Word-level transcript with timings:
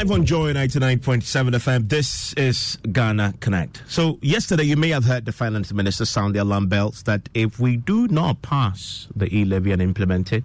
live 0.00 0.12
on 0.12 0.24
Joy 0.24 0.54
99.7 0.54 1.50
FM. 1.56 1.86
This 1.90 2.32
is 2.32 2.78
Ghana 2.90 3.34
Connect. 3.40 3.82
So, 3.86 4.18
yesterday 4.22 4.62
you 4.62 4.78
may 4.78 4.88
have 4.88 5.04
heard 5.04 5.26
the 5.26 5.32
finance 5.32 5.74
minister 5.74 6.06
sound 6.06 6.34
the 6.34 6.38
alarm 6.38 6.68
bells 6.68 7.02
that 7.02 7.28
if 7.34 7.60
we 7.60 7.76
do 7.76 8.08
not 8.08 8.40
pass 8.40 9.08
the 9.14 9.28
e 9.28 9.44
levy 9.44 9.72
and 9.72 9.82
implement 9.82 10.32
it, 10.32 10.42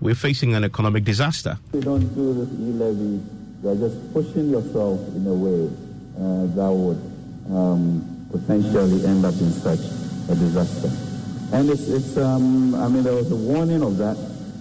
we're 0.00 0.14
facing 0.14 0.54
an 0.54 0.62
economic 0.62 1.02
disaster. 1.02 1.58
If 1.70 1.74
you 1.74 1.80
don't 1.80 2.14
do 2.14 2.32
this 2.32 2.48
e 2.60 2.70
levy, 2.78 3.20
you're 3.64 3.74
just 3.74 4.12
pushing 4.12 4.50
yourself 4.50 5.00
in 5.16 5.26
a 5.26 5.34
way 5.34 5.66
uh, 5.66 6.46
that 6.54 6.72
would 6.72 7.02
um, 7.50 8.28
potentially 8.30 9.04
end 9.04 9.24
up 9.24 9.34
in 9.34 9.50
such 9.50 9.80
a 10.30 10.34
disaster. 10.36 10.92
And 11.52 11.68
it's, 11.70 11.88
it's 11.88 12.16
um, 12.18 12.76
I 12.76 12.86
mean, 12.86 13.02
there 13.02 13.14
was 13.14 13.32
a 13.32 13.36
warning 13.36 13.82
of 13.82 13.96
that 13.96 14.16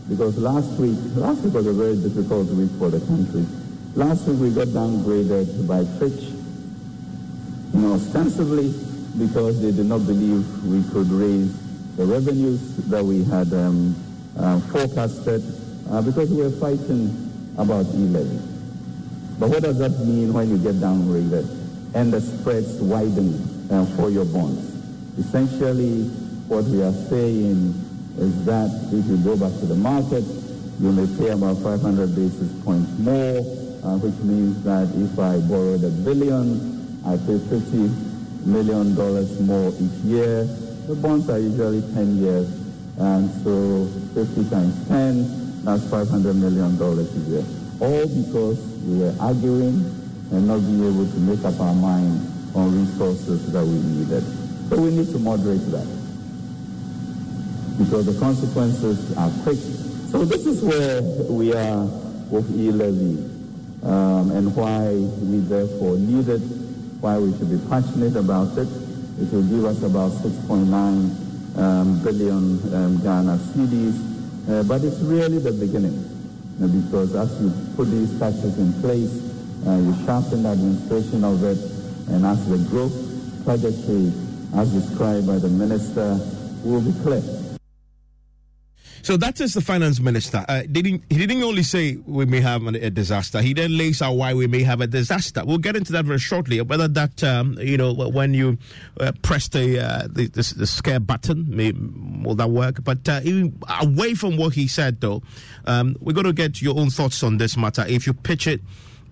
because 0.09 0.35
last 0.39 0.79
week, 0.79 0.97
last 1.13 1.41
week 1.43 1.53
was 1.53 1.67
a 1.67 1.73
very 1.73 1.95
difficult 1.95 2.47
week 2.47 2.71
for 2.79 2.89
the 2.89 3.05
country. 3.05 3.45
Last 3.95 4.27
week 4.27 4.39
we 4.41 4.49
got 4.51 4.67
downgraded 4.75 5.69
by 5.69 5.85
Fitch, 5.97 6.23
you 7.73 7.79
know, 7.79 7.93
ostensibly 7.93 8.73
because 9.17 9.61
they 9.61 9.71
did 9.71 9.85
not 9.85 10.05
believe 10.05 10.43
we 10.65 10.83
could 10.91 11.09
raise 11.09 11.55
the 11.95 12.03
revenues 12.03 12.75
that 12.87 13.01
we 13.01 13.23
had 13.23 13.53
um, 13.53 13.95
uh, 14.37 14.59
forecasted 14.59 15.41
uh, 15.89 16.01
because 16.01 16.29
we 16.29 16.43
were 16.43 16.51
fighting 16.51 17.07
about 17.57 17.85
e-levy. 17.95 18.37
But 19.39 19.47
what 19.47 19.63
does 19.63 19.77
that 19.79 19.97
mean 20.05 20.33
when 20.33 20.49
you 20.49 20.57
get 20.57 20.75
downgraded 20.75 21.47
and 21.95 22.11
the 22.11 22.19
spreads 22.19 22.75
widen 22.81 23.71
uh, 23.71 23.85
for 23.95 24.09
your 24.09 24.25
bonds? 24.25 24.75
Essentially, 25.17 26.03
what 26.49 26.65
we 26.65 26.83
are 26.83 26.91
saying 27.07 27.71
is 28.17 28.43
that 28.43 28.67
if 28.91 29.05
you 29.05 29.15
go 29.23 29.37
back 29.37 29.57
to 29.61 29.65
the 29.65 29.75
market, 29.75 30.25
you 30.81 30.91
may 30.91 31.07
pay 31.17 31.29
about 31.29 31.55
500 31.63 32.13
basis 32.13 32.51
points 32.65 32.91
more, 32.99 33.64
uh, 33.85 33.97
which 34.01 34.17
means 34.25 34.63
that 34.63 34.89
if 34.97 35.13
I 35.19 35.37
borrowed 35.45 35.83
a 35.83 35.93
billion, 36.01 36.57
I 37.05 37.17
pay 37.17 37.37
50 37.37 38.49
million 38.49 38.95
dollars 38.95 39.39
more 39.39 39.69
each 39.77 39.99
year. 40.09 40.43
The 40.89 40.95
bonds 40.95 41.29
are 41.29 41.37
usually 41.37 41.81
10 41.93 42.17
years, 42.17 42.49
and 42.97 43.29
so 43.45 43.85
50 44.17 44.49
times 44.49 44.87
10, 44.87 45.63
that's 45.63 45.85
500 45.89 46.33
million 46.33 46.77
dollars 46.77 47.13
a 47.13 47.19
year. 47.29 47.45
All 47.79 48.07
because 48.09 48.57
we 48.89 48.99
were 49.05 49.13
arguing 49.19 49.85
and 50.33 50.47
not 50.47 50.59
being 50.65 50.81
able 50.81 51.05
to 51.05 51.19
make 51.19 51.45
up 51.45 51.59
our 51.59 51.73
mind 51.75 52.25
on 52.55 52.73
resources 52.73 53.51
that 53.53 53.63
we 53.63 53.77
needed. 53.77 54.23
So 54.69 54.81
we 54.81 54.89
need 54.89 55.11
to 55.11 55.19
moderate 55.19 55.61
that 55.69 55.85
because 57.77 58.05
the 58.07 58.17
consequences 58.19 59.15
are 59.17 59.29
quick. 59.43 59.59
So 60.09 60.25
this 60.25 60.45
is 60.47 60.63
where 60.63 61.01
we 61.29 61.53
are 61.53 61.83
with 62.31 62.49
e-levy 62.57 63.34
um, 63.85 64.31
and 64.31 64.55
why 64.55 64.89
we 64.89 65.39
therefore 65.45 65.97
need 65.97 66.27
it, 66.27 66.41
why 66.99 67.17
we 67.17 67.31
should 67.37 67.49
be 67.49 67.61
passionate 67.69 68.15
about 68.15 68.57
it. 68.57 68.67
It 69.21 69.31
will 69.31 69.43
give 69.43 69.65
us 69.65 69.81
about 69.83 70.11
6.9 70.25 70.65
um, 71.57 72.03
billion 72.03 72.59
um, 72.73 72.97
Ghana 73.01 73.37
cedis, 73.53 73.95
uh, 74.49 74.63
but 74.63 74.83
it's 74.83 74.99
really 74.99 75.39
the 75.39 75.51
beginning 75.53 75.95
uh, 76.61 76.67
because 76.67 77.15
as 77.15 77.29
you 77.41 77.53
put 77.75 77.89
these 77.91 78.17
taxes 78.19 78.57
in 78.57 78.73
place, 78.81 79.21
uh, 79.67 79.77
you 79.77 79.93
sharpen 80.05 80.43
the 80.43 80.49
administration 80.49 81.23
of 81.23 81.43
it, 81.43 81.57
and 82.09 82.25
as 82.25 82.41
the 82.49 82.57
growth 82.69 82.93
trajectory, 83.45 84.11
as 84.55 84.73
described 84.73 85.27
by 85.27 85.37
the 85.37 85.49
minister, 85.49 86.19
will 86.63 86.81
be 86.81 86.91
clear. 87.03 87.21
So 89.05 89.17
that 89.17 89.39
is 89.39 89.53
the 89.53 89.61
finance 89.61 89.99
minister. 89.99 90.43
Uh, 90.49 90.63
didn't, 90.63 91.03
he 91.11 91.27
didn't 91.27 91.43
only 91.43 91.61
say 91.61 91.97
we 92.07 92.25
may 92.25 92.39
have 92.39 92.65
a 92.65 92.89
disaster. 92.89 93.39
He 93.39 93.53
then 93.53 93.77
lays 93.77 94.01
out 94.01 94.13
why 94.13 94.33
we 94.33 94.47
may 94.47 94.63
have 94.63 94.81
a 94.81 94.87
disaster. 94.87 95.43
We'll 95.45 95.59
get 95.59 95.75
into 95.75 95.91
that 95.91 96.05
very 96.05 96.17
shortly. 96.17 96.59
Whether 96.59 96.87
that 96.87 97.23
um, 97.23 97.55
you 97.59 97.77
know 97.77 97.93
when 97.93 98.33
you 98.33 98.57
uh, 98.99 99.11
press 99.21 99.47
the, 99.49 99.79
uh, 99.79 100.07
the, 100.09 100.25
the 100.25 100.53
the 100.57 100.65
scare 100.65 100.99
button, 100.99 101.45
may, 101.55 101.71
will 101.71 102.33
that 102.33 102.49
work? 102.49 102.83
But 102.83 103.07
uh, 103.07 103.21
away 103.79 104.15
from 104.15 104.37
what 104.37 104.55
he 104.55 104.67
said, 104.67 105.01
though, 105.01 105.21
um, 105.65 105.95
we're 105.99 106.13
going 106.13 106.25
to 106.25 106.33
get 106.33 106.59
your 106.59 106.75
own 106.79 106.89
thoughts 106.89 107.21
on 107.21 107.37
this 107.37 107.55
matter. 107.55 107.85
If 107.87 108.07
you 108.07 108.13
pitch 108.13 108.47
it 108.47 108.61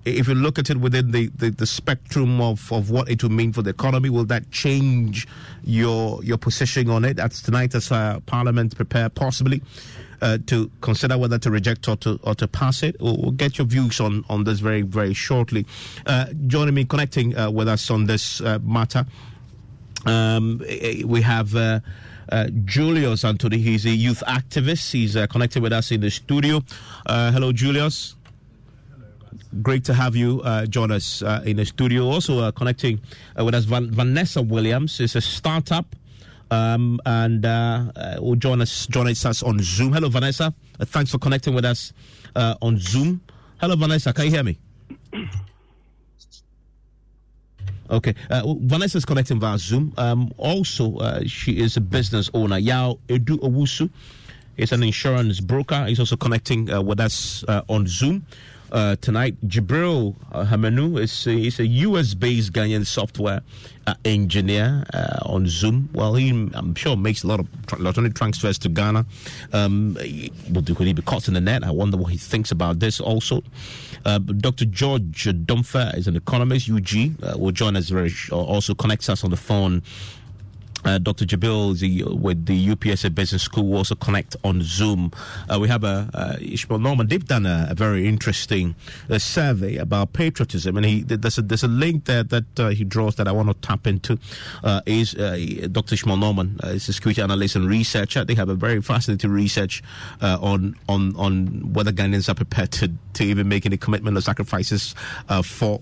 if 0.06 0.28
you 0.28 0.36
look 0.36 0.60
at 0.60 0.70
it 0.70 0.78
within 0.78 1.12
the, 1.12 1.28
the, 1.36 1.50
the, 1.50 1.66
spectrum 1.66 2.42
of, 2.42 2.72
of 2.72 2.90
what 2.90 3.10
it 3.10 3.24
will 3.24 3.32
mean 3.32 3.54
for 3.54 3.62
the 3.62 3.70
economy, 3.70 4.10
will 4.10 4.26
that 4.26 4.52
change 4.52 5.28
your 5.64 6.24
your 6.24 6.38
position 6.38 6.90
on 6.90 7.06
it? 7.06 7.18
That's 7.18 7.42
tonight 7.42 7.74
as 7.76 7.92
uh, 7.92 8.20
Parliament 8.26 8.76
prepare 8.76 9.10
possibly 9.10 9.62
uh, 10.22 10.40
to 10.48 10.70
consider 10.82 11.18
whether 11.18 11.38
to 11.40 11.52
reject 11.52 11.88
or 11.88 11.96
to 11.98 12.20
or 12.24 12.36
to 12.36 12.48
pass 12.48 12.84
it. 12.84 12.98
We'll, 13.00 13.18
we'll 13.18 13.32
get 13.32 13.58
your 13.58 13.68
views 13.68 14.00
on, 14.00 14.26
on 14.30 14.44
this 14.44 14.60
very 14.60 14.82
very 14.82 15.14
shortly. 15.14 15.66
Uh, 16.06 16.28
joining 16.48 16.74
me, 16.74 16.86
connecting 16.86 17.38
uh, 17.38 17.52
with 17.52 17.68
us 17.68 17.90
on 17.90 18.06
this 18.06 18.42
uh, 18.42 18.60
matter, 18.64 19.06
um, 20.06 20.60
we 21.06 21.22
have. 21.22 21.56
Uh, 21.56 21.80
Julius 22.64 23.26
Anthony, 23.26 23.58
he's 23.58 23.86
a 23.86 23.92
youth 23.92 24.24
activist. 24.26 24.92
He's 24.92 25.14
connected 25.28 25.62
with 25.62 25.74
us 25.74 25.92
in 25.92 26.00
the 26.02 26.10
studio. 26.10 26.64
hello, 27.06 27.52
Julius 27.52 28.16
great 29.62 29.84
to 29.86 29.94
have 29.94 30.16
you 30.16 30.42
uh, 30.42 30.66
join 30.66 30.92
us 30.92 31.22
uh, 31.22 31.42
in 31.46 31.58
the 31.58 31.66
studio. 31.66 32.06
Also 32.10 32.40
uh, 32.40 32.52
connecting 32.52 33.00
uh, 33.40 33.46
with 33.46 33.56
us, 33.56 33.66
Van- 33.66 33.92
Vanessa 33.92 34.42
Williams 34.42 35.00
is 35.00 35.16
a 35.16 35.22
startup. 35.22 35.96
Um, 36.52 37.00
and 37.08 37.44
uh, 37.46 37.92
uh, 37.96 38.18
will 38.22 38.36
join 38.36 38.62
us 38.62 38.86
join 38.86 39.08
us 39.08 39.42
on 39.42 39.58
Zoom. 39.60 39.92
Hello, 39.92 40.08
Vanessa. 40.08 40.54
thanks 40.82 41.10
for 41.10 41.18
connecting 41.18 41.56
with 41.56 41.66
us 41.66 41.94
on 42.36 42.78
Zoom. 42.78 43.22
Hello, 43.60 43.76
Vanessa. 43.76 44.14
Can 44.14 44.26
you 44.26 44.32
hear 44.32 44.44
me? 44.44 44.60
Okay, 47.90 48.14
uh, 48.30 48.54
Vanessa 48.60 49.00
is 49.00 49.06
connecting 49.06 49.40
via 49.40 49.58
Zoom. 49.58 49.94
Um, 49.98 50.32
also, 50.38 50.98
uh, 50.98 51.22
she 51.26 51.60
is 51.60 51.76
a 51.78 51.82
business 51.82 52.30
owner. 52.36 52.60
Yao 52.60 53.00
Edu 53.08 53.40
Owusu 53.40 53.90
is 54.58 54.72
an 54.72 54.84
insurance 54.84 55.40
broker. 55.40 55.86
He's 55.86 56.00
also 56.00 56.18
connecting 56.18 56.72
uh, 56.72 56.82
with 56.82 57.00
us 57.00 57.44
on 57.68 57.88
Zoom 57.88 58.26
uh, 58.74 58.96
tonight. 58.98 59.36
Jibril 59.48 60.16
uh, 60.32 60.46
Hamanu 60.46 61.00
is, 61.00 61.26
is 61.28 61.60
a 61.60 61.66
US 61.66 62.14
based 62.14 62.52
Ghanaian 62.52 62.86
software 62.86 63.42
uh, 63.88 63.94
engineer 64.04 64.84
uh, 64.94 65.20
on 65.26 65.48
Zoom. 65.48 65.90
Well, 65.94 66.16
he, 66.16 66.30
I'm 66.30 66.76
sure, 66.76 66.98
makes 66.98 67.24
a 67.24 67.28
lot 67.28 67.40
of 67.40 67.48
electronic 67.80 68.16
transfers 68.16 68.58
to 68.60 68.70
Ghana. 68.70 69.06
Um, 69.54 69.96
could 69.96 70.88
he 70.88 70.94
be 70.94 71.02
caught 71.04 71.28
in 71.28 71.36
the 71.36 71.42
net? 71.42 71.64
I 71.64 71.72
wonder 71.72 71.98
what 71.98 72.12
he 72.12 72.18
thinks 72.18 72.52
about 72.52 72.80
this 72.80 73.00
also. 73.00 73.44
Uh, 74.06 74.18
Dr. 74.18 74.66
George 74.66 75.24
Domfe 75.24 75.98
is 75.98 76.08
an 76.08 76.16
economist, 76.16 76.70
UG, 76.70 77.24
uh, 77.24 77.38
will 77.38 77.52
join 77.52 77.78
us 77.78 77.90
very, 77.90 78.12
also 78.32 78.74
connects 78.74 79.08
us 79.08 79.24
on 79.24 79.30
the 79.30 79.38
phone 79.38 79.82
uh, 80.86 80.98
Dr. 80.98 81.26
Jibril 81.26 81.78
the, 81.80 82.04
with 82.04 82.46
the 82.46 82.68
UPSA 82.70 83.14
Business 83.14 83.44
School 83.44 83.68
will 83.68 83.78
also 83.78 83.96
connect 83.96 84.36
on 84.44 84.62
Zoom. 84.62 85.12
Uh, 85.50 85.60
we 85.60 85.68
have 85.68 85.84
a 85.84 86.10
uh, 86.14 86.38
Ishmael 86.42 86.80
Norman. 86.80 87.08
They've 87.08 87.26
done 87.26 87.46
a, 87.46 87.68
a 87.70 87.76
very 87.76 88.08
interesting 88.08 88.76
uh, 89.10 89.20
survey 89.20 89.78
about 89.78 90.14
patriotism, 90.14 90.78
and 90.78 90.86
he 90.86 91.02
there's 91.04 91.38
a 91.38 91.42
there's 91.42 91.64
a 91.64 91.68
link 91.68 92.06
there 92.06 92.24
that 92.24 92.60
uh, 92.60 92.70
he 92.70 92.84
draws 92.84 93.16
that 93.16 93.28
I 93.28 93.32
want 93.32 93.50
to 93.50 93.68
tap 93.68 93.88
into. 93.88 94.18
Uh, 94.64 94.82
is 94.86 95.14
Dr. 95.14 95.94
Ishmael 95.96 96.18
Norman 96.18 96.60
is 96.64 96.90
a 96.90 96.94
security 96.94 97.22
analyst 97.22 97.56
and 97.56 97.68
researcher. 97.68 98.24
They 98.24 98.36
have 98.36 98.50
a 98.50 98.56
very 98.56 98.82
fascinating 98.82 99.32
research 99.32 99.84
on 100.22 100.76
on 100.88 101.16
on 101.16 101.74
whether 101.74 101.92
Ghanaians 101.92 102.30
are 102.30 102.36
prepared 102.36 102.72
to 102.74 102.92
to 103.14 103.24
even 103.24 103.48
making 103.48 103.72
any 103.72 103.78
commitment 103.78 104.18
or 104.18 104.22
sacrifices 104.22 104.96
for 105.44 105.82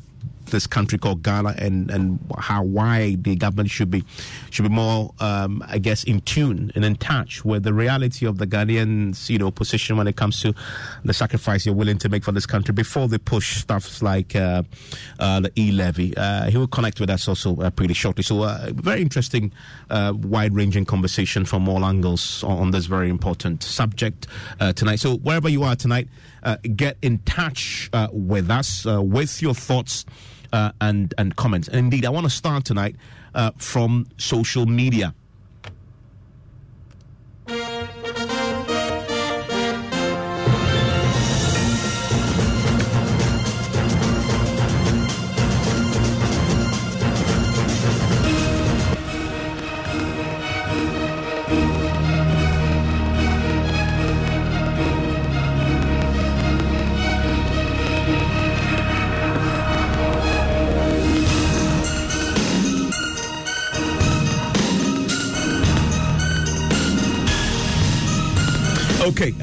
this 0.51 0.67
country 0.67 0.99
called 0.99 1.23
Ghana 1.23 1.55
and, 1.57 1.89
and 1.89 2.19
how 2.37 2.63
why 2.63 3.15
the 3.15 3.35
government 3.35 3.69
should 3.69 3.89
be 3.89 4.03
should 4.49 4.63
be 4.63 4.69
more 4.69 5.13
um, 5.19 5.63
I 5.67 5.77
guess 5.77 6.03
in 6.03 6.21
tune 6.21 6.71
and 6.75 6.85
in 6.85 6.95
touch 6.95 7.43
with 7.43 7.63
the 7.63 7.73
reality 7.73 8.25
of 8.25 8.37
the 8.37 8.45
Ghanaians 8.45 9.29
you 9.29 9.39
know 9.39 9.49
position 9.49 9.97
when 9.97 10.07
it 10.07 10.15
comes 10.15 10.41
to 10.41 10.53
the 11.03 11.13
sacrifice 11.13 11.65
you're 11.65 11.75
willing 11.75 11.97
to 11.99 12.09
make 12.09 12.23
for 12.23 12.31
this 12.31 12.45
country 12.45 12.73
before 12.73 13.07
they 13.07 13.17
push 13.17 13.57
stuff 13.57 14.01
like 14.01 14.35
uh, 14.35 14.63
uh, 15.19 15.39
the 15.39 15.51
e 15.57 15.71
levy. 15.71 16.15
Uh, 16.15 16.49
he 16.49 16.57
will 16.57 16.67
connect 16.67 16.99
with 16.99 17.09
us 17.09 17.27
also 17.27 17.55
uh, 17.61 17.69
pretty 17.69 17.93
shortly. 17.93 18.23
So 18.23 18.43
uh, 18.43 18.71
very 18.73 19.01
interesting, 19.01 19.53
uh, 19.89 20.13
wide 20.15 20.53
ranging 20.53 20.85
conversation 20.85 21.45
from 21.45 21.67
all 21.69 21.85
angles 21.85 22.43
on, 22.43 22.57
on 22.57 22.71
this 22.71 22.85
very 22.85 23.09
important 23.09 23.63
subject 23.63 24.27
tonight. 24.75 24.99
So 24.99 25.17
wherever 25.17 25.49
you 25.49 25.63
are 25.63 25.75
tonight, 25.75 26.07
get 26.75 26.97
in 27.01 27.19
touch 27.19 27.89
with 28.11 28.49
us 28.49 28.85
with 28.85 29.41
your 29.41 29.53
thoughts 29.53 30.05
uh, 30.53 30.71
and 30.81 31.13
and 31.17 31.35
comments. 31.35 31.67
And 31.67 31.77
indeed, 31.77 32.05
I 32.05 32.09
want 32.09 32.25
to 32.25 32.29
start 32.29 32.65
tonight 32.65 32.95
uh, 33.33 33.51
from 33.57 34.07
social 34.17 34.65
media. 34.65 35.13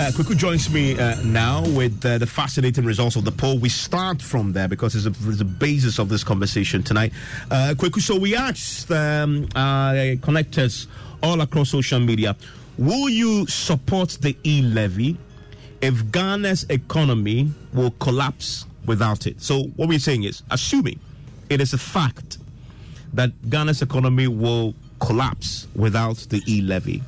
Uh, 0.09 0.11
Kweku 0.11 0.35
joins 0.35 0.71
me 0.71 0.99
uh, 0.99 1.21
now 1.23 1.63
with 1.69 2.05
uh, 2.07 2.17
the 2.17 2.27
fascinating 2.27 2.85
results 2.85 3.17
of 3.17 3.25
the 3.25 3.33
poll. 3.33 3.59
We 3.59 3.69
start 3.69 4.23
from 4.23 4.55
there 4.55 4.67
because 4.67 4.95
it's, 4.95 5.05
a, 5.05 5.29
it's 5.29 5.39
the 5.39 5.45
basis 5.45 5.99
of 5.99 6.09
this 6.09 6.25
conversation 6.25 6.83
tonight. 6.83 7.13
Uh, 7.51 7.75
Kweku, 7.77 8.01
so 8.01 8.19
we 8.19 8.35
asked 8.35 8.91
um, 8.91 9.47
connectors 9.49 10.87
all 11.23 11.43
across 11.43 11.71
social 11.71 12.01
media 12.01 12.37
Will 12.79 13.09
you 13.11 13.47
support 13.49 14.11
the 14.21 14.35
e 14.45 14.63
levy 14.63 15.19
if 15.83 15.95
Ghana's 16.11 16.65
economy 16.71 17.53
will 17.75 17.91
collapse 17.91 18.65
without 18.87 19.27
it? 19.27 19.43
So, 19.43 19.65
what 19.77 19.89
we're 19.89 19.99
saying 19.99 20.23
is, 20.23 20.43
assuming 20.51 21.01
it 21.51 21.61
is 21.61 21.75
a 21.75 21.79
fact 21.79 22.39
that 23.13 23.33
Ghana's 23.51 23.83
economy 23.83 24.29
will 24.29 24.75
collapse 25.01 25.67
without 25.75 26.17
the 26.31 26.41
e 26.47 26.63
levy, 26.63 27.03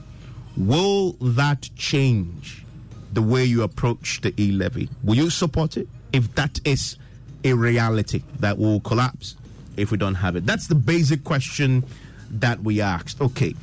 will 0.56 1.12
that 1.20 1.70
change 1.76 2.64
the 3.12 3.22
way 3.22 3.44
you 3.44 3.62
approach 3.62 4.20
the 4.20 4.32
e 4.40 4.52
levy? 4.52 4.88
Will 5.02 5.16
you 5.16 5.30
support 5.30 5.76
it 5.76 5.88
if 6.12 6.34
that 6.34 6.60
is 6.64 6.96
a 7.44 7.52
reality 7.52 8.22
that 8.38 8.58
will 8.58 8.80
collapse 8.80 9.36
if 9.76 9.90
we 9.90 9.98
don't 9.98 10.16
have 10.16 10.36
it? 10.36 10.46
That's 10.46 10.66
the 10.66 10.74
basic 10.74 11.24
question 11.24 11.84
that 12.30 12.60
we 12.62 12.80
asked. 12.80 13.20
Okay. 13.20 13.54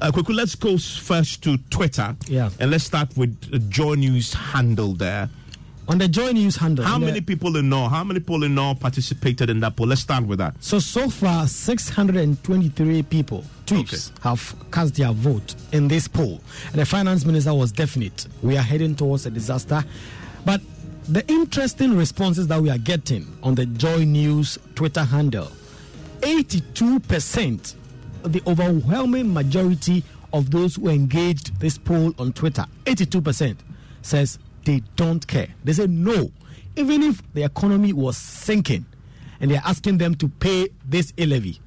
Uh, 0.00 0.12
quickly, 0.12 0.34
let's 0.34 0.54
go 0.54 0.76
first 0.76 1.42
to 1.44 1.56
Twitter. 1.70 2.14
Yeah. 2.26 2.50
And 2.60 2.70
let's 2.70 2.84
start 2.84 3.16
with 3.16 3.70
Joy 3.70 3.94
News 3.94 4.34
handle 4.34 4.92
there. 4.92 5.30
On 5.88 5.98
the 5.98 6.08
Joy 6.08 6.32
News 6.32 6.56
handle. 6.56 6.84
How 6.84 6.98
the- 6.98 7.06
many 7.06 7.20
people 7.20 7.56
in 7.56 7.72
all? 7.72 7.88
How 7.88 8.02
many 8.02 8.18
people 8.20 8.42
in 8.42 8.58
all 8.58 8.74
participated 8.74 9.48
in 9.50 9.60
that 9.60 9.76
poll? 9.76 9.86
Let's 9.86 10.00
start 10.00 10.26
with 10.26 10.38
that. 10.38 10.54
So, 10.60 10.80
so 10.80 11.08
far, 11.08 11.46
623 11.46 13.02
people, 13.04 13.44
tweets, 13.66 14.10
have 14.20 14.54
cast 14.72 14.96
their 14.96 15.12
vote 15.12 15.54
in 15.72 15.86
this 15.86 16.08
poll. 16.08 16.40
And 16.72 16.80
the 16.80 16.86
finance 16.86 17.24
minister 17.24 17.54
was 17.54 17.70
definite. 17.70 18.26
We 18.42 18.56
are 18.56 18.62
heading 18.62 18.96
towards 18.96 19.26
a 19.26 19.30
disaster. 19.30 19.84
But 20.44 20.60
the 21.08 21.24
interesting 21.28 21.96
responses 21.96 22.48
that 22.48 22.60
we 22.60 22.68
are 22.68 22.78
getting 22.78 23.26
on 23.44 23.54
the 23.54 23.66
Joy 23.66 24.04
News 24.04 24.58
Twitter 24.74 25.04
handle 25.04 25.52
82%, 26.22 27.74
the 28.24 28.42
overwhelming 28.46 29.32
majority 29.32 30.02
of 30.32 30.50
those 30.50 30.74
who 30.74 30.88
engaged 30.88 31.58
this 31.60 31.78
poll 31.78 32.12
on 32.18 32.32
Twitter, 32.32 32.66
82% 32.86 33.56
says 34.02 34.38
they 34.66 34.82
don't 34.96 35.26
care. 35.26 35.48
They 35.64 35.72
say 35.72 35.86
no. 35.86 36.30
Even 36.76 37.02
if 37.02 37.22
the 37.32 37.42
economy 37.44 37.92
was 37.94 38.16
sinking 38.18 38.84
and 39.40 39.50
they're 39.50 39.62
asking 39.64 39.96
them 39.98 40.14
to 40.16 40.28
pay 40.28 40.68
this 40.84 41.12
e 41.18 41.24
levy, 41.24 41.58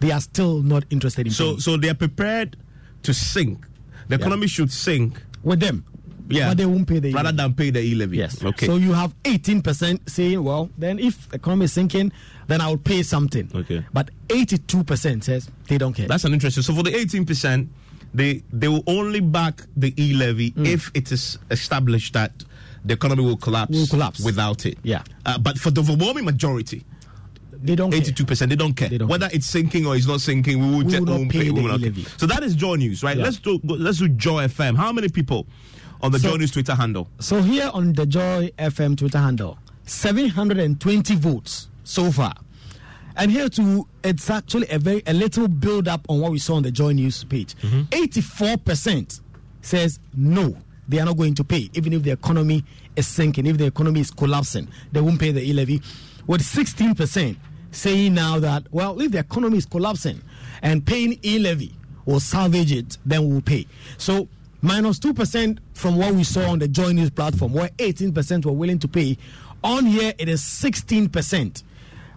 they 0.00 0.10
are 0.10 0.20
still 0.20 0.60
not 0.62 0.84
interested 0.90 1.26
in 1.26 1.32
So, 1.32 1.44
paying. 1.44 1.60
so 1.60 1.76
they're 1.78 1.94
prepared 1.94 2.56
to 3.04 3.14
sink. 3.14 3.66
The 4.08 4.16
economy 4.16 4.46
should 4.48 4.70
sink. 4.70 5.22
with 5.42 5.60
them. 5.60 5.84
Yeah. 6.28 6.48
But 6.50 6.58
they 6.58 6.66
won't 6.66 6.86
pay 6.86 6.98
the 7.00 7.12
rather 7.12 7.32
than 7.32 7.54
pay 7.54 7.70
the 7.70 7.80
e 7.80 7.94
levy. 7.94 8.18
Yes. 8.18 8.44
Okay. 8.44 8.66
So 8.66 8.76
you 8.76 8.92
have 8.92 9.14
18% 9.24 10.08
saying, 10.08 10.44
well, 10.44 10.70
then 10.78 10.98
if 11.00 11.28
the 11.28 11.36
economy 11.36 11.64
is 11.64 11.72
sinking, 11.72 12.12
then 12.46 12.60
I'll 12.60 12.76
pay 12.76 13.02
something. 13.02 13.50
Okay. 13.54 13.84
But 13.92 14.10
82% 14.28 15.24
says 15.24 15.50
they 15.68 15.78
don't 15.78 15.92
care. 15.94 16.06
That's 16.06 16.24
an 16.24 16.32
interesting. 16.32 16.62
So 16.62 16.74
for 16.74 16.82
the 16.84 16.94
eighteen 16.94 17.24
percent, 17.26 17.68
they 18.14 18.42
they 18.52 18.68
will 18.68 18.82
only 18.86 19.20
back 19.20 19.62
the 19.76 19.92
e 19.96 20.14
levy 20.14 20.50
Mm. 20.52 20.66
if 20.66 20.90
it 20.94 21.12
is 21.12 21.38
established 21.50 22.12
that 22.14 22.32
the 22.84 22.94
economy 22.94 23.22
will 23.24 23.36
collapse. 23.36 23.72
Will 23.76 23.86
collapse. 23.86 24.20
without 24.24 24.64
it. 24.66 24.78
Yeah. 24.82 25.02
Uh, 25.26 25.38
but 25.38 25.58
for 25.58 25.70
the 25.70 25.80
overwhelming 25.82 26.24
majority, 26.24 26.82
they 27.62 27.76
don't 27.76 27.90
care. 27.90 28.00
eighty-two 28.00 28.24
percent, 28.24 28.48
they 28.48 28.56
don't 28.56 28.74
care 28.74 28.88
They 28.88 28.98
don't 28.98 29.08
whether 29.08 29.28
it's 29.32 29.46
sinking 29.46 29.86
or 29.86 29.94
it's 29.96 30.06
not 30.06 30.20
sinking. 30.22 30.58
We 30.60 30.66
will, 30.70 30.78
We 30.78 30.84
just 30.84 30.98
will 31.00 31.06
not 31.06 31.18
won't 31.18 31.30
pay 31.30 31.38
we 31.40 31.44
the 31.48 31.52
will 31.54 31.68
not 31.68 31.80
e-levy. 31.80 32.06
So 32.16 32.26
that 32.26 32.42
is 32.42 32.54
Joy 32.54 32.76
News, 32.76 33.02
right? 33.02 33.16
Yeah. 33.18 33.24
Let's 33.24 33.38
do 33.38 33.60
let's 33.64 33.98
do 33.98 34.08
Joy 34.08 34.46
FM. 34.48 34.76
How 34.76 34.92
many 34.92 35.08
people 35.10 35.46
on 36.02 36.10
the 36.10 36.18
So- 36.18 36.30
Joy 36.30 36.36
News 36.38 36.50
Twitter 36.52 36.74
handle? 36.74 37.08
So 37.20 37.42
here 37.42 37.70
on 37.74 37.92
the 37.92 38.06
Joy 38.06 38.50
FM 38.58 38.96
Twitter 38.96 39.18
handle, 39.18 39.58
720 39.84 41.14
votes 41.16 41.68
so 41.84 42.10
far. 42.10 42.34
And 43.16 43.30
here 43.30 43.48
too, 43.48 43.86
it's 44.04 44.30
actually 44.30 44.68
a 44.70 44.78
very 44.78 45.02
a 45.06 45.12
little 45.12 45.48
build 45.48 45.88
up 45.88 46.06
on 46.08 46.20
what 46.20 46.32
we 46.32 46.38
saw 46.38 46.54
on 46.56 46.62
the 46.62 46.70
Joy 46.70 46.92
News 46.92 47.24
page. 47.24 47.54
Mm-hmm. 47.56 47.82
84% 47.90 49.20
says 49.62 49.98
no, 50.14 50.56
they 50.88 50.98
are 50.98 51.04
not 51.04 51.16
going 51.16 51.34
to 51.34 51.44
pay, 51.44 51.70
even 51.74 51.92
if 51.92 52.02
the 52.02 52.10
economy 52.10 52.64
is 52.96 53.06
sinking, 53.06 53.46
if 53.46 53.58
the 53.58 53.66
economy 53.66 54.00
is 54.00 54.10
collapsing, 54.10 54.68
they 54.92 55.00
won't 55.00 55.20
pay 55.20 55.32
the 55.32 55.42
e 55.42 55.52
levy. 55.52 55.82
With 56.26 56.42
16% 56.42 57.36
saying 57.72 58.14
now 58.14 58.38
that, 58.38 58.64
well, 58.72 59.00
if 59.00 59.12
the 59.12 59.18
economy 59.18 59.58
is 59.58 59.66
collapsing 59.66 60.20
and 60.62 60.84
paying 60.84 61.18
e 61.24 61.38
levy 61.38 61.74
will 62.06 62.20
salvage 62.20 62.72
it, 62.72 62.98
then 63.04 63.28
we'll 63.28 63.40
pay. 63.40 63.66
So 63.98 64.28
minus 64.62 64.98
2% 64.98 65.58
from 65.74 65.96
what 65.96 66.14
we 66.14 66.24
saw 66.24 66.50
on 66.50 66.58
the 66.58 66.68
Joy 66.68 66.92
News 66.92 67.10
platform, 67.10 67.52
where 67.52 67.68
18% 67.78 68.44
were 68.44 68.52
willing 68.52 68.78
to 68.80 68.88
pay. 68.88 69.16
On 69.62 69.84
here, 69.84 70.12
it 70.18 70.28
is 70.28 70.42
16%. 70.42 71.62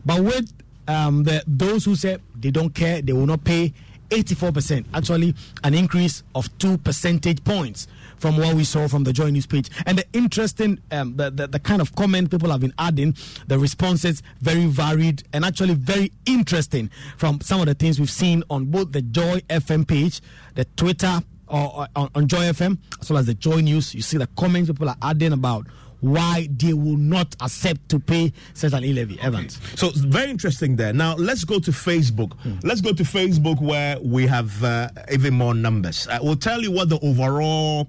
But 0.05 0.21
with 0.21 0.51
um, 0.87 1.23
the, 1.23 1.43
those 1.47 1.85
who 1.85 1.95
say 1.95 2.17
they 2.35 2.51
don't 2.51 2.73
care, 2.73 3.01
they 3.01 3.13
will 3.13 3.25
not 3.25 3.43
pay, 3.43 3.73
84%. 4.09 4.85
Actually, 4.93 5.33
an 5.63 5.73
increase 5.73 6.23
of 6.35 6.55
two 6.59 6.77
percentage 6.77 7.43
points 7.43 7.87
from 8.17 8.37
what 8.37 8.55
we 8.55 8.63
saw 8.63 8.87
from 8.87 9.03
the 9.03 9.11
Joy 9.11 9.31
News 9.31 9.45
page. 9.45 9.69
And 9.85 9.97
the 9.97 10.05
interesting, 10.13 10.79
um, 10.91 11.17
the, 11.17 11.31
the, 11.31 11.47
the 11.47 11.59
kind 11.59 11.81
of 11.81 11.95
comment 11.95 12.29
people 12.31 12.51
have 12.51 12.61
been 12.61 12.73
adding, 12.77 13.15
the 13.47 13.57
responses 13.57 14.21
very 14.39 14.65
varied 14.65 15.23
and 15.33 15.43
actually 15.43 15.73
very 15.73 16.11
interesting 16.25 16.89
from 17.17 17.41
some 17.41 17.59
of 17.59 17.65
the 17.65 17.73
things 17.73 17.99
we've 17.99 18.09
seen 18.09 18.43
on 18.49 18.65
both 18.65 18.91
the 18.91 19.01
Joy 19.01 19.41
FM 19.49 19.87
page, 19.87 20.21
the 20.55 20.65
Twitter, 20.77 21.21
or, 21.47 21.79
or 21.79 21.87
on, 21.95 22.09
on 22.15 22.27
Joy 22.27 22.43
FM, 22.43 22.77
as 23.01 23.09
well 23.09 23.19
as 23.19 23.25
the 23.25 23.33
Joy 23.33 23.61
News. 23.61 23.93
You 23.93 24.01
see 24.01 24.17
the 24.17 24.27
comments 24.27 24.69
people 24.69 24.89
are 24.89 24.97
adding 25.01 25.33
about 25.33 25.67
why 26.03 26.49
they 26.51 26.73
will 26.73 26.97
not 26.97 27.33
accept 27.39 27.87
to 27.87 27.97
pay 27.97 28.33
such 28.53 28.73
an 28.73 28.83
e-levy. 28.83 29.17
Evans. 29.21 29.57
So 29.75 29.89
very 29.95 30.29
interesting 30.29 30.75
there. 30.75 30.91
Now 30.91 31.15
let's 31.15 31.45
go 31.45 31.59
to 31.59 31.71
Facebook. 31.71 32.33
Let's 32.61 32.81
go 32.81 32.91
to 32.91 33.03
Facebook 33.03 33.61
where 33.61 33.97
we 34.01 34.27
have 34.27 34.61
uh, 34.63 34.89
even 35.11 35.33
more 35.33 35.53
numbers. 35.53 36.07
Uh, 36.07 36.19
we'll 36.21 36.35
tell 36.35 36.61
you 36.61 36.71
what 36.71 36.89
the 36.89 36.99
overall 36.99 37.87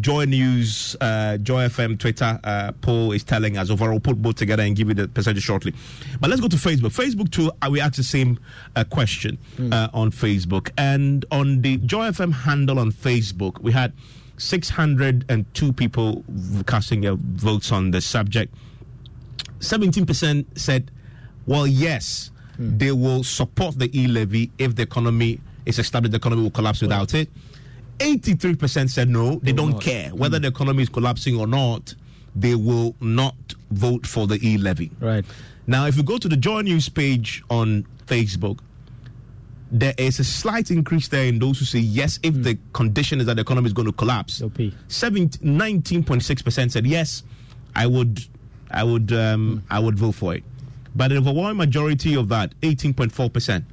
Joy 0.00 0.24
News, 0.24 0.96
uh, 1.00 1.36
Joy 1.36 1.68
FM 1.68 1.98
Twitter 2.00 2.40
uh, 2.42 2.72
poll 2.80 3.12
is 3.12 3.22
telling 3.22 3.58
us. 3.58 3.70
Overall, 3.70 4.00
put 4.00 4.20
both 4.20 4.34
together 4.36 4.62
and 4.64 4.74
give 4.74 4.88
you 4.88 4.94
the 4.94 5.06
percentage 5.06 5.42
shortly. 5.44 5.72
But 6.20 6.30
let's 6.30 6.40
go 6.40 6.48
to 6.48 6.56
Facebook. 6.56 6.96
Facebook 6.96 7.30
too. 7.30 7.52
Uh, 7.62 7.68
we 7.70 7.80
asked 7.80 7.96
the 7.96 8.02
same 8.02 8.40
uh, 8.74 8.82
question 8.84 9.38
uh, 9.70 9.88
on 9.92 10.10
Facebook 10.10 10.70
and 10.76 11.24
on 11.30 11.60
the 11.62 11.76
Joy 11.76 12.08
FM 12.08 12.32
handle 12.32 12.78
on 12.80 12.90
Facebook. 12.90 13.60
We 13.60 13.70
had 13.70 13.92
602 14.38 15.72
people 15.72 16.24
casting 16.66 17.00
their 17.00 17.14
votes 17.16 17.72
on 17.72 17.90
the 17.90 18.00
subject. 18.00 18.54
17% 19.60 20.44
said, 20.58 20.90
well, 21.46 21.66
yes, 21.66 22.30
hmm. 22.56 22.76
they 22.76 22.92
will 22.92 23.24
support 23.24 23.78
the 23.78 23.90
e 23.98 24.06
levy 24.06 24.50
if 24.58 24.74
the 24.76 24.82
economy 24.82 25.40
is 25.64 25.78
established, 25.78 26.12
the 26.12 26.18
economy 26.18 26.42
will 26.42 26.50
collapse 26.50 26.82
without 26.82 27.14
it. 27.14 27.28
83% 27.98 28.90
said 28.90 29.08
no, 29.08 29.36
they 29.36 29.52
will 29.52 29.56
don't 29.56 29.70
not. 29.72 29.82
care 29.82 30.10
hmm. 30.10 30.18
whether 30.18 30.38
the 30.38 30.48
economy 30.48 30.82
is 30.82 30.88
collapsing 30.88 31.38
or 31.38 31.46
not, 31.46 31.94
they 32.34 32.54
will 32.54 32.94
not 33.00 33.34
vote 33.70 34.06
for 34.06 34.26
the 34.26 34.38
e 34.46 34.58
levy. 34.58 34.90
Right. 35.00 35.24
Now, 35.66 35.86
if 35.86 35.96
you 35.96 36.02
go 36.02 36.18
to 36.18 36.28
the 36.28 36.36
Joy 36.36 36.60
News 36.60 36.88
page 36.88 37.42
on 37.50 37.86
Facebook, 38.06 38.60
there 39.70 39.94
is 39.98 40.18
a 40.20 40.24
slight 40.24 40.70
increase 40.70 41.08
there 41.08 41.26
in 41.26 41.38
those 41.38 41.58
who 41.58 41.64
say 41.64 41.78
yes 41.80 42.18
if 42.22 42.34
the 42.42 42.56
condition 42.72 43.20
is 43.20 43.26
that 43.26 43.34
the 43.34 43.42
economy 43.42 43.66
is 43.66 43.72
going 43.72 43.86
to 43.86 43.92
collapse. 43.92 44.38
They'll 44.38 44.50
19.6% 45.42 46.70
said 46.70 46.86
yes, 46.86 47.22
I 47.74 47.86
would, 47.86 48.20
I 48.70 48.84
would, 48.84 49.12
um, 49.12 49.62
I 49.70 49.78
would 49.80 49.98
vote 49.98 50.14
for 50.14 50.34
it. 50.34 50.44
But 50.94 51.08
the 51.08 51.16
overwhelming 51.18 51.56
majority 51.56 52.14
of 52.16 52.28
that, 52.28 52.54
18.4%, 52.62 53.64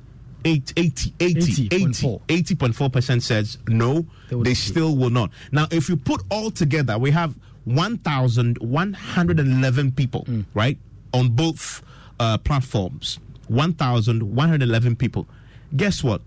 8, 0.46 0.74
80, 0.76 1.14
80, 1.20 1.68
80, 1.70 1.70
80.4. 1.70 2.22
80.4% 2.28 3.22
says 3.22 3.58
no, 3.68 4.06
they 4.30 4.54
still 4.56 4.96
will 4.98 5.10
not. 5.12 5.30
Now, 5.52 5.68
if 5.72 5.88
you 5.90 5.96
put 5.96 6.22
all 6.30 6.50
together, 6.52 6.98
we 6.98 7.12
have 7.12 7.36
1,111 7.66 9.92
people, 9.92 10.26
Mm. 10.26 10.46
right, 10.54 10.78
on 11.14 11.30
both 11.30 11.82
uh, 12.20 12.38
platforms. 12.40 13.20
1,111 13.48 14.96
people. 14.96 15.28
Guess 15.76 16.04
what? 16.04 16.22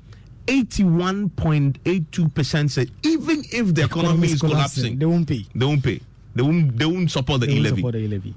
81.82% 0.46 2.70
said 2.70 2.90
even 3.02 3.42
if 3.52 3.74
the 3.74 3.84
economy 3.84 4.28
is 4.28 4.40
collapsing, 4.40 4.98
They 4.98 5.06
won't 5.06 5.26
pay. 5.28 5.44
they 5.54 5.64
won't 5.64 5.82
pay. 5.82 6.00
They 6.34 6.42
won't, 6.42 6.76
they 6.78 6.86
won't 6.86 7.10
support 7.10 7.40
the 7.40 7.46
They 7.46 7.54
won't 7.54 7.64
levy. 7.64 7.76
support 7.76 7.92
the 7.94 8.00
e-levy. 8.00 8.34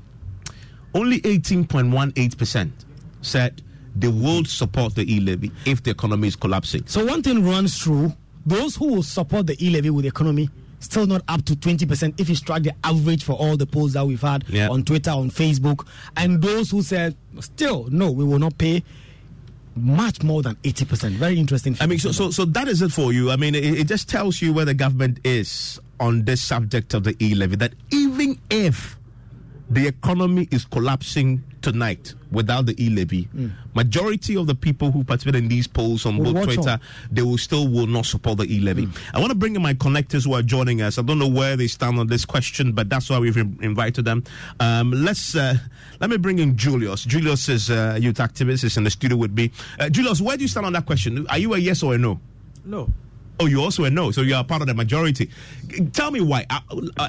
Only 0.94 1.20
18.18% 1.22 2.72
said 3.22 3.62
they 3.96 4.08
will 4.08 4.46
support 4.46 4.96
the 4.96 5.12
e 5.12 5.20
levy 5.20 5.52
if 5.66 5.84
the 5.84 5.92
economy 5.92 6.28
is 6.30 6.36
collapsing. 6.36 6.84
So 6.88 7.06
one 7.06 7.22
thing 7.22 7.46
runs 7.46 7.78
through 7.82 8.14
those 8.46 8.76
who 8.76 8.94
will 8.96 9.04
support 9.04 9.48
the 9.48 9.58
e-levy 9.64 9.90
with 9.90 10.04
the 10.04 10.10
economy 10.10 10.50
still 10.80 11.06
not 11.06 11.22
up 11.28 11.44
to 11.44 11.54
20% 11.56 12.20
if 12.20 12.30
you 12.30 12.36
strike 12.36 12.64
the 12.64 12.74
average 12.86 13.24
for 13.26 13.34
all 13.34 13.58
the 13.58 13.66
polls 13.66 13.92
that 13.94 14.06
we've 14.08 14.22
had 14.22 14.46
Yeah. 14.48 14.70
on 14.70 14.84
Twitter, 14.84 15.12
on 15.12 15.30
Facebook, 15.30 15.86
and 16.16 16.42
those 16.42 16.72
who 16.72 16.82
said 16.82 17.16
still 17.42 17.88
no, 17.92 18.10
we 18.12 18.24
will 18.24 18.40
not 18.40 18.58
pay 18.58 18.82
much 19.82 20.22
more 20.24 20.42
than 20.42 20.56
80%. 20.58 21.12
Very 21.12 21.40
interesting. 21.40 21.76
I 21.80 21.88
mean, 21.88 22.00
so, 22.00 22.12
so, 22.12 22.32
so 22.32 22.46
that 22.46 22.68
is 22.68 22.82
it 22.82 22.92
for 22.92 23.14
you. 23.14 23.32
I 23.32 23.36
mean, 23.36 23.56
it, 23.56 23.64
it 23.64 23.88
just 23.88 24.10
tells 24.10 24.42
you 24.42 24.54
where 24.54 24.66
the 24.66 24.74
government 24.74 25.20
is 25.24 25.80
on 26.00 26.26
this 26.26 26.42
subject 26.42 26.94
of 26.94 27.04
the 27.04 27.16
e 27.24 27.36
levy. 27.36 27.56
That 27.56 27.74
even 27.92 28.40
if 28.50 28.99
the 29.70 29.88
economy 29.88 30.48
is 30.52 30.66
collapsing 30.66 31.44
tonight 31.62 32.14
without 32.32 32.66
the 32.66 32.84
e-levy. 32.84 33.28
Mm. 33.36 33.52
majority 33.76 34.36
of 34.38 34.48
the 34.48 34.56
people 34.56 34.92
who 34.92 35.04
participate 35.04 35.36
in 35.36 35.48
these 35.48 35.68
polls 35.68 36.06
on 36.06 36.18
we'll 36.18 36.34
both 36.34 36.46
twitter 36.46 36.70
on. 36.72 36.82
they 37.12 37.22
will 37.22 37.38
still 37.38 37.68
will 37.68 37.88
not 37.88 38.06
support 38.06 38.38
the 38.38 38.46
e-levy. 38.46 38.86
Mm. 38.86 38.98
i 39.14 39.20
want 39.20 39.30
to 39.32 39.36
bring 39.36 39.56
in 39.56 39.62
my 39.62 39.74
connectors 39.74 40.26
who 40.26 40.34
are 40.34 40.42
joining 40.42 40.82
us. 40.82 40.98
I 40.98 41.02
don't 41.02 41.20
know 41.20 41.28
where 41.28 41.56
they 41.56 41.68
stand 41.68 42.00
on 42.00 42.08
this 42.08 42.26
question 42.26 42.72
but 42.72 42.90
that's 42.90 43.10
why 43.10 43.20
we've 43.20 43.38
invited 43.38 44.06
them. 44.06 44.24
Um, 44.60 44.92
let's 44.92 45.36
uh, 45.36 45.56
let 46.00 46.10
me 46.10 46.18
bring 46.18 46.40
in 46.40 46.56
julius. 46.58 47.04
Julius 47.04 47.50
is 47.50 47.70
a 47.70 47.98
youth 48.00 48.18
activist 48.18 48.64
is 48.64 48.78
in 48.78 48.84
the 48.84 48.90
studio 48.92 49.18
with 49.18 49.32
me. 49.34 49.52
Uh, 49.80 49.90
julius 49.90 50.22
where 50.22 50.38
do 50.38 50.44
you 50.44 50.48
stand 50.48 50.66
on 50.66 50.74
that 50.74 50.86
question? 50.86 51.28
Are 51.28 51.38
you 51.38 51.54
a 51.54 51.58
yes 51.58 51.84
or 51.84 51.96
a 51.96 51.98
no? 51.98 52.20
No 52.66 52.90
Oh, 53.42 53.46
you 53.46 53.62
also 53.62 53.86
a 53.86 53.90
no, 53.90 54.12
so 54.12 54.22
you 54.22 54.36
are 54.36 54.44
part 54.44 54.62
of 54.62 54.68
the 54.68 54.74
majority. 54.74 55.30
Tell 55.94 56.12
me 56.12 56.20
why. 56.20 56.46
Uh, 56.50 56.60
uh, 56.98 57.08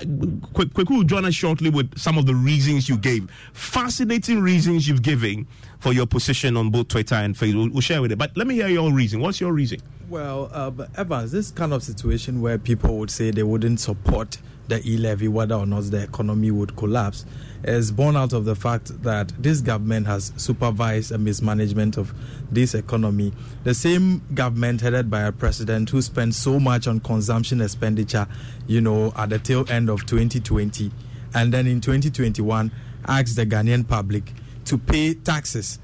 quick, 0.53 0.73
quick, 0.73 0.89
will 0.89 1.03
join 1.03 1.25
us 1.25 1.35
shortly 1.35 1.71
with 1.71 1.99
some 1.99 2.19
of 2.19 2.27
the 2.27 2.37
reasons 2.37 2.89
you 2.89 2.97
gave. 2.97 3.29
Fascinating 3.53 4.41
reasons 4.41 4.87
you've 4.87 5.03
given 5.03 5.49
for 5.81 5.93
your 5.93 6.07
position 6.07 6.57
on 6.57 6.71
both 6.71 6.87
Twitter 6.87 7.17
and 7.17 7.35
Facebook. 7.35 7.55
We'll, 7.55 7.71
we'll 7.71 7.81
share 7.81 8.01
with 8.01 8.13
it. 8.13 8.19
But 8.19 8.37
let 8.37 8.47
me 8.47 8.55
hear 8.55 8.69
your 8.69 8.93
reason. 8.93 9.19
What's 9.21 9.41
your 9.41 9.53
reason? 9.53 9.81
Well, 10.09 10.49
uh, 10.53 10.71
Evans, 10.97 11.33
this 11.33 11.51
kind 11.51 11.73
of 11.73 11.83
situation 11.83 12.41
where 12.41 12.59
people 12.59 12.97
would 12.99 13.11
say 13.11 13.33
they 13.33 13.43
wouldn't 13.43 13.81
support 13.81 14.39
the 14.69 14.81
e 14.89 14.99
levy, 14.99 15.27
whether 15.27 15.57
or 15.57 15.67
not 15.67 15.83
the 15.85 16.05
economy 16.05 16.53
would 16.53 16.77
collapse, 16.77 17.27
is 17.65 17.93
born 17.93 18.17
out 18.17 18.33
of 18.33 18.45
the 18.45 18.55
fact 18.55 19.03
that 19.03 19.33
this 19.39 19.61
government 19.61 20.07
has 20.07 20.33
supervised 20.37 21.13
a 21.13 21.19
mismanagement 21.19 21.97
of 21.97 22.13
this 22.51 22.75
economy. 22.75 23.33
The 23.65 23.75
same 23.75 24.23
government 24.35 24.81
headed 24.81 25.11
by 25.11 25.23
a 25.23 25.33
president 25.33 25.91
who 25.91 26.01
spent 26.03 26.35
so 26.35 26.59
much 26.59 26.87
on 26.87 27.01
consumption 27.01 27.61
expenditure, 27.61 28.27
you 28.67 28.81
know, 28.81 29.13
at 29.17 29.31
the 29.31 29.39
tail 29.39 29.65
end 29.69 29.89
of 29.89 30.07
2020, 30.07 30.91
and 31.35 31.53
then 31.53 31.67
in 31.67 31.81
2021 31.81 32.73
asked 33.07 33.37
the 33.37 33.47
Ghanaian 33.47 33.87
public 33.87 34.33
to 34.65 34.79
pay 34.79 35.15
taxes 35.15 35.79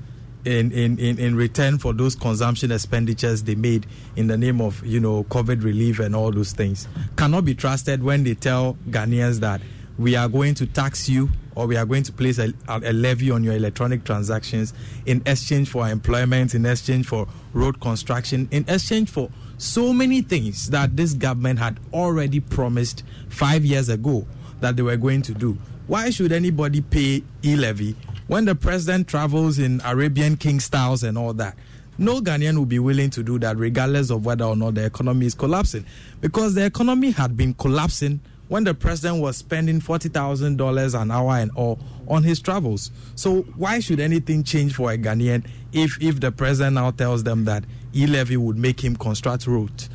in, 0.44 0.70
in, 0.70 0.98
in, 0.98 1.18
in 1.18 1.34
return 1.34 1.76
for 1.76 1.92
those 1.92 2.14
consumption 2.14 2.70
expenditures 2.70 3.42
they 3.42 3.56
made 3.56 3.84
in 4.14 4.28
the 4.28 4.38
name 4.38 4.60
of 4.60 4.84
you 4.86 5.00
know 5.00 5.24
COVID 5.24 5.64
relief 5.64 5.98
and 5.98 6.14
all 6.14 6.30
those 6.30 6.52
things 6.52 6.86
cannot 7.16 7.44
be 7.44 7.54
trusted 7.54 8.02
when 8.02 8.22
they 8.22 8.34
tell 8.34 8.76
Ghanaians 8.88 9.40
that 9.40 9.60
we 9.98 10.14
are 10.16 10.28
going 10.28 10.54
to 10.54 10.66
tax 10.66 11.08
you 11.08 11.28
or 11.54 11.66
we 11.66 11.76
are 11.76 11.86
going 11.86 12.02
to 12.02 12.12
place 12.12 12.38
a, 12.38 12.52
a, 12.68 12.92
levy 12.92 13.30
on 13.30 13.42
your 13.42 13.54
electronic 13.54 14.04
transactions 14.04 14.74
in 15.06 15.22
exchange 15.24 15.70
for 15.70 15.88
employment, 15.88 16.54
in 16.54 16.66
exchange 16.66 17.06
for 17.06 17.26
road 17.54 17.80
construction, 17.80 18.46
in 18.50 18.64
exchange 18.68 19.10
for 19.10 19.30
so 19.56 19.92
many 19.92 20.20
things 20.20 20.68
that 20.68 20.94
this 20.96 21.14
government 21.14 21.58
had 21.58 21.80
already 21.94 22.40
promised 22.40 23.04
five 23.30 23.64
years 23.64 23.88
ago 23.88 24.26
that 24.60 24.76
they 24.76 24.82
were 24.82 24.98
going 24.98 25.22
to 25.22 25.32
do. 25.32 25.56
Why 25.86 26.10
should 26.10 26.32
anybody 26.32 26.82
pay 26.82 27.22
e 27.42 27.56
levy 27.56 27.96
when 28.26 28.44
the 28.44 28.54
president 28.54 29.08
travels 29.08 29.58
in 29.58 29.80
Arabian 29.84 30.36
king 30.36 30.60
styles 30.60 31.02
and 31.04 31.16
all 31.16 31.32
that? 31.34 31.56
No 31.96 32.20
Ghanaian 32.20 32.58
will 32.58 32.66
be 32.66 32.78
willing 32.78 33.08
to 33.10 33.22
do 33.22 33.38
that, 33.38 33.56
regardless 33.56 34.10
of 34.10 34.26
whether 34.26 34.44
or 34.44 34.56
not 34.56 34.74
the 34.74 34.84
economy 34.84 35.24
is 35.24 35.34
collapsing, 35.34 35.86
because 36.20 36.54
the 36.54 36.66
economy 36.66 37.10
had 37.10 37.34
been 37.38 37.54
collapsing 37.54 38.20
when 38.48 38.64
the 38.64 38.74
president 38.74 39.20
was 39.20 39.36
spending 39.36 39.80
$40,000 39.80 41.00
an 41.02 41.10
hour 41.10 41.32
and 41.32 41.50
all 41.56 41.78
on 42.08 42.22
his 42.22 42.40
travels. 42.40 42.90
So 43.14 43.42
why 43.56 43.80
should 43.80 44.00
anything 44.00 44.44
change 44.44 44.74
for 44.74 44.92
a 44.92 44.98
Ghanaian 44.98 45.46
if, 45.72 46.00
if 46.00 46.20
the 46.20 46.30
president 46.30 46.74
now 46.74 46.90
tells 46.92 47.24
them 47.24 47.44
that 47.46 47.64
e-levy 47.94 48.36
would 48.36 48.56
make 48.56 48.84
him 48.84 48.96
construct 48.96 49.46
roads? 49.46 49.90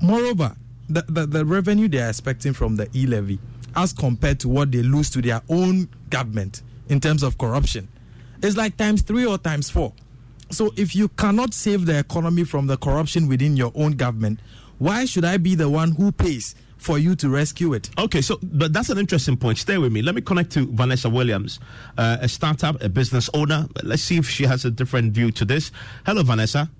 Moreover, 0.00 0.56
the, 0.88 1.02
the, 1.08 1.26
the 1.26 1.44
revenue 1.44 1.88
they 1.88 2.00
are 2.00 2.08
expecting 2.08 2.52
from 2.52 2.76
the 2.76 2.88
e-levy 2.94 3.38
as 3.76 3.92
compared 3.92 4.40
to 4.40 4.48
what 4.48 4.70
they 4.72 4.82
lose 4.82 5.10
to 5.10 5.22
their 5.22 5.42
own 5.48 5.88
government 6.10 6.62
in 6.88 7.00
terms 7.00 7.22
of 7.22 7.38
corruption 7.38 7.88
is 8.42 8.56
like 8.56 8.76
times 8.76 9.02
three 9.02 9.24
or 9.24 9.38
times 9.38 9.70
four. 9.70 9.92
So 10.50 10.72
if 10.76 10.94
you 10.94 11.08
cannot 11.08 11.54
save 11.54 11.86
the 11.86 11.98
economy 11.98 12.44
from 12.44 12.66
the 12.66 12.76
corruption 12.76 13.26
within 13.26 13.56
your 13.56 13.72
own 13.74 13.92
government, 13.92 14.40
why 14.78 15.04
should 15.06 15.24
I 15.24 15.38
be 15.38 15.54
the 15.54 15.68
one 15.70 15.92
who 15.92 16.12
pays 16.12 16.54
for 16.84 16.98
you 16.98 17.16
to 17.16 17.30
rescue 17.30 17.72
it. 17.72 17.88
Okay, 17.98 18.20
so 18.20 18.38
but 18.42 18.72
that's 18.74 18.90
an 18.90 18.98
interesting 18.98 19.38
point. 19.38 19.56
Stay 19.56 19.78
with 19.78 19.90
me. 19.90 20.02
Let 20.02 20.14
me 20.14 20.20
connect 20.20 20.52
to 20.52 20.66
Vanessa 20.70 21.08
Williams, 21.08 21.58
uh, 21.96 22.18
a 22.20 22.28
startup, 22.28 22.82
a 22.82 22.90
business 22.90 23.30
owner. 23.32 23.66
Let's 23.82 24.02
see 24.02 24.18
if 24.18 24.28
she 24.28 24.44
has 24.44 24.66
a 24.66 24.70
different 24.70 25.12
view 25.14 25.30
to 25.32 25.46
this. 25.46 25.72
Hello, 26.04 26.22
Vanessa. 26.22 26.70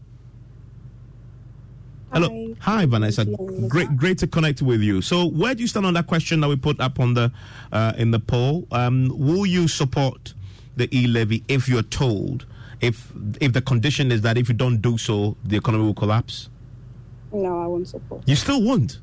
Hello, 2.12 2.28
hi, 2.60 2.80
hi 2.80 2.86
Vanessa. 2.86 3.24
Great, 3.66 3.96
great 3.96 4.18
to 4.18 4.26
connect 4.26 4.62
with 4.62 4.82
you. 4.82 5.02
So, 5.02 5.26
where 5.26 5.54
do 5.54 5.62
you 5.62 5.66
stand 5.66 5.86
on 5.86 5.94
that 5.94 6.06
question 6.06 6.40
that 6.40 6.48
we 6.48 6.56
put 6.56 6.78
up 6.80 7.00
on 7.00 7.14
the 7.14 7.32
uh, 7.72 7.94
in 7.96 8.10
the 8.10 8.20
poll? 8.20 8.68
Um, 8.70 9.08
will 9.08 9.46
you 9.46 9.66
support 9.66 10.34
the 10.76 10.86
e 10.96 11.06
levy 11.06 11.42
if 11.48 11.66
you're 11.66 11.82
told 11.82 12.44
if 12.80 13.10
if 13.40 13.54
the 13.54 13.62
condition 13.62 14.12
is 14.12 14.20
that 14.20 14.36
if 14.36 14.48
you 14.48 14.54
don't 14.54 14.82
do 14.82 14.98
so, 14.98 15.36
the 15.44 15.56
economy 15.56 15.84
will 15.84 15.94
collapse? 15.94 16.50
No, 17.32 17.58
I 17.58 17.66
won't 17.66 17.88
support. 17.88 18.22
You 18.26 18.36
still 18.36 18.62
won't. 18.62 19.00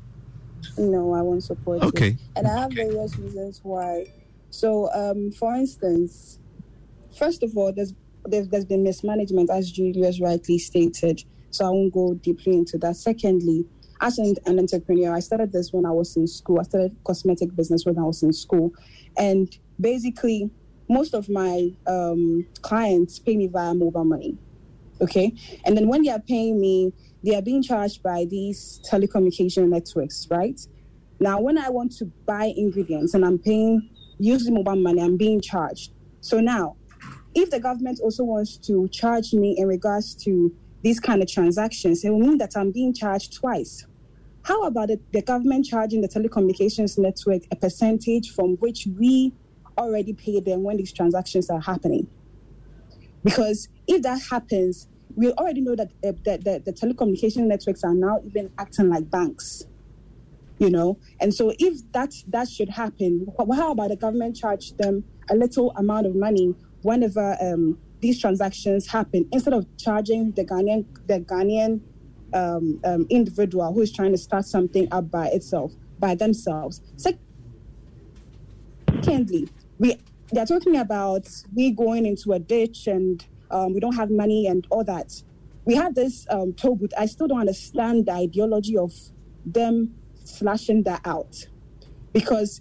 No, 0.78 1.14
I 1.14 1.22
won't 1.22 1.44
support 1.44 1.82
okay. 1.82 2.08
it. 2.08 2.16
And 2.36 2.46
I 2.46 2.60
have 2.60 2.72
various 2.72 3.16
reasons 3.18 3.60
why. 3.62 4.06
So, 4.50 4.92
um, 4.92 5.32
for 5.32 5.54
instance, 5.54 6.38
first 7.18 7.42
of 7.42 7.56
all, 7.56 7.72
there's, 7.72 7.94
there's 8.24 8.48
there's 8.48 8.64
been 8.64 8.82
mismanagement, 8.82 9.50
as 9.50 9.70
Julius 9.70 10.20
rightly 10.20 10.58
stated. 10.58 11.24
So 11.50 11.66
I 11.66 11.68
won't 11.70 11.92
go 11.92 12.14
deeply 12.14 12.54
into 12.54 12.78
that. 12.78 12.96
Secondly, 12.96 13.66
as 14.00 14.18
an, 14.18 14.34
an 14.46 14.58
entrepreneur, 14.58 15.14
I 15.14 15.20
started 15.20 15.52
this 15.52 15.72
when 15.72 15.86
I 15.86 15.90
was 15.90 16.16
in 16.16 16.26
school. 16.26 16.60
I 16.60 16.64
started 16.64 16.96
cosmetic 17.04 17.54
business 17.54 17.84
when 17.84 17.98
I 17.98 18.02
was 18.02 18.22
in 18.22 18.32
school, 18.32 18.72
and 19.16 19.54
basically, 19.80 20.50
most 20.88 21.14
of 21.14 21.28
my 21.28 21.70
um, 21.86 22.46
clients 22.62 23.18
pay 23.18 23.36
me 23.36 23.46
via 23.46 23.74
mobile 23.74 24.04
money. 24.04 24.36
Okay, 25.00 25.34
and 25.64 25.76
then 25.76 25.88
when 25.88 26.02
they 26.02 26.10
are 26.10 26.20
paying 26.20 26.60
me, 26.60 26.92
they 27.22 27.34
are 27.34 27.42
being 27.42 27.62
charged 27.62 28.02
by 28.02 28.26
these 28.28 28.80
telecommunication 28.90 29.68
networks, 29.68 30.26
right? 30.30 30.60
Now, 31.20 31.40
when 31.40 31.56
I 31.56 31.68
want 31.68 31.92
to 31.98 32.06
buy 32.26 32.52
ingredients 32.56 33.14
and 33.14 33.24
I'm 33.24 33.38
paying 33.38 33.88
using 34.18 34.54
mobile 34.54 34.76
money, 34.76 35.00
I'm 35.00 35.16
being 35.16 35.40
charged. 35.40 35.92
So 36.20 36.40
now, 36.40 36.76
if 37.34 37.50
the 37.50 37.60
government 37.60 38.00
also 38.02 38.24
wants 38.24 38.56
to 38.58 38.88
charge 38.88 39.32
me 39.32 39.56
in 39.56 39.66
regards 39.68 40.14
to 40.24 40.54
these 40.82 40.98
kind 41.00 41.22
of 41.22 41.30
transactions, 41.30 42.04
it 42.04 42.10
will 42.10 42.18
mean 42.18 42.38
that 42.38 42.56
I'm 42.56 42.72
being 42.72 42.92
charged 42.92 43.34
twice. 43.34 43.86
How 44.42 44.64
about 44.64 44.90
it, 44.90 45.00
the 45.12 45.22
government 45.22 45.64
charging 45.64 46.00
the 46.00 46.08
telecommunications 46.08 46.98
network 46.98 47.42
a 47.52 47.56
percentage 47.56 48.32
from 48.32 48.56
which 48.56 48.88
we 48.98 49.32
already 49.78 50.12
pay 50.12 50.40
them 50.40 50.64
when 50.64 50.76
these 50.76 50.92
transactions 50.92 51.48
are 51.48 51.60
happening? 51.60 52.08
Because 53.22 53.68
if 53.86 54.02
that 54.02 54.20
happens, 54.28 54.88
we 55.16 55.30
already 55.32 55.60
know 55.60 55.76
that, 55.76 55.90
uh, 56.04 56.12
that, 56.24 56.44
that 56.44 56.64
the 56.64 56.72
telecommunication 56.72 57.46
networks 57.46 57.84
are 57.84 57.94
now 57.94 58.20
even 58.24 58.50
acting 58.58 58.88
like 58.88 59.10
banks 59.10 59.64
you 60.62 60.70
know? 60.70 60.96
And 61.20 61.34
so 61.34 61.52
if 61.58 61.80
that 61.92 62.12
that 62.28 62.48
should 62.48 62.68
happen 62.68 63.26
how 63.36 63.72
about 63.72 63.88
the 63.88 63.96
government 63.96 64.36
charge 64.36 64.72
them 64.76 65.04
a 65.28 65.34
little 65.34 65.72
amount 65.72 66.06
of 66.06 66.14
money 66.14 66.54
whenever 66.82 67.36
um, 67.40 67.78
these 68.00 68.20
transactions 68.20 68.86
happen 68.86 69.28
instead 69.32 69.54
of 69.54 69.66
charging 69.76 70.30
the 70.32 70.44
Ghanaian 70.44 70.84
the 71.08 71.20
Ghanaian 71.20 71.80
um, 72.32 72.80
um, 72.84 73.06
individual 73.10 73.72
who 73.72 73.80
is 73.80 73.92
trying 73.92 74.12
to 74.12 74.18
start 74.18 74.44
something 74.46 74.86
up 74.92 75.10
by 75.10 75.26
itself 75.28 75.72
by 75.98 76.14
themselves? 76.14 76.80
Secondly 78.86 79.48
we 79.80 79.96
they're 80.30 80.46
talking 80.46 80.76
about 80.76 81.28
we 81.54 81.72
going 81.72 82.06
into 82.06 82.32
a 82.32 82.38
ditch 82.38 82.86
and 82.86 83.26
um, 83.52 83.74
we 83.74 83.80
don't 83.80 83.94
have 83.94 84.10
money 84.10 84.46
and 84.46 84.66
all 84.70 84.84
that. 84.84 85.22
We 85.64 85.74
had 85.74 85.94
this 85.94 86.26
um, 86.30 86.54
toll 86.54 86.76
booth. 86.76 86.92
I 86.98 87.06
still 87.06 87.28
don't 87.28 87.40
understand 87.40 88.06
the 88.06 88.12
ideology 88.12 88.76
of 88.76 88.92
them 89.44 89.94
slashing 90.24 90.82
that 90.84 91.00
out 91.04 91.46
because 92.12 92.60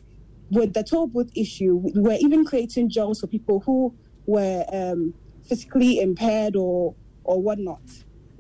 with 0.51 0.74
the 0.74 0.83
toll 0.83 1.07
booth 1.07 1.31
issue, 1.36 1.75
we 1.75 2.01
were 2.01 2.17
even 2.19 2.45
creating 2.45 2.89
jobs 2.89 3.21
for 3.21 3.27
people 3.27 3.62
who 3.62 3.95
were 4.25 4.65
um, 4.71 5.13
physically 5.48 6.00
impaired 6.00 6.55
or 6.55 6.95
or 7.24 7.41
whatnot. 7.41 7.81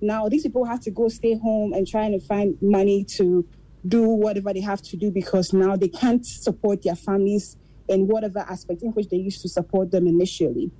Now 0.01 0.27
these 0.29 0.43
people 0.43 0.65
have 0.65 0.81
to 0.81 0.91
go 0.91 1.07
stay 1.07 1.37
home 1.37 1.73
and 1.73 1.87
trying 1.87 2.11
to 2.11 2.19
find 2.19 2.57
money 2.61 3.03
to 3.15 3.47
do 3.87 4.09
whatever 4.09 4.53
they 4.53 4.61
have 4.61 4.81
to 4.81 4.97
do 4.97 5.11
because 5.11 5.53
now 5.53 5.75
they 5.75 5.87
can't 5.87 6.25
support 6.25 6.83
their 6.83 6.95
families 6.95 7.57
in 7.87 8.07
whatever 8.07 8.39
aspect 8.39 8.83
in 8.83 8.91
which 8.91 9.09
they 9.09 9.17
used 9.17 9.41
to 9.41 9.49
support 9.49 9.91
them 9.91 10.07
initially. 10.07 10.71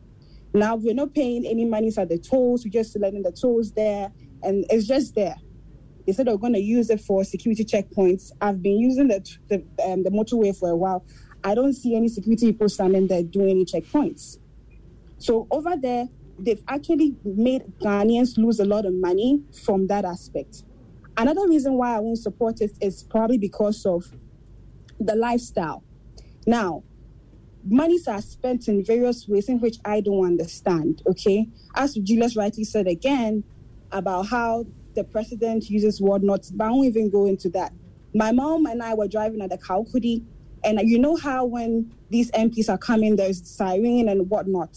Now 0.54 0.76
we're 0.76 0.94
not 0.94 1.14
paying 1.14 1.46
any 1.46 1.66
money 1.66 1.92
for 1.92 2.06
the 2.06 2.18
tolls, 2.18 2.66
we're 2.66 2.72
just 2.72 2.98
letting 3.00 3.24
the 3.24 3.32
tolls 3.32 3.72
there, 3.72 4.12
and 4.44 4.66
it's 4.70 4.88
just 4.88 5.16
there. 5.16 5.36
They 6.06 6.14
said 6.14 6.28
they're 6.28 6.38
going 6.38 6.54
to 6.54 6.60
use 6.60 6.90
it 6.90 7.00
for 7.00 7.24
security 7.24 7.64
checkpoints. 7.64 8.32
I've 8.42 8.62
been 8.62 8.80
using 8.80 9.08
the 9.08 9.26
the, 9.48 9.64
um, 9.86 10.04
the 10.04 10.10
motorway 10.10 10.58
for 10.58 10.70
a 10.70 10.76
while. 10.76 11.06
I 11.44 11.56
don't 11.56 11.74
see 11.74 11.96
any 11.96 12.08
security 12.08 12.52
people 12.52 12.70
standing 12.70 13.08
there 13.08 13.24
doing 13.24 13.50
any 13.50 13.66
checkpoints. 13.66 14.38
So 15.18 15.48
over 15.52 15.76
there, 15.78 16.08
they've 16.38 16.64
actually 16.68 17.16
made 17.24 17.64
Ghanaians 17.80 18.38
lose 18.38 18.60
a 18.60 18.66
lot 18.66 18.86
of 18.86 18.94
money 18.94 19.44
from 19.64 19.88
that 19.88 20.06
aspect. 20.06 20.64
Another 21.18 21.48
reason 21.48 21.74
why 21.74 21.96
I 21.96 22.00
won't 22.00 22.18
support 22.18 22.62
it 22.62 22.72
is 22.82 23.04
probably 23.04 23.38
because 23.38 23.86
of 23.86 24.06
the 25.00 25.16
lifestyle. 25.16 25.84
Now, 26.48 26.84
monies 27.64 28.08
are 28.08 28.22
spent 28.22 28.68
in 28.68 28.84
various 28.84 29.28
ways 29.28 29.50
in 29.50 29.60
which 29.60 29.78
I 29.86 30.02
don't 30.02 30.26
understand. 30.26 31.02
Okay, 31.06 31.48
as 31.76 31.94
Julius 31.96 32.36
rightly 32.36 32.64
said 32.64 32.88
again 32.88 33.44
about 33.92 34.24
how 34.28 34.66
the 34.96 35.04
president 35.04 35.70
uses 35.70 36.02
whatnot, 36.02 36.46
but 36.54 36.68
I 36.68 36.72
won't 36.72 36.88
even 36.88 37.10
go 37.10 37.26
into 37.26 37.50
that. 37.50 37.74
My 38.14 38.32
mom 38.32 38.66
and 38.66 38.84
I 38.84 38.94
were 38.94 39.08
driving 39.08 39.42
at 39.42 39.50
the 39.50 39.58
Kaukudi, 39.58 40.24
and 40.64 40.80
you 40.84 41.00
know 41.00 41.16
how 41.16 41.46
when 41.46 41.94
these 42.10 42.30
MPs 42.32 42.70
are 42.70 42.78
coming, 42.78 43.16
there's 43.16 43.48
siren 43.48 44.10
and 44.10 44.30
whatnot. 44.30 44.76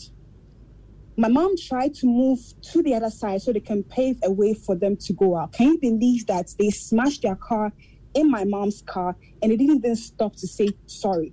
My 1.16 1.28
mom 1.28 1.56
tried 1.56 1.94
to 1.96 2.06
move 2.06 2.40
to 2.72 2.82
the 2.82 2.94
other 2.94 3.10
side 3.10 3.42
so 3.42 3.52
they 3.52 3.60
can 3.60 3.84
pave 3.84 4.18
a 4.24 4.32
way 4.32 4.54
for 4.54 4.74
them 4.74 4.96
to 4.96 5.12
go 5.12 5.36
out. 5.36 5.52
Can 5.52 5.68
you 5.68 5.78
believe 5.78 6.26
that 6.26 6.54
they 6.58 6.70
smashed 6.70 7.22
their 7.22 7.36
car 7.36 7.72
in 8.14 8.30
my 8.30 8.44
mom's 8.44 8.82
car 8.82 9.16
and 9.40 9.52
they 9.52 9.56
didn't 9.56 9.76
even 9.76 9.94
stop 9.94 10.34
to 10.36 10.46
say 10.48 10.68
sorry? 10.86 11.32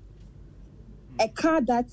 A 1.21 1.29
car 1.29 1.61
that 1.61 1.85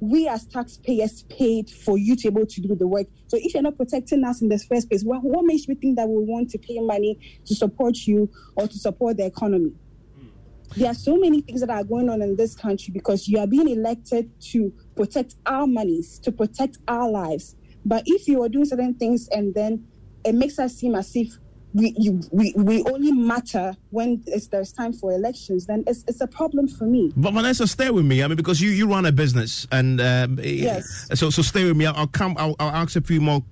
we 0.00 0.28
as 0.28 0.46
taxpayers 0.46 1.22
paid 1.24 1.70
for 1.70 1.98
you 1.98 2.14
to 2.16 2.30
be 2.30 2.38
able 2.40 2.46
to 2.46 2.60
do 2.60 2.74
the 2.74 2.86
work. 2.86 3.06
So 3.28 3.36
if 3.36 3.54
you're 3.54 3.62
not 3.62 3.76
protecting 3.76 4.24
us 4.24 4.42
in 4.42 4.48
the 4.48 4.58
first 4.58 4.88
place, 4.88 5.02
what, 5.02 5.22
what 5.22 5.44
makes 5.44 5.66
you 5.66 5.74
think 5.74 5.96
that 5.96 6.08
we 6.08 6.22
want 6.22 6.50
to 6.50 6.58
pay 6.58 6.78
money 6.80 7.18
to 7.46 7.54
support 7.54 7.96
you 8.06 8.30
or 8.54 8.68
to 8.68 8.78
support 8.78 9.16
the 9.16 9.26
economy? 9.26 9.72
Hmm. 10.18 10.28
There 10.76 10.90
are 10.90 10.94
so 10.94 11.16
many 11.16 11.40
things 11.40 11.60
that 11.60 11.70
are 11.70 11.82
going 11.82 12.08
on 12.10 12.22
in 12.22 12.36
this 12.36 12.54
country 12.54 12.92
because 12.92 13.26
you 13.26 13.38
are 13.38 13.46
being 13.46 13.68
elected 13.68 14.30
to 14.52 14.72
protect 14.94 15.34
our 15.46 15.66
monies, 15.66 16.18
to 16.20 16.30
protect 16.30 16.78
our 16.86 17.10
lives. 17.10 17.56
But 17.84 18.02
if 18.06 18.28
you 18.28 18.42
are 18.42 18.48
doing 18.48 18.66
certain 18.66 18.94
things 18.94 19.28
and 19.28 19.54
then 19.54 19.86
it 20.24 20.34
makes 20.34 20.58
us 20.58 20.74
seem 20.74 20.94
as 20.94 21.14
if 21.14 21.32
we 21.76 21.94
you, 21.98 22.20
we, 22.30 22.54
we 22.56 22.82
only 22.84 23.12
matter 23.12 23.76
when 23.90 24.24
there's 24.50 24.72
time 24.72 24.94
for 24.94 25.12
elections, 25.12 25.66
then 25.66 25.84
it's, 25.86 26.04
it's 26.08 26.22
a 26.22 26.26
problem 26.26 26.66
for 26.66 26.84
me. 26.84 27.12
But 27.16 27.34
Vanessa, 27.34 27.66
stay 27.66 27.90
with 27.90 28.06
me. 28.06 28.22
I 28.22 28.28
mean, 28.28 28.36
because 28.36 28.62
you, 28.62 28.70
you 28.70 28.88
run 28.88 29.04
a 29.04 29.12
business, 29.12 29.66
and 29.70 30.00
um, 30.00 30.40
yes. 30.42 31.08
So 31.14 31.28
so 31.28 31.42
stay 31.42 31.64
with 31.64 31.76
me. 31.76 31.84
I'll, 31.84 32.06
come. 32.06 32.34
I'll, 32.38 32.56
I'll, 32.58 32.76
ask 32.76 32.96
a 32.96 33.02
few 33.02 33.20
more 33.20 33.42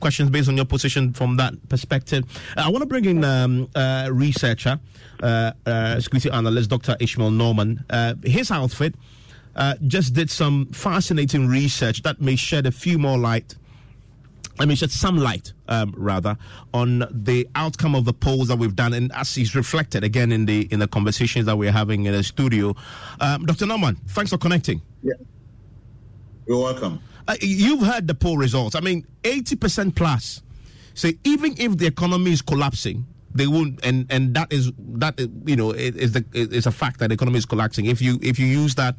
questions 0.00 0.30
based 0.30 0.48
on 0.48 0.56
your 0.56 0.64
position 0.64 1.12
from 1.12 1.36
that 1.36 1.68
perspective. 1.68 2.24
I 2.56 2.70
want 2.70 2.82
to 2.82 2.86
bring 2.86 3.04
in 3.04 3.22
um, 3.24 3.68
uh, 3.74 4.08
researcher, 4.10 4.80
uh, 5.22 5.52
uh, 5.66 6.00
security 6.00 6.30
analyst, 6.30 6.70
Dr. 6.70 6.96
Ishmael 6.98 7.30
Norman. 7.30 7.84
Uh, 7.90 8.14
his 8.24 8.50
outfit 8.50 8.94
uh, 9.54 9.74
just 9.86 10.14
did 10.14 10.30
some 10.30 10.66
fascinating 10.66 11.46
research 11.46 12.02
that 12.02 12.22
may 12.22 12.36
shed 12.36 12.64
a 12.64 12.72
few 12.72 12.98
more 12.98 13.18
light 13.18 13.54
let 14.58 14.68
me 14.68 14.74
shed 14.74 14.90
some 14.90 15.16
light, 15.18 15.52
um, 15.68 15.94
rather, 15.96 16.36
on 16.72 17.00
the 17.10 17.48
outcome 17.54 17.94
of 17.94 18.04
the 18.04 18.12
polls 18.12 18.48
that 18.48 18.58
we've 18.58 18.76
done, 18.76 18.92
and 18.94 19.12
as 19.12 19.36
is 19.36 19.54
reflected 19.54 20.04
again 20.04 20.32
in 20.32 20.46
the 20.46 20.68
in 20.70 20.78
the 20.78 20.88
conversations 20.88 21.46
that 21.46 21.56
we're 21.56 21.72
having 21.72 22.06
in 22.06 22.12
the 22.12 22.22
studio. 22.22 22.74
Um, 23.20 23.46
Dr. 23.46 23.66
Norman, 23.66 23.96
thanks 24.08 24.30
for 24.30 24.38
connecting. 24.38 24.82
Yeah, 25.02 25.14
you're 26.46 26.62
welcome. 26.62 27.00
Uh, 27.28 27.36
you've 27.40 27.82
heard 27.82 28.06
the 28.06 28.14
poll 28.14 28.36
results. 28.38 28.74
I 28.74 28.80
mean, 28.80 29.06
eighty 29.24 29.56
percent 29.56 29.94
plus 29.96 30.42
say 30.94 31.18
even 31.24 31.54
if 31.58 31.76
the 31.76 31.86
economy 31.86 32.32
is 32.32 32.42
collapsing, 32.42 33.06
they 33.34 33.46
won't, 33.46 33.84
and 33.84 34.06
and 34.10 34.34
that 34.34 34.52
is 34.52 34.72
that 34.78 35.18
you 35.44 35.56
know 35.56 35.72
is 35.72 36.12
the 36.12 36.24
is 36.32 36.66
a 36.66 36.72
fact 36.72 37.00
that 37.00 37.08
the 37.08 37.14
economy 37.14 37.38
is 37.38 37.46
collapsing. 37.46 37.86
If 37.86 38.00
you 38.00 38.18
if 38.22 38.38
you 38.38 38.46
use 38.46 38.74
that 38.76 38.96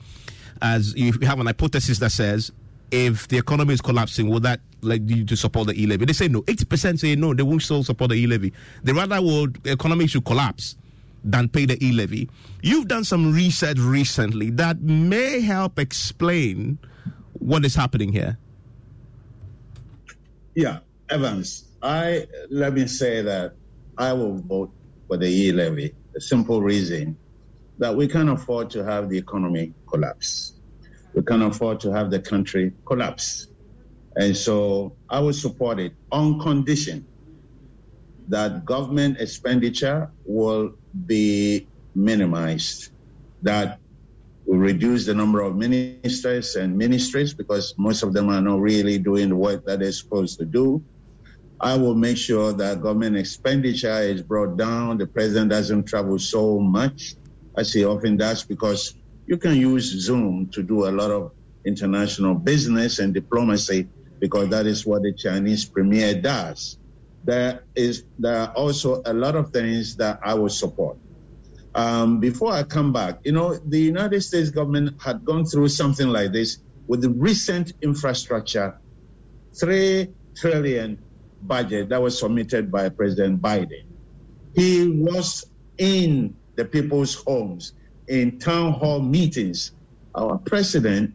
as 0.61 0.93
you 0.95 1.13
have 1.23 1.39
an 1.39 1.47
hypothesis 1.47 1.99
that 1.99 2.11
says 2.11 2.51
if 2.91 3.27
the 3.27 3.37
economy 3.37 3.73
is 3.73 3.81
collapsing, 3.81 4.29
will 4.29 4.39
that 4.41 4.61
like 4.81 5.01
you 5.05 5.25
to 5.25 5.35
support 5.35 5.67
the 5.67 5.81
e 5.81 5.85
levy? 5.85 6.05
They 6.05 6.13
say 6.13 6.27
no. 6.27 6.43
Eighty 6.47 6.65
percent 6.65 6.99
say 6.99 7.15
no. 7.15 7.33
They 7.33 7.43
won't 7.43 7.61
still 7.61 7.83
support 7.83 8.09
the 8.09 8.15
e 8.15 8.27
levy. 8.27 8.53
They 8.83 8.93
rather 8.93 9.21
would 9.21 9.65
economy 9.65 10.07
should 10.07 10.25
collapse 10.25 10.75
than 11.23 11.49
pay 11.49 11.65
the 11.65 11.83
e 11.83 11.91
levy. 11.91 12.29
You've 12.61 12.87
done 12.87 13.03
some 13.03 13.33
research 13.33 13.77
recently 13.79 14.49
that 14.51 14.81
may 14.81 15.41
help 15.41 15.79
explain 15.79 16.77
what 17.33 17.65
is 17.65 17.75
happening 17.75 18.11
here. 18.11 18.37
Yeah, 20.55 20.79
Evans. 21.09 21.65
I 21.81 22.27
let 22.49 22.73
me 22.73 22.87
say 22.87 23.21
that 23.21 23.53
I 23.97 24.13
will 24.13 24.37
vote 24.37 24.71
for 25.07 25.17
the 25.17 25.27
e 25.27 25.51
levy. 25.51 25.93
The 26.13 26.21
simple 26.21 26.61
reason 26.61 27.17
that 27.77 27.95
we 27.95 28.07
can't 28.07 28.29
afford 28.29 28.71
to 28.71 28.83
have 28.83 29.09
the 29.09 29.17
economy 29.17 29.73
collapse 29.87 30.57
we 31.17 31.23
can't 31.23 31.41
afford 31.41 31.79
to 31.79 31.91
have 31.91 32.11
the 32.11 32.19
country 32.19 32.71
collapse. 32.85 33.47
And 34.17 34.35
so 34.35 34.97
I 35.09 35.19
will 35.19 35.33
support 35.33 35.79
it 35.79 35.93
on 36.11 36.39
condition 36.39 37.07
that 38.27 38.65
government 38.65 39.21
expenditure 39.21 40.11
will 40.25 40.71
be 41.05 41.69
minimized, 41.93 42.89
that 43.43 43.79
we 44.47 44.57
reduce 44.57 45.05
the 45.05 45.13
number 45.13 45.41
of 45.41 45.55
ministers 45.55 46.55
and 46.55 46.75
ministries 46.75 47.35
because 47.35 47.75
most 47.77 48.01
of 48.01 48.13
them 48.13 48.29
are 48.29 48.41
not 48.41 48.59
really 48.59 48.97
doing 48.97 49.29
the 49.29 49.35
work 49.35 49.63
that 49.65 49.79
they're 49.79 49.91
supposed 49.91 50.39
to 50.39 50.45
do. 50.45 50.83
I 51.61 51.75
will 51.77 51.95
make 51.95 52.17
sure 52.17 52.53
that 52.53 52.81
government 52.81 53.17
expenditure 53.17 53.99
is 53.99 54.23
brought 54.23 54.57
down. 54.57 54.97
The 54.97 55.07
president 55.07 55.51
doesn't 55.51 55.85
travel 55.85 56.17
so 56.17 56.59
much 56.59 57.17
as 57.55 57.71
he 57.71 57.85
often 57.85 58.17
does 58.17 58.45
because 58.45 58.93
you 59.27 59.37
can 59.37 59.55
use 59.55 59.91
Zoom 60.05 60.49
to 60.53 60.63
do 60.63 60.87
a 60.87 60.91
lot 60.91 61.11
of 61.11 61.31
international 61.65 62.35
business 62.35 62.99
and 62.99 63.13
diplomacy 63.13 63.89
because 64.19 64.49
that 64.49 64.65
is 64.65 64.85
what 64.85 65.03
the 65.03 65.13
Chinese 65.13 65.65
premier 65.65 66.19
does. 66.19 66.77
There 67.23 67.63
is 67.75 68.03
there 68.19 68.37
are 68.37 68.53
also 68.53 69.01
a 69.05 69.13
lot 69.13 69.35
of 69.35 69.51
things 69.51 69.95
that 69.97 70.19
I 70.23 70.33
would 70.33 70.51
support. 70.51 70.97
Um, 71.75 72.19
before 72.19 72.53
I 72.53 72.63
come 72.63 72.91
back, 72.91 73.19
you 73.23 73.31
know, 73.31 73.55
the 73.55 73.79
United 73.79 74.21
States 74.21 74.49
government 74.49 74.99
had 75.01 75.23
gone 75.25 75.45
through 75.45 75.69
something 75.69 76.07
like 76.07 76.31
this 76.31 76.59
with 76.87 77.01
the 77.01 77.09
recent 77.09 77.73
infrastructure, 77.81 78.79
three 79.53 80.09
trillion 80.35 80.97
budget 81.43 81.89
that 81.89 82.01
was 82.01 82.17
submitted 82.17 82.71
by 82.71 82.89
President 82.89 83.41
Biden. 83.41 83.83
He 84.55 84.87
was 84.89 85.45
in 85.77 86.35
the 86.55 86.65
people's 86.65 87.13
homes 87.13 87.73
in 88.07 88.39
town 88.39 88.73
hall 88.73 89.01
meetings. 89.01 89.73
Our 90.15 90.37
president, 90.39 91.13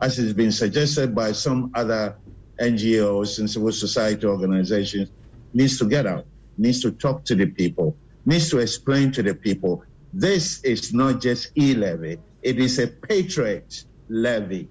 as 0.00 0.16
has 0.18 0.32
been 0.32 0.52
suggested 0.52 1.14
by 1.14 1.32
some 1.32 1.72
other 1.74 2.16
NGOs 2.60 3.38
and 3.38 3.50
civil 3.50 3.72
society 3.72 4.26
organizations, 4.26 5.10
needs 5.54 5.78
to 5.78 5.86
get 5.86 6.06
out, 6.06 6.26
needs 6.58 6.80
to 6.82 6.90
talk 6.92 7.24
to 7.24 7.34
the 7.34 7.46
people, 7.46 7.96
needs 8.24 8.50
to 8.50 8.58
explain 8.58 9.12
to 9.12 9.22
the 9.22 9.34
people 9.34 9.84
this 10.12 10.62
is 10.62 10.94
not 10.94 11.20
just 11.20 11.50
e 11.56 11.74
levy, 11.74 12.18
it 12.42 12.58
is 12.58 12.78
a 12.78 12.86
patriot 12.86 13.84
levy. 14.08 14.68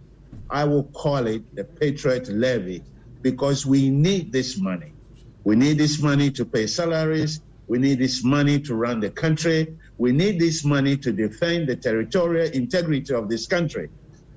I 0.50 0.64
will 0.64 0.86
call 0.86 1.28
it 1.28 1.44
the 1.56 1.64
patriot 1.64 2.30
levy 2.30 2.82
because 3.22 3.66
we 3.66 3.90
need 3.90 4.32
this 4.32 4.58
money. 4.58 4.94
We 5.44 5.56
need 5.56 5.78
this 5.78 6.02
money 6.02 6.32
to 6.32 6.46
pay 6.46 6.66
salaries. 6.66 7.42
We 7.68 7.78
need 7.78 8.00
this 8.00 8.24
money 8.24 8.60
to 8.62 8.76
run 8.76 9.00
the 9.00 9.12
country. 9.12 9.78
We 9.98 10.12
need 10.12 10.40
this 10.40 10.66
money 10.66 10.98
to 10.98 11.12
defend 11.12 11.68
the 11.70 11.76
territorial 11.76 12.52
integrity 12.52 13.14
of 13.14 13.30
this 13.30 13.46
country. 13.46 13.90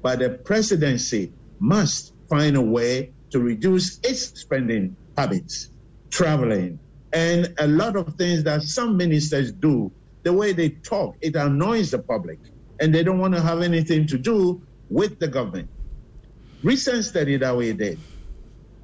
But 0.03 0.19
the 0.19 0.31
presidency 0.31 1.33
must 1.59 2.13
find 2.29 2.57
a 2.57 2.61
way 2.61 3.13
to 3.31 3.41
reduce 3.41 3.99
its 4.03 4.41
spending 4.41 4.97
habits, 5.17 5.71
traveling, 6.11 6.79
and 7.13 7.55
a 7.59 7.67
lot 7.67 7.97
of 7.97 8.15
things 8.15 8.43
that 8.45 8.63
some 8.63 8.97
ministers 8.97 9.53
do. 9.53 9.91
The 10.25 10.33
way 10.33 10.53
they 10.53 10.71
talk, 10.71 11.17
it 11.21 11.37
annoys 11.37 11.91
the 11.91 12.01
public, 12.01 12.39
and 12.81 12.95
they 12.95 13.03
don't 13.03 13.19
want 13.19 13.35
to 13.35 13.41
have 13.41 13.63
anything 13.63 14.07
to 14.09 14.19
do 14.19 14.61
with 14.91 15.19
the 15.19 15.29
government. 15.29 15.69
Recent 16.63 17.05
study 17.05 17.37
that 17.37 17.57
we 17.57 17.73
did, 17.73 17.99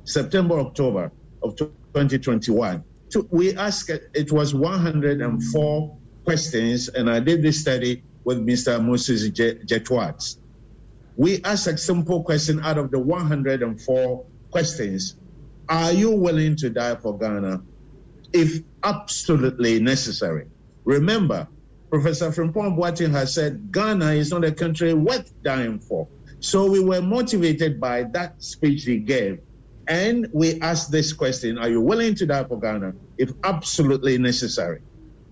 September, 0.04 0.60
October 0.60 1.10
of 1.42 1.56
2021, 1.56 2.84
we 3.30 3.54
asked, 3.56 3.90
it 3.90 4.32
was 4.32 4.54
104 4.54 5.96
questions, 6.24 6.88
and 6.88 7.10
I 7.10 7.20
did 7.20 7.42
this 7.42 7.60
study 7.60 8.02
with 8.24 8.38
Mr. 8.38 8.82
Moses 8.82 9.28
Jetwat. 9.30 10.36
We 11.16 11.42
asked 11.44 11.66
a 11.66 11.76
simple 11.76 12.22
question 12.24 12.60
out 12.62 12.78
of 12.78 12.90
the 12.90 12.98
104 12.98 14.24
questions 14.54 15.16
Are 15.68 15.90
you 15.90 16.12
willing 16.12 16.54
to 16.62 16.70
die 16.70 16.94
for 16.94 17.18
Ghana 17.18 17.60
if 18.32 18.62
absolutely 18.84 19.80
necessary? 19.80 20.46
Remember, 20.84 21.48
Professor 21.90 22.30
Frimpong 22.30 22.78
Boateng 22.78 23.10
has 23.10 23.34
said 23.34 23.72
Ghana 23.72 24.12
is 24.12 24.30
not 24.30 24.44
a 24.44 24.52
country 24.52 24.94
worth 24.94 25.32
dying 25.42 25.80
for. 25.80 26.06
So 26.38 26.70
we 26.70 26.78
were 26.78 27.02
motivated 27.02 27.80
by 27.80 28.04
that 28.12 28.40
speech 28.40 28.84
he 28.84 28.98
gave. 28.98 29.40
And 29.88 30.28
we 30.32 30.60
asked 30.60 30.92
this 30.92 31.12
question 31.12 31.58
Are 31.58 31.68
you 31.68 31.80
willing 31.80 32.14
to 32.14 32.24
die 32.24 32.44
for 32.44 32.60
Ghana 32.60 32.94
if 33.18 33.32
absolutely 33.42 34.18
necessary? 34.18 34.82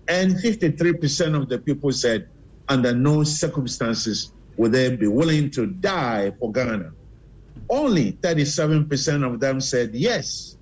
And 0.09 0.35
53% 0.35 1.41
of 1.41 1.47
the 1.47 1.59
people 1.59 1.93
said, 1.93 2.27
under 2.67 2.93
no 2.93 3.23
circumstances 3.23 4.33
would 4.57 4.73
they 4.73 4.93
be 4.97 5.07
willing 5.07 5.49
to 5.51 5.67
die 5.67 6.33
for 6.39 6.51
Ghana. 6.51 6.91
Only 7.69 8.13
37% 8.13 9.25
of 9.25 9.39
them 9.39 9.59
said 9.61 9.93
yes, 9.93 10.57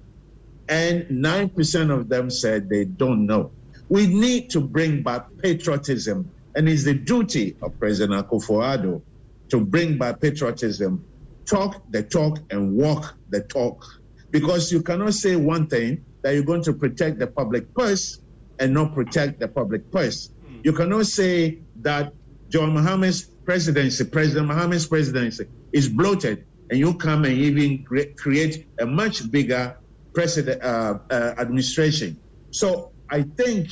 and 0.69 1.03
9% 1.05 1.91
of 1.91 2.09
them 2.09 2.29
said 2.29 2.69
they 2.69 2.85
don't 2.85 3.25
know. 3.25 3.51
We 3.89 4.07
need 4.07 4.49
to 4.51 4.61
bring 4.61 5.03
back 5.03 5.25
patriotism, 5.41 6.29
and 6.55 6.69
it's 6.69 6.83
the 6.83 6.93
duty 6.93 7.57
of 7.61 7.77
President 7.79 8.27
Akufo-Addo 8.27 9.01
to 9.49 9.59
bring 9.59 9.97
back 9.97 10.21
patriotism, 10.21 11.03
talk 11.45 11.83
the 11.91 12.03
talk 12.03 12.39
and 12.51 12.73
walk 12.73 13.15
the 13.29 13.41
talk. 13.41 13.85
Because 14.31 14.71
you 14.71 14.81
cannot 14.81 15.13
say 15.13 15.35
one 15.35 15.67
thing 15.67 16.05
that 16.21 16.33
you're 16.33 16.43
going 16.43 16.63
to 16.63 16.73
protect 16.73 17.19
the 17.19 17.27
public 17.27 17.73
purse 17.73 18.21
and 18.59 18.73
not 18.73 18.93
protect 18.93 19.39
the 19.39 19.47
public 19.47 19.91
purse. 19.91 20.29
Hmm. 20.47 20.59
You 20.63 20.71
cannot 20.71 21.07
say 21.07 21.59
that 21.81 22.13
John 22.47 22.73
Mahama's 22.73 23.23
presidency, 23.43 24.05
President 24.05 24.47
Mahama's 24.49 24.85
presidency, 24.85 25.47
is 25.73 25.89
bloated, 25.89 26.45
and 26.71 26.79
you 26.79 26.93
come 26.95 27.25
and 27.25 27.33
even 27.33 27.83
cre- 27.83 28.09
create 28.17 28.65
a 28.79 28.85
much 28.85 29.29
bigger 29.29 29.77
president 30.13 30.63
uh, 30.63 30.97
uh, 31.11 31.35
administration. 31.37 32.19
So 32.51 32.91
I 33.09 33.23
think 33.23 33.69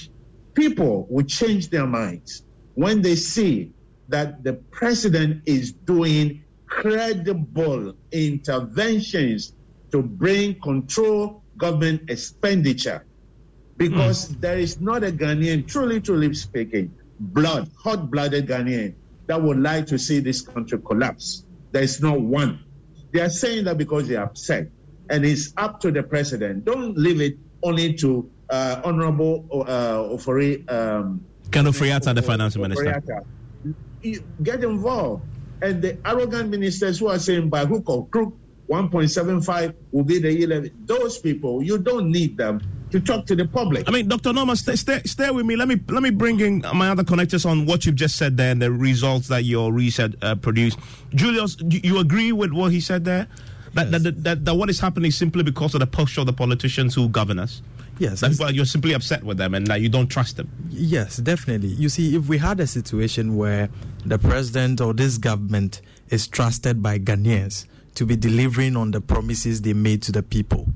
people 0.54 1.08
will 1.10 1.26
change 1.26 1.70
their 1.70 1.88
minds 1.88 2.44
when 2.76 3.02
they 3.02 3.16
see 3.16 3.72
that 4.10 4.44
the 4.44 4.54
president 4.72 5.44
is 5.46 5.72
doing 5.72 6.44
credible 6.68 7.94
interventions 8.12 9.54
to 9.92 10.04
bring 10.04 10.60
control 10.60 11.44
government 11.58 12.10
expenditure 12.10 13.06
because 13.78 14.30
mm. 14.30 14.42
there 14.42 14.60
is 14.60 14.80
not 14.82 15.04
a 15.04 15.12
Ghanaian, 15.12 15.68
truly, 15.68 16.02
truly 16.02 16.34
speaking, 16.34 16.94
blood, 17.20 17.70
hot 17.82 18.12
blooded 18.12 18.48
Ghanaian 18.48 18.94
that 19.28 19.42
would 19.42 19.60
like 19.60 19.86
to 19.88 19.98
see 19.98 20.20
this 20.20 20.42
country 20.42 20.80
collapse. 20.80 21.46
There 21.72 21.84
is 21.84 22.02
not 22.02 22.20
one. 22.20 22.60
They 23.12 23.22
are 23.22 23.30
saying 23.30 23.66
that 23.66 23.78
because 23.78 24.08
they 24.08 24.16
are 24.16 24.26
upset. 24.26 24.68
And 25.10 25.26
it's 25.26 25.54
up 25.58 25.80
to 25.82 25.92
the 25.92 26.04
president. 26.04 26.66
Don't 26.66 26.98
leave 26.98 27.22
it 27.22 27.38
only 27.64 27.94
to 27.96 28.30
uh, 28.50 28.82
Honorable 28.84 29.46
uh, 29.52 30.16
Ofori. 30.16 30.70
Um, 30.72 31.26
Ken 31.52 31.66
Ofori-Atta, 31.66 32.14
the 32.14 32.22
finance 32.22 32.56
minister. 32.56 33.02
Get 34.44 34.64
involved. 34.64 35.24
And 35.62 35.82
the 35.82 35.98
arrogant 36.06 36.50
ministers 36.50 37.00
who 37.00 37.08
are 37.08 37.20
saying 37.20 37.50
by 37.50 37.66
hook 37.66 37.90
or 37.90 38.08
crook, 38.08 38.34
1.75 38.70 39.74
will 39.92 40.04
be 40.04 40.20
the 40.20 40.44
11. 40.44 40.72
Those 40.86 41.18
people, 41.18 41.64
you 41.64 41.80
don't 41.80 42.12
need 42.12 42.38
them 42.38 42.62
to 42.92 43.00
talk 43.00 43.26
to 43.28 43.36
the 43.36 43.46
public. 43.46 43.88
I 43.88 43.92
mean, 43.92 44.08
Dr. 44.08 44.34
Norman, 44.34 44.56
stay, 44.56 44.76
stay, 44.76 45.02
stay 45.06 45.30
with 45.32 45.46
me. 45.46 45.56
Let 45.56 45.68
me 45.68 45.80
let 45.90 46.02
me 46.02 46.10
bring 46.10 46.40
in 46.40 46.64
my 46.74 46.90
other 46.90 47.04
connectors 47.04 47.46
on 47.46 47.66
what 47.66 47.86
you've 47.86 47.96
just 47.96 48.16
said 48.16 48.38
there 48.38 48.52
and 48.52 48.62
the 48.62 48.72
results 48.72 49.28
that 49.28 49.44
your 49.44 49.72
research 49.72 50.14
uh, 50.22 50.36
produced. 50.36 50.80
Julius, 51.14 51.58
you, 51.60 51.80
you 51.84 52.00
agree 52.00 52.32
with 52.32 52.52
what 52.52 52.72
he 52.72 52.82
said 52.82 53.06
there? 53.06 53.28
That, 53.74 53.92
yes. 53.92 54.04
that, 54.04 54.24
that, 54.24 54.46
that 54.46 54.56
what 54.56 54.70
is 54.70 54.80
happening 54.80 55.10
is 55.10 55.18
simply 55.18 55.44
because 55.44 55.76
of 55.76 55.80
the 55.80 55.88
posture 55.88 56.22
of 56.22 56.28
the 56.28 56.34
politicians 56.34 56.96
who 56.96 57.08
govern 57.08 57.38
us? 57.38 57.62
Yes. 58.00 58.22
That's 58.22 58.40
why 58.40 58.50
you're 58.50 58.66
simply 58.66 58.94
upset 58.94 59.24
with 59.24 59.38
them 59.38 59.54
and 59.54 59.68
that 59.68 59.82
you 59.82 59.90
don't 59.90 60.08
trust 60.08 60.38
them. 60.38 60.50
Yes, 60.70 61.18
definitely. 61.18 61.68
You 61.68 61.90
see, 61.90 62.16
if 62.16 62.28
we 62.28 62.38
had 62.38 62.60
a 62.62 62.68
situation 62.68 63.36
where 63.36 63.70
the 64.06 64.18
president 64.18 64.80
or 64.80 64.94
this 64.94 65.18
government 65.18 65.82
is 66.10 66.28
trusted 66.28 66.82
by 66.82 66.98
Ghanaians 66.98 67.66
to 67.96 68.06
be 68.06 68.16
delivering 68.16 68.78
on 68.78 68.92
the 68.92 69.02
promises 69.02 69.62
they 69.62 69.74
made 69.74 70.02
to 70.04 70.14
the 70.14 70.24
people, 70.24 70.70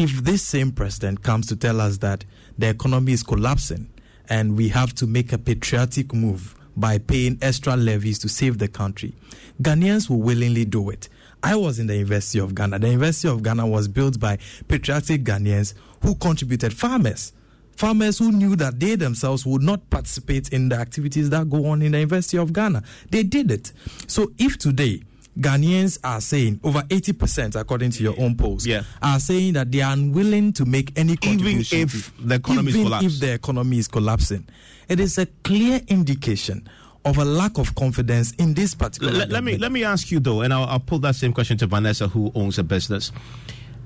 if 0.00 0.24
this 0.24 0.40
same 0.40 0.72
president 0.72 1.22
comes 1.22 1.46
to 1.46 1.54
tell 1.54 1.78
us 1.78 1.98
that 1.98 2.24
the 2.56 2.66
economy 2.70 3.12
is 3.12 3.22
collapsing 3.22 3.86
and 4.30 4.56
we 4.56 4.68
have 4.68 4.94
to 4.94 5.06
make 5.06 5.30
a 5.30 5.36
patriotic 5.36 6.14
move 6.14 6.54
by 6.74 6.96
paying 6.96 7.36
extra 7.42 7.76
levies 7.76 8.18
to 8.18 8.26
save 8.26 8.56
the 8.56 8.66
country, 8.66 9.14
Ghanaians 9.60 10.08
will 10.08 10.22
willingly 10.22 10.64
do 10.64 10.88
it. 10.88 11.10
I 11.42 11.54
was 11.56 11.78
in 11.78 11.86
the 11.86 11.96
University 11.96 12.38
of 12.38 12.54
Ghana. 12.54 12.78
The 12.78 12.86
University 12.88 13.28
of 13.28 13.42
Ghana 13.42 13.66
was 13.66 13.88
built 13.88 14.18
by 14.18 14.38
patriotic 14.68 15.22
Ghanaians 15.22 15.74
who 16.02 16.14
contributed 16.14 16.72
farmers. 16.72 17.34
Farmers 17.76 18.18
who 18.18 18.32
knew 18.32 18.56
that 18.56 18.80
they 18.80 18.94
themselves 18.94 19.44
would 19.44 19.62
not 19.62 19.90
participate 19.90 20.48
in 20.48 20.70
the 20.70 20.76
activities 20.76 21.28
that 21.28 21.50
go 21.50 21.66
on 21.66 21.82
in 21.82 21.92
the 21.92 21.98
University 21.98 22.38
of 22.38 22.54
Ghana. 22.54 22.84
They 23.10 23.22
did 23.22 23.50
it. 23.50 23.72
So 24.06 24.32
if 24.38 24.56
today 24.56 25.02
Ghanaians 25.38 25.98
are 26.02 26.20
saying 26.20 26.60
over 26.64 26.80
80%, 26.82 27.58
according 27.58 27.92
to 27.92 28.02
your 28.02 28.14
own 28.18 28.36
polls, 28.36 28.66
yeah. 28.66 28.82
are 29.00 29.20
saying 29.20 29.54
that 29.54 29.70
they 29.70 29.80
are 29.80 29.92
unwilling 29.92 30.52
to 30.54 30.64
make 30.64 30.98
any 30.98 31.16
contribution. 31.16 31.78
Even 31.78 31.88
if 31.88 32.12
the 32.18 32.34
economy 32.34 32.70
even 32.70 32.80
is 32.80 32.86
collapsing. 32.86 33.08
if 33.08 33.20
the 33.20 33.32
economy 33.32 33.78
is 33.78 33.88
collapsing. 33.88 34.48
It 34.88 35.00
is 35.00 35.18
a 35.18 35.26
clear 35.44 35.80
indication 35.88 36.68
of 37.04 37.18
a 37.18 37.24
lack 37.24 37.58
of 37.58 37.74
confidence 37.74 38.32
in 38.32 38.54
this 38.54 38.74
particular. 38.74 39.12
Let, 39.12 39.30
let 39.30 39.44
me 39.44 39.56
let 39.56 39.72
me 39.72 39.84
ask 39.84 40.10
you 40.10 40.20
though, 40.20 40.42
and 40.42 40.52
I'll, 40.52 40.64
I'll 40.64 40.80
put 40.80 41.02
that 41.02 41.14
same 41.14 41.32
question 41.32 41.56
to 41.58 41.66
Vanessa, 41.66 42.08
who 42.08 42.30
owns 42.34 42.58
a 42.58 42.64
business. 42.64 43.12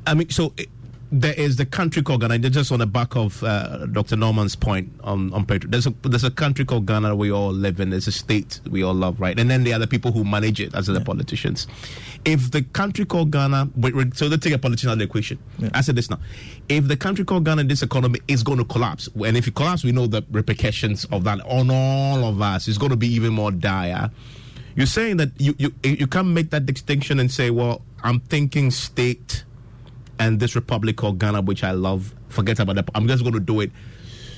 I 0.07 0.14
mean, 0.14 0.30
so 0.30 0.52
there 1.12 1.35
is 1.35 1.57
the 1.57 1.67
country 1.67 2.03
called 2.03 2.21
Ghana. 2.21 2.38
Just 2.38 2.73
on 2.73 2.81
the 2.81 2.87
back 2.87 3.17
of 3.17 3.43
uh, 3.43 3.87
Dr. 3.87 4.17
Norman's 4.17 4.57
point 4.57 4.93
on 5.03 5.33
on 5.33 5.45
Petro, 5.45 5.71
there's 5.71 5.87
a 5.87 5.95
there's 6.03 6.25
a 6.25 6.31
country 6.31 6.64
called 6.64 6.87
Ghana 6.87 7.14
we 7.14 7.31
all 7.31 7.53
live 7.53 7.81
in. 7.81 7.90
There's 7.90 8.09
a 8.09 8.12
state 8.12 8.61
we 8.69 8.83
all 8.83 8.95
love, 8.95 9.21
right? 9.21 9.38
And 9.38 9.51
then 9.51 9.64
there 9.64 9.77
are 9.77 9.79
the 9.79 9.87
people 9.87 10.12
who 10.12 10.25
manage 10.25 10.61
it, 10.61 10.75
as 10.75 10.88
yeah. 10.88 10.95
the 10.95 11.01
politicians. 11.01 11.67
If 12.25 12.51
the 12.51 12.62
country 12.62 13.05
called 13.05 13.31
Ghana, 13.31 13.71
so 14.14 14.27
let's 14.27 14.43
take 14.43 14.55
a 14.55 14.59
politician 14.59 14.90
out 14.90 14.95
of 14.95 14.99
the 14.99 15.05
equation. 15.05 15.38
Yeah. 15.59 15.71
I 15.75 15.81
said 15.83 15.97
this 15.97 16.11
now: 16.11 16.19
if 16.69 16.88
the 16.88 16.97
country 16.97 17.25
called 17.25 17.45
Ghana, 17.45 17.64
this 17.64 17.83
economy 17.83 18.21
is 18.29 18.43
going 18.43 18.59
to 18.59 18.64
collapse, 18.64 19.09
and 19.14 19.37
if 19.37 19.47
it 19.47 19.55
collapses, 19.55 19.85
we 19.85 19.93
know 19.93 20.07
the 20.07 20.23
repercussions 20.31 21.05
of 21.07 21.25
that 21.25 21.40
on 21.43 21.71
all 21.71 22.25
of 22.25 22.40
us. 22.40 22.69
It's 22.69 22.79
going 22.79 22.90
to 22.90 22.97
be 22.97 23.09
even 23.09 23.33
more 23.33 23.51
dire. 23.51 24.11
You're 24.77 24.87
saying 24.87 25.19
that 25.19 25.31
you 25.38 25.55
you 25.59 25.73
you 25.83 26.07
can't 26.07 26.29
make 26.29 26.51
that 26.51 26.67
distinction 26.67 27.21
and 27.21 27.31
say, 27.31 27.51
well, 27.51 27.83
I'm 28.03 28.21
thinking 28.21 28.71
state 28.71 29.45
and 30.18 30.40
this 30.40 30.55
republic 30.55 30.96
called 30.96 31.18
Ghana, 31.18 31.42
which 31.42 31.64
I 31.64 31.72
love. 31.72 32.14
Forget 32.29 32.59
about 32.59 32.77
that. 32.77 32.88
I'm 32.94 33.09
just 33.09 33.22
going 33.22 33.35
to 33.35 33.40
do 33.40 33.61
it 33.61 33.70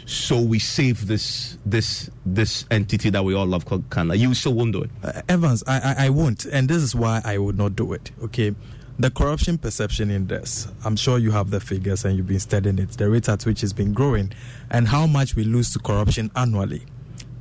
so 0.06 0.40
we 0.40 0.60
save 0.60 1.08
this 1.08 1.58
this 1.66 2.08
this 2.24 2.64
entity 2.70 3.10
that 3.10 3.24
we 3.24 3.34
all 3.34 3.46
love 3.46 3.64
called 3.64 3.90
Ghana. 3.90 4.14
You 4.14 4.32
still 4.34 4.54
won't 4.54 4.72
do 4.72 4.82
it, 4.82 4.90
uh, 5.02 5.22
Evans. 5.28 5.64
I, 5.66 5.80
I 5.80 6.06
I 6.06 6.08
won't, 6.10 6.44
and 6.46 6.68
this 6.68 6.82
is 6.82 6.94
why 6.94 7.20
I 7.24 7.38
would 7.38 7.58
not 7.58 7.76
do 7.76 7.92
it. 7.92 8.12
Okay. 8.22 8.54
The 8.98 9.10
corruption 9.10 9.58
perception 9.58 10.10
index, 10.10 10.68
I'm 10.82 10.96
sure 10.96 11.18
you 11.18 11.30
have 11.32 11.50
the 11.50 11.60
figures 11.60 12.06
and 12.06 12.16
you've 12.16 12.28
been 12.28 12.40
studying 12.40 12.78
it, 12.78 12.92
the 12.92 13.10
rate 13.10 13.28
at 13.28 13.44
which 13.44 13.62
it's 13.62 13.74
been 13.74 13.92
growing, 13.92 14.32
and 14.70 14.88
how 14.88 15.06
much 15.06 15.36
we 15.36 15.44
lose 15.44 15.70
to 15.74 15.78
corruption 15.78 16.30
annually. 16.34 16.82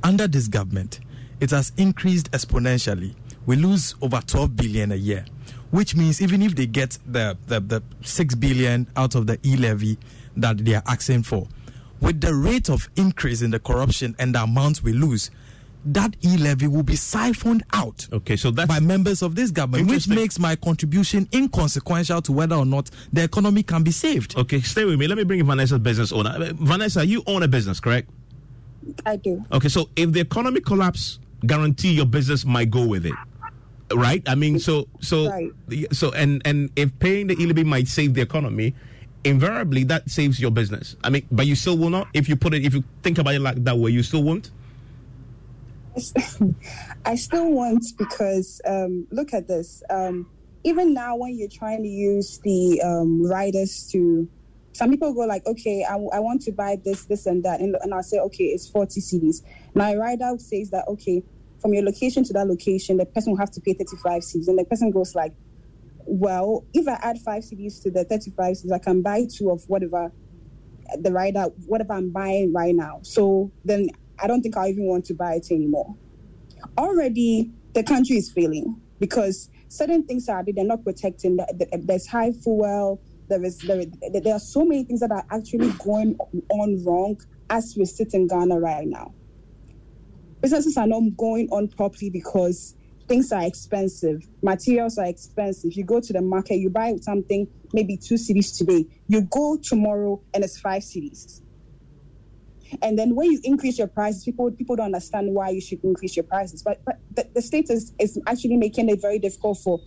Under 0.02 0.28
this 0.28 0.48
government, 0.48 1.00
it 1.40 1.52
has 1.52 1.72
increased 1.78 2.30
exponentially. 2.32 3.14
We 3.46 3.56
lose 3.56 3.94
over 4.02 4.20
12 4.20 4.54
billion 4.54 4.92
a 4.92 4.96
year 4.96 5.24
which 5.70 5.94
means 5.96 6.20
even 6.22 6.42
if 6.42 6.54
they 6.54 6.66
get 6.66 6.98
the, 7.06 7.36
the, 7.46 7.60
the 7.60 7.82
6 8.02 8.34
billion 8.36 8.86
out 8.96 9.14
of 9.14 9.26
the 9.26 9.38
e-levy 9.44 9.98
that 10.36 10.58
they 10.58 10.74
are 10.74 10.82
asking 10.86 11.22
for, 11.22 11.46
with 12.00 12.20
the 12.20 12.34
rate 12.34 12.68
of 12.68 12.88
increase 12.96 13.42
in 13.42 13.50
the 13.50 13.58
corruption 13.58 14.14
and 14.18 14.34
the 14.34 14.42
amount 14.42 14.82
we 14.82 14.92
lose, 14.92 15.30
that 15.86 16.16
e-levy 16.24 16.66
will 16.66 16.82
be 16.82 16.96
siphoned 16.96 17.62
out 17.72 18.08
okay, 18.12 18.34
so 18.34 18.50
that's 18.50 18.68
by 18.68 18.80
members 18.80 19.22
of 19.22 19.36
this 19.36 19.52
government, 19.52 19.88
which 19.88 20.08
makes 20.08 20.36
my 20.38 20.56
contribution 20.56 21.28
inconsequential 21.32 22.20
to 22.20 22.32
whether 22.32 22.56
or 22.56 22.66
not 22.66 22.90
the 23.12 23.22
economy 23.22 23.62
can 23.62 23.84
be 23.84 23.92
saved. 23.92 24.36
Okay, 24.36 24.60
stay 24.60 24.84
with 24.84 24.98
me. 24.98 25.06
Let 25.06 25.16
me 25.16 25.22
bring 25.22 25.38
in 25.38 25.46
Vanessa's 25.46 25.78
business 25.78 26.10
owner. 26.12 26.30
Uh, 26.30 26.52
Vanessa, 26.54 27.06
you 27.06 27.22
own 27.28 27.44
a 27.44 27.48
business, 27.48 27.78
correct? 27.78 28.10
I 29.04 29.14
do. 29.16 29.44
Okay, 29.52 29.68
so 29.68 29.88
if 29.94 30.10
the 30.10 30.20
economy 30.20 30.60
collapse, 30.60 31.20
guarantee 31.46 31.92
your 31.92 32.06
business 32.06 32.44
might 32.44 32.70
go 32.70 32.84
with 32.84 33.06
it 33.06 33.14
right? 33.94 34.22
I 34.26 34.34
mean, 34.34 34.58
so 34.58 34.88
so 35.00 35.28
right. 35.30 35.52
so 35.92 36.12
and 36.12 36.42
and 36.44 36.70
if 36.76 36.96
paying 36.98 37.28
the 37.28 37.34
e 37.34 37.64
might 37.64 37.88
save 37.88 38.14
the 38.14 38.22
economy, 38.22 38.74
invariably 39.24 39.84
that 39.84 40.10
saves 40.10 40.40
your 40.40 40.50
business. 40.50 40.96
I 41.04 41.10
mean, 41.10 41.26
but 41.30 41.46
you 41.46 41.54
still 41.54 41.78
will 41.78 41.90
not 41.90 42.08
if 42.14 42.28
you 42.28 42.36
put 42.36 42.54
it 42.54 42.64
if 42.64 42.74
you 42.74 42.84
think 43.02 43.18
about 43.18 43.34
it 43.34 43.40
like 43.40 43.62
that 43.64 43.78
way, 43.78 43.90
you 43.90 44.02
still 44.02 44.22
won't. 44.22 44.50
I 47.04 47.14
still 47.16 47.50
won't 47.50 47.84
because 47.96 48.60
um, 48.66 49.06
look 49.10 49.32
at 49.32 49.48
this. 49.48 49.82
Um, 49.88 50.28
even 50.64 50.92
now, 50.92 51.16
when 51.16 51.38
you're 51.38 51.48
trying 51.48 51.82
to 51.82 51.88
use 51.88 52.38
the 52.38 52.82
um, 52.82 53.24
riders 53.24 53.88
to, 53.92 54.28
some 54.72 54.90
people 54.90 55.14
go 55.14 55.20
like, 55.20 55.46
okay, 55.46 55.84
I, 55.88 55.94
I 55.94 56.18
want 56.18 56.42
to 56.42 56.52
buy 56.52 56.76
this, 56.84 57.04
this, 57.04 57.26
and 57.26 57.44
that, 57.44 57.60
and, 57.60 57.76
and 57.82 57.94
I'll 57.94 58.02
say, 58.02 58.18
okay, 58.18 58.44
it's 58.46 58.68
40 58.68 59.00
cedis. 59.00 59.42
My 59.74 59.94
rider 59.94 60.32
says 60.38 60.70
that, 60.70 60.86
okay, 60.88 61.22
from 61.60 61.74
your 61.74 61.84
location 61.84 62.24
to 62.24 62.32
that 62.34 62.46
location, 62.46 62.96
the 62.96 63.06
person 63.06 63.32
will 63.32 63.38
have 63.38 63.50
to 63.52 63.60
pay 63.60 63.72
35 63.72 64.22
cedis. 64.22 64.48
And 64.48 64.58
the 64.58 64.64
person 64.64 64.90
goes 64.90 65.14
like, 65.14 65.32
well, 66.04 66.64
if 66.72 66.86
I 66.86 66.94
add 67.02 67.18
five 67.18 67.42
cedis 67.42 67.82
to 67.82 67.90
the 67.90 68.04
35 68.04 68.56
cedis, 68.56 68.72
I 68.72 68.78
can 68.78 69.02
buy 69.02 69.26
two 69.32 69.50
of 69.50 69.62
whatever 69.68 70.12
the 71.00 71.10
rider, 71.12 71.44
whatever 71.66 71.94
I'm 71.94 72.10
buying 72.12 72.52
right 72.52 72.74
now. 72.74 73.00
So 73.02 73.50
then 73.64 73.88
I 74.20 74.26
don't 74.26 74.42
think 74.42 74.56
I 74.56 74.68
even 74.68 74.86
want 74.86 75.04
to 75.06 75.14
buy 75.14 75.34
it 75.34 75.48
anymore. 75.50 75.96
Already, 76.78 77.50
the 77.74 77.82
country 77.82 78.16
is 78.16 78.30
failing 78.30 78.80
because 79.00 79.50
certain 79.68 80.06
things 80.06 80.28
are 80.28 80.44
they're 80.46 80.64
not 80.64 80.84
protecting. 80.84 81.38
There's 81.80 82.06
high 82.06 82.32
fuel. 82.32 83.02
There 83.28 83.42
is 83.44 83.58
there, 83.58 83.84
there 84.12 84.34
are 84.34 84.40
so 84.40 84.64
many 84.64 84.84
things 84.84 85.00
that 85.00 85.10
are 85.10 85.24
actually 85.30 85.72
going 85.84 86.16
on 86.50 86.84
wrong 86.84 87.20
as 87.50 87.74
we 87.76 87.84
sit 87.84 88.14
in 88.14 88.28
Ghana 88.28 88.60
right 88.60 88.86
now 88.86 89.12
businesses 90.46 90.76
are 90.76 90.86
not 90.86 91.02
going 91.16 91.48
on 91.50 91.66
properly 91.66 92.08
because 92.08 92.76
things 93.08 93.32
are 93.32 93.44
expensive, 93.44 94.22
materials 94.42 94.96
are 94.96 95.06
expensive. 95.06 95.72
You 95.72 95.82
go 95.82 96.00
to 96.00 96.12
the 96.12 96.22
market, 96.22 96.58
you 96.58 96.70
buy 96.70 96.94
something, 97.00 97.48
maybe 97.72 97.96
two 97.96 98.14
cedis 98.14 98.56
today. 98.56 98.86
You 99.08 99.22
go 99.22 99.58
tomorrow 99.60 100.22
and 100.34 100.44
it's 100.44 100.60
five 100.60 100.82
cedis. 100.82 101.40
And 102.80 102.96
then 102.96 103.16
when 103.16 103.32
you 103.32 103.40
increase 103.42 103.76
your 103.76 103.88
prices, 103.88 104.22
people 104.24 104.52
people 104.52 104.76
don't 104.76 104.86
understand 104.86 105.34
why 105.34 105.48
you 105.50 105.60
should 105.60 105.82
increase 105.82 106.14
your 106.14 106.24
prices. 106.24 106.62
But 106.62 106.80
but 106.84 107.00
the, 107.16 107.28
the 107.34 107.42
state 107.42 107.68
is, 107.68 107.92
is 107.98 108.20
actually 108.28 108.56
making 108.56 108.88
it 108.88 109.00
very 109.00 109.18
difficult 109.18 109.58
for 109.58 109.80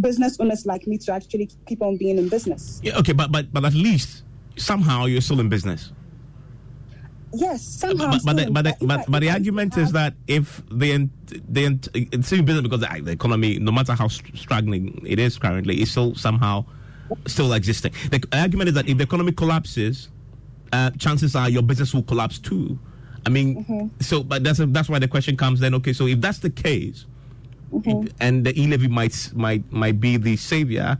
business 0.00 0.36
owners 0.40 0.66
like 0.66 0.88
me 0.88 0.98
to 0.98 1.12
actually 1.12 1.48
keep 1.66 1.80
on 1.80 1.96
being 1.96 2.18
in 2.18 2.28
business. 2.28 2.80
Yeah, 2.82 2.98
okay, 2.98 3.12
but 3.12 3.30
but 3.30 3.52
but 3.52 3.64
at 3.64 3.74
least 3.74 4.24
somehow 4.56 5.04
you're 5.04 5.20
still 5.20 5.38
in 5.38 5.48
business. 5.48 5.92
Yes, 7.36 7.62
somehow. 7.64 8.10
But, 8.10 8.24
but, 8.24 8.36
the, 8.36 8.50
but, 8.50 8.62
the, 8.64 8.86
but, 8.86 9.04
but 9.08 9.20
the 9.20 9.30
argument 9.30 9.76
is 9.76 9.92
that 9.92 10.14
if 10.26 10.62
the 10.70 11.08
the 11.48 11.78
it's 11.94 12.26
still 12.28 12.42
business 12.42 12.62
because 12.62 12.80
the, 12.80 13.00
the 13.02 13.12
economy, 13.12 13.58
no 13.58 13.72
matter 13.72 13.92
how 13.94 14.08
struggling 14.08 15.02
it 15.06 15.18
is 15.18 15.38
currently, 15.38 15.80
is 15.82 15.90
still 15.90 16.14
somehow 16.14 16.64
still 17.26 17.52
existing. 17.52 17.92
The 18.10 18.22
argument 18.32 18.68
is 18.68 18.74
that 18.74 18.88
if 18.88 18.96
the 18.98 19.04
economy 19.04 19.32
collapses, 19.32 20.08
uh, 20.72 20.90
chances 20.92 21.36
are 21.36 21.48
your 21.48 21.62
business 21.62 21.94
will 21.94 22.02
collapse 22.02 22.38
too. 22.38 22.78
I 23.24 23.28
mean, 23.28 23.64
Mm-hmm. 23.64 24.00
so 24.00 24.22
but 24.22 24.44
that's 24.44 24.60
that's 24.68 24.88
why 24.88 24.98
the 24.98 25.08
question 25.08 25.36
comes 25.36 25.60
then. 25.60 25.74
Okay, 25.74 25.92
so 25.92 26.06
if 26.06 26.20
that's 26.20 26.38
the 26.38 26.50
case, 26.50 27.06
Mm-hmm. 27.72 28.06
and 28.20 28.46
the 28.46 28.58
e 28.60 28.66
levy 28.68 28.86
might 28.86 29.30
might 29.34 29.70
might 29.72 30.00
be 30.00 30.16
the 30.16 30.36
savior, 30.36 30.96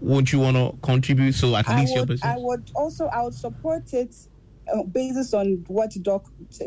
won't 0.00 0.32
you 0.32 0.40
want 0.40 0.56
to 0.56 0.74
contribute 0.82 1.32
so 1.34 1.54
at 1.54 1.68
I 1.68 1.80
least 1.80 1.92
your 1.94 2.02
would, 2.02 2.08
business? 2.08 2.32
I 2.34 2.38
would 2.38 2.70
also 2.74 3.06
I 3.08 3.22
would 3.22 3.34
support 3.34 3.92
it 3.92 4.14
uh, 4.14 4.35
based 4.92 5.34
on 5.34 5.64
what 5.68 5.90
Doc 6.02 6.24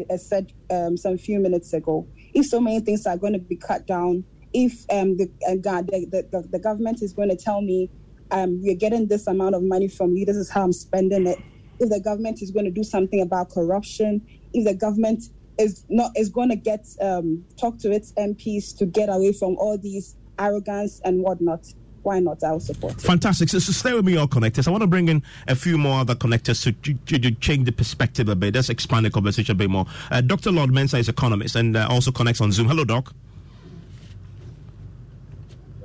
uh, 0.09 0.17
said 0.17 0.51
um, 0.69 0.97
some 0.97 1.17
few 1.17 1.39
minutes 1.39 1.73
ago. 1.73 2.07
If 2.33 2.45
so 2.45 2.59
many 2.59 2.79
things 2.79 3.05
are 3.05 3.17
going 3.17 3.33
to 3.33 3.39
be 3.39 3.57
cut 3.57 3.87
down, 3.87 4.25
if 4.53 4.73
um, 4.91 5.17
the, 5.17 5.25
uh, 5.47 5.55
the, 5.55 6.25
the 6.31 6.47
the 6.51 6.59
government 6.59 7.01
is 7.01 7.13
going 7.13 7.29
to 7.29 7.35
tell 7.37 7.61
me 7.61 7.89
um, 8.31 8.59
you're 8.61 8.75
getting 8.75 9.07
this 9.07 9.27
amount 9.27 9.55
of 9.55 9.63
money 9.63 9.87
from 9.87 10.15
you, 10.15 10.25
this 10.25 10.37
is 10.37 10.49
how 10.49 10.63
I'm 10.63 10.73
spending 10.73 11.27
it. 11.27 11.39
If 11.79 11.89
the 11.89 11.99
government 11.99 12.41
is 12.41 12.51
going 12.51 12.65
to 12.65 12.71
do 12.71 12.83
something 12.83 13.21
about 13.21 13.51
corruption, 13.51 14.25
if 14.53 14.65
the 14.65 14.75
government 14.75 15.23
is 15.59 15.83
not 15.89 16.11
is 16.15 16.29
going 16.29 16.49
to 16.49 16.55
get 16.55 16.85
um, 17.01 17.45
talk 17.59 17.79
to 17.79 17.91
its 17.91 18.13
MPs 18.17 18.75
to 18.77 18.85
get 18.85 19.09
away 19.09 19.33
from 19.33 19.55
all 19.57 19.77
these 19.77 20.15
arrogance 20.39 20.99
and 21.03 21.21
whatnot, 21.21 21.65
why 22.09 22.19
not? 22.19 22.43
I'll 22.43 22.59
support 22.59 22.93
it. 22.93 23.01
Fantastic. 23.01 23.49
So, 23.49 23.59
so 23.59 23.71
stay 23.71 23.93
with 23.93 24.03
me, 24.05 24.17
all 24.17 24.27
connectors. 24.27 24.67
I 24.67 24.71
want 24.71 24.81
to 24.81 24.87
bring 24.87 25.07
in 25.09 25.21
a 25.47 25.55
few 25.55 25.77
more 25.77 25.99
other 26.01 26.15
connectors 26.15 26.63
to, 26.63 26.71
to, 26.71 27.19
to 27.19 27.31
change 27.35 27.65
the 27.65 27.71
perspective 27.71 28.27
a 28.29 28.35
bit. 28.35 28.55
Let's 28.55 28.69
expand 28.69 29.05
the 29.05 29.11
conversation 29.11 29.51
a 29.51 29.55
bit 29.55 29.69
more. 29.69 29.85
Uh, 30.09 30.21
Dr. 30.21 30.51
Lord 30.51 30.71
Mensah 30.71 30.99
is 30.99 31.07
economist 31.07 31.55
and 31.55 31.77
uh, 31.77 31.87
also 31.89 32.11
connects 32.11 32.41
on 32.41 32.51
Zoom. 32.51 32.67
Hello, 32.67 32.83
Doc. 32.83 33.13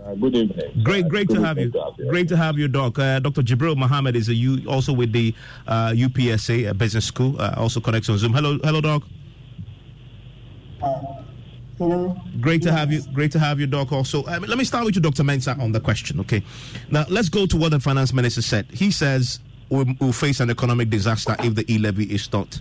Uh, 0.02 0.14
good 0.14 0.34
evening. 0.34 0.82
Great, 0.82 1.04
Uh, 1.04 1.08
great 1.08 1.28
good 1.28 1.36
to 1.36 1.42
have 1.44 1.58
you. 1.58 1.70
have 1.72 2.08
Great 2.08 2.28
to 2.28 2.36
have 2.36 2.58
you, 2.58 2.68
Doc. 2.68 2.98
Uh, 2.98 3.18
Dr. 3.20 3.42
Jibril 3.42 3.76
Mohammed 3.76 4.16
is 4.16 4.28
a 4.28 4.34
U, 4.34 4.62
also 4.68 4.92
with 4.92 5.12
the 5.12 5.34
uh, 5.66 5.92
UPSA 5.94 6.68
uh, 6.68 6.72
Business 6.74 7.04
School. 7.06 7.40
Uh, 7.40 7.54
also 7.56 7.80
connects 7.80 8.08
on 8.08 8.18
Zoom. 8.18 8.32
Hello, 8.32 8.58
hello, 8.64 8.80
Doc. 8.80 9.02
Great 12.40 12.62
to 12.62 12.72
have 12.72 12.92
you. 12.92 13.02
Great 13.12 13.32
to 13.32 13.38
have 13.38 13.60
you, 13.60 13.66
Doc. 13.66 13.92
Also, 13.92 14.22
let 14.22 14.58
me 14.58 14.64
start 14.64 14.84
with 14.84 14.94
you, 14.96 15.02
Dr. 15.02 15.22
Mensah, 15.22 15.58
on 15.58 15.72
the 15.72 15.80
question. 15.80 16.20
Okay, 16.20 16.42
now 16.90 17.04
let's 17.08 17.28
go 17.28 17.46
to 17.46 17.56
what 17.56 17.70
the 17.70 17.80
finance 17.80 18.12
minister 18.12 18.42
said. 18.42 18.66
He 18.70 18.90
says 18.90 19.40
we'll, 19.70 19.86
we'll 20.00 20.12
face 20.12 20.40
an 20.40 20.50
economic 20.50 20.90
disaster 20.90 21.36
if 21.40 21.54
the 21.54 21.70
e 21.72 21.78
levy 21.78 22.04
is 22.04 22.32
not 22.32 22.60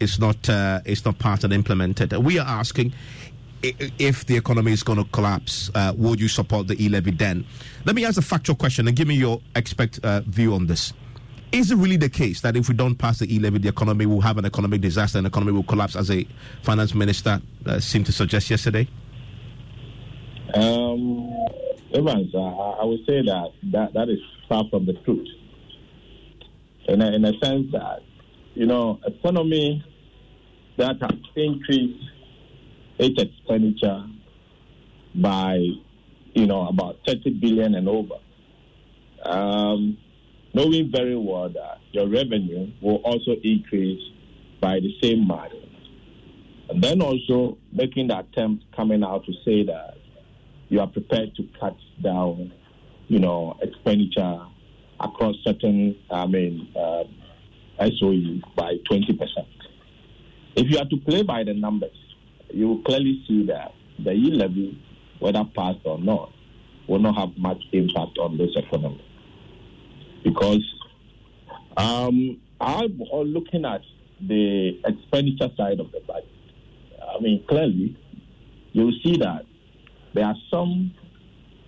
is 0.00 0.18
not 0.18 0.48
uh, 0.48 0.80
is 0.84 1.04
not 1.04 1.18
part 1.18 1.44
and 1.44 1.52
implemented. 1.52 2.12
We 2.12 2.38
are 2.38 2.46
asking 2.46 2.94
if 3.62 4.26
the 4.26 4.36
economy 4.36 4.72
is 4.72 4.82
going 4.82 5.02
to 5.02 5.10
collapse. 5.10 5.70
Uh, 5.74 5.92
would 5.96 6.20
you 6.20 6.28
support 6.28 6.68
the 6.68 6.82
e 6.82 6.88
levy 6.88 7.12
then? 7.12 7.46
Let 7.84 7.94
me 7.94 8.04
ask 8.04 8.18
a 8.18 8.22
factual 8.22 8.56
question 8.56 8.86
and 8.88 8.96
give 8.96 9.08
me 9.08 9.14
your 9.14 9.40
expect 9.56 10.00
uh, 10.02 10.20
view 10.22 10.54
on 10.54 10.66
this. 10.66 10.92
Is 11.54 11.70
it 11.70 11.76
really 11.76 11.96
the 11.96 12.08
case 12.08 12.40
that 12.40 12.56
if 12.56 12.68
we 12.68 12.74
don't 12.74 12.96
pass 12.96 13.20
the 13.20 13.32
e 13.32 13.38
levy, 13.38 13.58
the 13.58 13.68
economy 13.68 14.06
will 14.06 14.20
have 14.20 14.38
an 14.38 14.44
economic 14.44 14.80
disaster 14.80 15.18
and 15.18 15.24
the 15.24 15.28
economy 15.28 15.52
will 15.52 15.62
collapse, 15.62 15.94
as 15.94 16.10
a 16.10 16.26
finance 16.62 16.96
minister 16.96 17.40
uh, 17.64 17.78
seemed 17.78 18.06
to 18.06 18.12
suggest 18.12 18.50
yesterday? 18.50 18.88
Um, 20.52 21.32
Evans, 21.94 22.34
uh, 22.34 22.40
I 22.40 22.78
I 22.80 22.84
would 22.84 22.98
say 23.06 23.22
that, 23.22 23.50
that 23.70 23.92
that 23.94 24.08
is 24.08 24.18
far 24.48 24.64
from 24.68 24.84
the 24.84 24.94
truth. 25.04 25.28
In 26.88 27.00
a, 27.00 27.12
in 27.12 27.24
a 27.24 27.32
sense 27.38 27.70
that, 27.70 28.00
you 28.54 28.66
know, 28.66 28.98
economy 29.06 29.84
that 30.76 30.96
has 31.00 31.18
increased 31.36 32.04
its 32.98 33.22
expenditure 33.22 34.04
by, 35.14 35.54
you 36.34 36.46
know, 36.48 36.66
about 36.66 36.96
30 37.06 37.38
billion 37.40 37.76
and 37.76 37.88
over. 37.88 38.16
Um, 39.24 39.98
knowing 40.54 40.90
very 40.90 41.16
well 41.16 41.48
that 41.48 41.78
your 41.92 42.08
revenue 42.08 42.70
will 42.80 42.96
also 43.04 43.32
increase 43.42 44.00
by 44.60 44.80
the 44.80 44.96
same 45.02 45.26
margin. 45.26 45.68
And 46.70 46.82
then 46.82 47.02
also 47.02 47.58
making 47.72 48.08
the 48.08 48.20
attempt 48.20 48.64
coming 48.74 49.02
out 49.02 49.26
to 49.26 49.32
say 49.44 49.64
that 49.64 49.96
you 50.68 50.80
are 50.80 50.86
prepared 50.86 51.34
to 51.36 51.46
cut 51.60 51.76
down, 52.02 52.52
you 53.08 53.18
know, 53.18 53.58
expenditure 53.60 54.40
across 55.00 55.34
certain, 55.44 55.96
I 56.10 56.26
mean, 56.26 56.68
uh, 56.74 57.04
SOE 57.78 58.40
by 58.56 58.76
20%. 58.90 59.18
If 60.56 60.70
you 60.70 60.78
are 60.78 60.86
to 60.88 60.96
play 60.98 61.22
by 61.22 61.42
the 61.42 61.52
numbers, 61.52 61.96
you 62.50 62.68
will 62.68 62.82
clearly 62.82 63.22
see 63.26 63.44
that 63.46 63.72
the 63.98 64.12
E 64.12 64.30
levy, 64.30 64.80
whether 65.18 65.44
passed 65.56 65.80
or 65.84 65.98
not, 65.98 66.32
will 66.88 67.00
not 67.00 67.16
have 67.16 67.36
much 67.36 67.60
impact 67.72 68.18
on 68.18 68.38
this 68.38 68.50
economy. 68.56 69.04
Because 70.24 70.64
um, 71.76 72.40
I'm 72.60 72.98
looking 72.98 73.64
at 73.64 73.82
the 74.20 74.80
expenditure 74.84 75.50
side 75.56 75.78
of 75.78 75.92
the 75.92 76.00
budget. 76.06 76.28
I 77.00 77.20
mean, 77.20 77.44
clearly, 77.46 77.96
you'll 78.72 78.98
see 79.04 79.18
that 79.18 79.44
there 80.14 80.24
are 80.24 80.36
some 80.50 80.94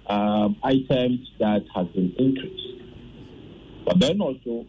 um, 0.06 0.56
items 0.62 1.20
that 1.38 1.64
has 1.74 1.86
been 1.88 2.14
increased. 2.18 2.82
But 3.84 4.00
then 4.00 4.20
also, 4.20 4.66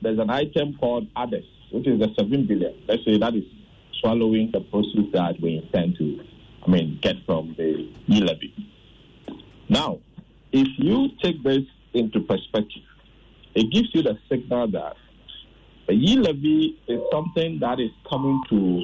there's 0.00 0.18
an 0.18 0.30
item 0.30 0.76
called 0.78 1.08
others, 1.16 1.44
which 1.70 1.86
is 1.86 1.98
the 1.98 2.12
7 2.16 2.46
billion. 2.46 2.74
Let's 2.86 3.04
say 3.04 3.18
that 3.18 3.34
is 3.34 3.44
swallowing 4.00 4.50
the 4.52 4.60
proceeds 4.60 5.12
that 5.12 5.40
we 5.40 5.56
intend 5.56 5.96
to, 5.98 6.24
I 6.66 6.70
mean, 6.70 6.98
get 7.00 7.16
from 7.26 7.54
the 7.56 7.90
e 8.06 8.20
levy. 8.20 8.54
Now, 9.68 9.98
if 10.52 10.68
you 10.78 11.08
take 11.22 11.42
this 11.42 11.64
into 11.94 12.20
perspective, 12.20 12.82
it 13.54 13.70
gives 13.72 13.88
you 13.94 14.02
the 14.02 14.18
signal 14.28 14.68
that 14.68 14.96
the 15.86 15.92
e 15.92 16.16
levy 16.16 16.78
is 16.88 17.00
something 17.12 17.58
that 17.60 17.78
is 17.78 17.90
coming 18.08 18.40
to, 18.48 18.82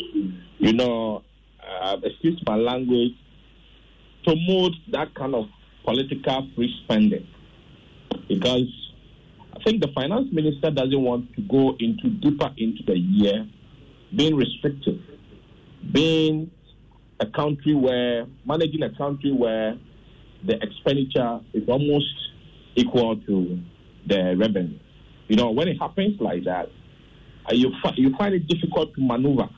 you 0.59 0.73
know, 0.75 1.23
uh, 1.67 1.97
excuse 2.03 2.41
my 2.47 2.57
language, 2.57 3.13
promote 4.25 4.73
that 4.93 5.15
kind 5.15 5.35
of 5.35 5.47
political 5.85 6.49
free 6.55 6.75
spending. 6.85 7.27
Because 8.29 8.69
I 9.55 9.63
think 9.65 9.81
the 9.81 9.89
finance 9.95 10.29
minister 10.31 10.71
doesn't 10.71 11.01
want 11.01 11.35
to 11.37 11.43
go 11.43 11.75
into 11.79 12.11
deeper 12.21 12.51
into 12.59 12.83
the 12.87 12.99
year, 12.99 13.47
being 14.15 14.37
restrictive, 14.37 15.01
being 15.93 16.51
a 17.19 17.27
country 17.27 17.75
where 17.75 18.27
managing 18.45 18.83
a 18.83 18.91
country 18.97 19.33
where 19.33 19.79
the 20.47 20.63
expenditure 20.63 21.41
is 21.55 21.69
almost 21.69 22.07
equal 22.77 23.17
to 23.17 23.59
the 24.07 24.37
revenue. 24.37 24.79
You 25.29 25.37
know, 25.37 25.51
when 25.51 25.69
it 25.69 25.79
happens 25.79 26.21
like 26.21 26.45
that, 26.45 26.71
uh, 27.49 27.55
you 27.55 27.73
fi- 27.83 27.95
you 27.97 28.15
find 28.17 28.35
it 28.35 28.47
difficult 28.47 28.95
to 28.95 29.01
maneuver, 29.01 29.49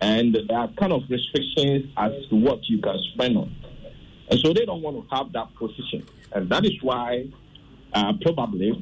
and 0.00 0.34
there 0.48 0.58
are 0.58 0.68
kind 0.78 0.92
of 0.92 1.02
restrictions 1.08 1.92
as 1.96 2.12
to 2.30 2.36
what 2.36 2.58
you 2.68 2.78
can 2.78 2.98
spend 3.14 3.36
on, 3.36 3.54
and 4.30 4.40
so 4.40 4.52
they 4.52 4.64
don't 4.64 4.82
want 4.82 4.96
to 4.96 5.16
have 5.16 5.32
that 5.32 5.54
position, 5.56 6.06
and 6.32 6.48
that 6.50 6.64
is 6.64 6.72
why 6.82 7.26
uh, 7.94 8.12
probably 8.22 8.72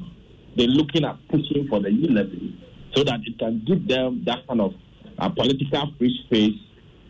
they're 0.55 0.67
looking 0.67 1.05
at 1.05 1.17
pushing 1.29 1.67
for 1.69 1.79
the 1.79 1.89
E 1.89 2.07
levy 2.09 2.59
so 2.95 3.03
that 3.03 3.19
it 3.25 3.39
can 3.39 3.63
give 3.65 3.87
them 3.87 4.23
that 4.25 4.45
kind 4.47 4.61
of 4.61 4.73
uh, 5.17 5.29
political 5.29 5.91
free 5.97 6.19
space 6.25 6.59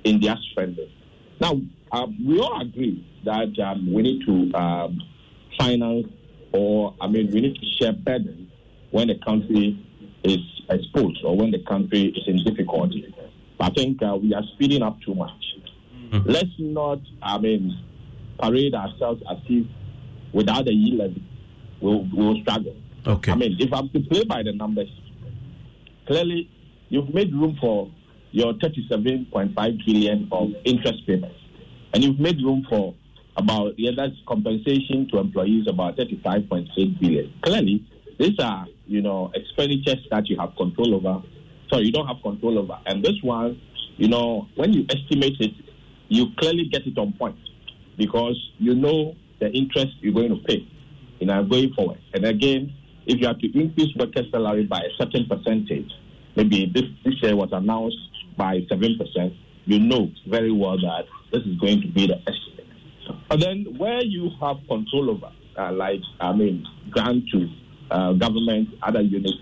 in 0.04 0.20
their 0.22 0.38
spending. 0.52 0.90
Now, 1.40 1.60
um, 1.92 2.18
we 2.26 2.40
all 2.40 2.62
agree 2.62 3.06
that 3.26 3.58
um, 3.60 3.92
we 3.92 4.02
need 4.04 4.26
to 4.26 4.58
um, 4.58 5.02
finance, 5.58 6.08
or 6.54 6.94
I 7.02 7.08
mean, 7.08 7.32
we 7.32 7.42
need 7.42 7.56
to 7.56 7.66
share 7.78 7.92
burden 7.94 8.50
when 8.92 9.08
the 9.08 9.16
country 9.26 9.78
is 10.24 10.40
exposed 10.70 11.24
or 11.26 11.36
when 11.36 11.52
the 11.52 11.60
country 11.68 12.06
is 12.16 12.24
in 12.28 12.44
difficulty. 12.44 13.14
I 13.60 13.70
think 13.72 14.02
uh, 14.02 14.16
we 14.16 14.34
are 14.34 14.44
speeding 14.54 14.82
up 14.82 15.02
too 15.02 15.16
much. 15.16 15.32
Let's 16.26 16.52
not, 16.60 17.00
I 17.24 17.40
mean, 17.40 17.76
parade 18.40 18.76
ourselves 18.76 19.24
as 19.30 19.38
if 19.48 19.66
without 20.32 20.66
the 20.66 20.72
E 20.72 20.96
levy, 20.96 21.24
we'll, 21.82 22.08
we'll 22.14 22.40
struggle. 22.42 22.76
Okay. 23.08 23.32
I 23.32 23.36
mean, 23.36 23.58
if 23.60 23.74
I'm 23.74 23.90
to 23.90 24.00
play 24.02 24.24
by 24.24 24.44
the 24.44 24.54
numbers, 24.54 24.90
clearly 26.06 26.52
you've 26.90 27.12
made 27.14 27.34
room 27.34 27.58
for 27.60 27.90
your 28.32 28.54
37.5 28.54 29.86
billion 29.86 30.28
of 30.32 30.52
interest 30.66 31.06
payments, 31.08 31.36
and 31.94 32.04
you've 32.04 32.20
made 32.20 32.38
room 32.44 32.66
for 32.70 32.94
about 33.38 33.74
yeah, 33.78 33.92
that's 33.96 34.14
compensation 34.28 35.08
to 35.12 35.20
employees 35.20 35.68
about 35.68 35.98
35.8 35.98 37.00
billion. 37.00 37.34
Clearly, 37.42 37.86
these 38.20 38.38
are 38.40 38.66
you 38.86 39.02
know 39.02 39.32
expenditures 39.34 40.06
that 40.12 40.28
you 40.28 40.38
have 40.38 40.56
control 40.56 40.96
over. 40.96 41.22
So 41.72 41.80
you 41.80 41.92
don't 41.92 42.08
have 42.08 42.22
control 42.22 42.60
over, 42.60 42.78
and 42.86 43.04
this 43.04 43.16
one, 43.24 43.60
you 43.98 44.08
know, 44.08 44.48
when 44.56 44.74
you 44.74 44.86
estimate 44.90 45.38
it, 45.40 45.54
you 46.08 46.28
clearly 46.38 46.70
get 46.72 46.86
it 46.86 46.98
on 46.98 47.14
point 47.14 47.38
because 47.98 48.38
you 48.60 48.76
know 48.76 49.16
the 49.40 49.50
interest 49.52 49.94
you're 50.02 50.14
going 50.14 50.30
to 50.30 50.44
pay, 50.46 50.68
you 51.20 51.28
know, 51.28 51.44
going 51.44 51.74
forward. 51.74 52.00
And 52.14 52.26
again, 52.26 52.74
if 53.06 53.20
you 53.20 53.28
have 53.28 53.40
to 53.40 53.60
increase 53.60 53.96
worker 53.96 54.22
salary 54.32 54.66
by 54.66 54.80
a 54.82 54.90
certain 54.98 55.26
percentage, 55.26 55.92
maybe 56.36 56.72
this 56.74 56.86
this 57.04 57.16
year 57.24 57.36
was 57.36 57.50
announced 57.52 57.98
by 58.38 58.62
seven 58.70 58.98
percent, 58.98 59.34
you 59.66 59.80
know 59.80 60.12
very 60.28 60.52
well 60.52 60.78
that 60.78 61.06
this 61.32 61.42
is 61.44 61.58
going 61.58 61.82
to 61.82 61.88
be 61.88 62.08
the 62.08 62.20
But 63.30 63.40
then 63.40 63.66
where 63.78 64.04
you 64.04 64.30
have 64.42 64.58
control 64.68 65.10
over, 65.12 65.32
uh, 65.58 65.72
like 65.72 66.02
I 66.20 66.34
mean, 66.34 66.66
grant 66.90 67.28
to 67.30 67.50
uh, 67.92 68.14
government, 68.14 68.70
other 68.82 69.02
units, 69.02 69.38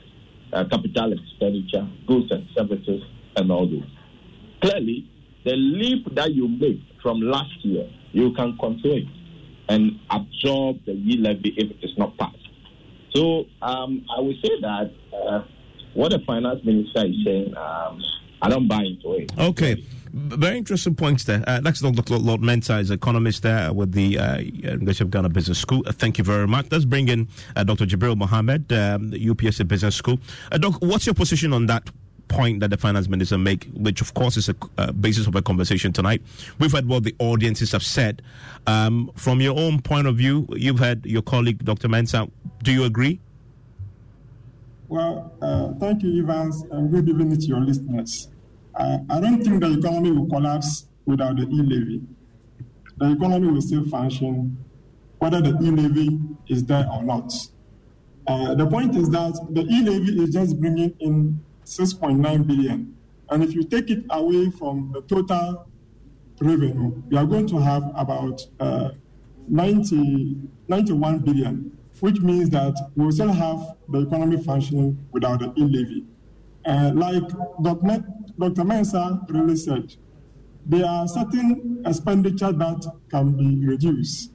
uh, 0.54 0.66
capital 0.70 1.14
expenditure, 1.14 1.88
goods 2.08 2.32
and 2.32 2.48
services, 2.56 3.02
and 3.36 3.52
all 3.52 3.68
those. 3.68 3.90
Clearly, 4.62 5.10
the 5.44 5.56
leap 5.56 6.14
that 6.16 6.34
you 6.34 6.48
make 6.48 6.82
from 7.02 7.22
last 7.22 7.64
year, 7.64 7.90
you 8.12 8.34
can 8.34 8.58
control 8.58 8.98
it 8.98 9.08
and 9.70 10.00
absorb 10.10 10.84
the 10.86 10.94
levy 10.94 11.54
if 11.58 11.72
it 11.72 11.78
is 11.82 11.98
not 11.98 12.18
passed. 12.18 12.38
So 13.14 13.46
um, 13.62 14.06
I 14.16 14.20
would 14.22 14.36
say 14.44 14.60
that 14.62 14.92
uh, 15.14 15.44
what 15.94 16.12
the 16.12 16.20
finance 16.20 16.64
minister 16.64 17.06
is 17.06 17.16
saying, 17.26 17.56
um, 17.58 18.02
I 18.42 18.50
don't 18.50 18.68
buy 18.68 18.84
into 18.84 19.14
it. 19.14 19.32
Okay. 19.38 19.84
Very 20.14 20.58
interesting 20.58 20.94
points 20.94 21.24
there. 21.24 21.42
Uh, 21.48 21.62
next, 21.62 21.80
Dr. 21.80 22.18
Lord 22.18 22.42
Mensah 22.42 22.82
is 22.82 22.92
economist 22.92 23.44
there 23.44 23.72
with 23.72 23.94
the 23.94 24.20
uh, 24.20 24.40
University 24.40 25.06
of 25.06 25.12
Ghana 25.12 25.30
Business 25.30 25.58
School. 25.58 25.84
Uh, 25.86 25.94
thank 25.94 26.18
you 26.18 26.24
very 26.26 26.48
much. 26.48 26.68
Let's 26.70 26.84
bring 26.84 27.08
in 27.08 27.30
uh, 27.56 27.64
Dr. 27.64 27.86
Jibril 27.86 28.18
Mohammed, 28.18 28.74
um, 28.74 29.12
UPSA 29.12 29.68
Business 29.68 29.96
School. 29.96 30.20
Uh, 30.52 30.58
Doc, 30.58 30.76
what's 30.82 31.06
your 31.06 31.16
position 31.16 31.54
on 31.54 31.68
that 31.68 31.90
point 32.28 32.62
that 32.62 32.70
the 32.70 32.78
finance 32.78 33.08
minister 33.08 33.38
make, 33.38 33.70
which 33.74 34.02
of 34.02 34.14
course 34.14 34.38
is 34.38 34.50
a 34.50 34.56
uh, 34.78 34.92
basis 34.94 35.28
of 35.28 35.36
a 35.36 35.42
conversation 35.42 35.94
tonight. 35.94 36.22
We've 36.60 36.72
heard 36.72 36.88
what 36.88 37.04
the 37.04 37.16
audiences 37.20 37.72
have 37.74 37.84
said. 37.84 38.22
Um, 38.68 39.12
from 39.16 39.42
your 39.42 39.58
own 39.58 39.82
point 39.82 40.08
of 40.08 40.16
view, 40.18 40.48
you've 40.52 40.80
had 40.80 41.06
your 41.06 41.22
colleague 41.22 41.64
Dr. 41.64 41.88
Mensah. 41.88 42.30
Do 42.64 42.72
you 42.72 42.86
agree? 42.86 43.20
Well, 44.88 45.34
uh, 45.42 45.74
thank 45.80 46.04
you, 46.04 46.24
Evans, 46.24 46.64
and 46.72 46.92
good 46.92 47.08
evening 47.08 47.38
to 47.38 47.46
your 47.46 47.62
listeners. 47.62 48.31
I, 48.76 49.00
I 49.10 49.20
don't 49.20 49.44
think 49.44 49.62
the 49.62 49.78
economy 49.78 50.12
will 50.12 50.28
collapse 50.28 50.88
without 51.06 51.36
the 51.36 51.44
e-levy. 51.44 52.02
The 52.98 53.12
economy 53.12 53.48
will 53.50 53.62
still 53.62 53.86
function 53.86 54.58
whether 55.20 55.42
the 55.42 55.58
e-levy 55.62 56.20
is 56.48 56.64
there 56.66 56.88
or 56.92 57.04
not. 57.04 57.34
Uh, 58.28 58.56
the 58.56 58.66
point 58.66 58.96
is 58.96 59.10
that 59.10 59.34
the 59.52 59.62
e-levy 59.62 60.24
is 60.24 60.32
just 60.32 60.60
bringing 60.60 60.96
in 61.00 61.44
6.9 61.66 62.48
billion. 62.48 62.96
And 63.30 63.44
if 63.44 63.54
you 63.54 63.64
take 63.64 63.90
it 63.90 64.06
away 64.10 64.50
from 64.52 64.92
the 64.94 65.02
total 65.02 65.68
revenue, 66.40 67.02
we 67.10 67.18
are 67.18 67.26
going 67.26 67.48
to 67.48 67.60
have 67.60 67.84
about 67.96 68.42
uh, 68.60 68.92
90, 69.48 70.38
91 70.68 71.20
billion, 71.20 71.78
which 72.00 72.20
means 72.20 72.50
that 72.50 72.76
we 72.96 73.06
will 73.06 73.12
still 73.12 73.32
have 73.32 73.76
the 73.90 74.02
economy 74.02 74.42
functioning 74.44 74.98
without 75.12 75.40
the 75.40 75.54
e-levy. 75.58 76.06
Uh, 76.66 76.92
like. 76.94 77.24
Dr. 78.42 78.64
Mensah 78.64 79.30
really 79.30 79.56
said, 79.56 79.96
there 80.66 80.86
are 80.86 81.08
certain 81.08 81.84
expenditure 81.86 82.52
that 82.52 82.92
can 83.10 83.38
be 83.38 83.66
reduced. 83.68 84.32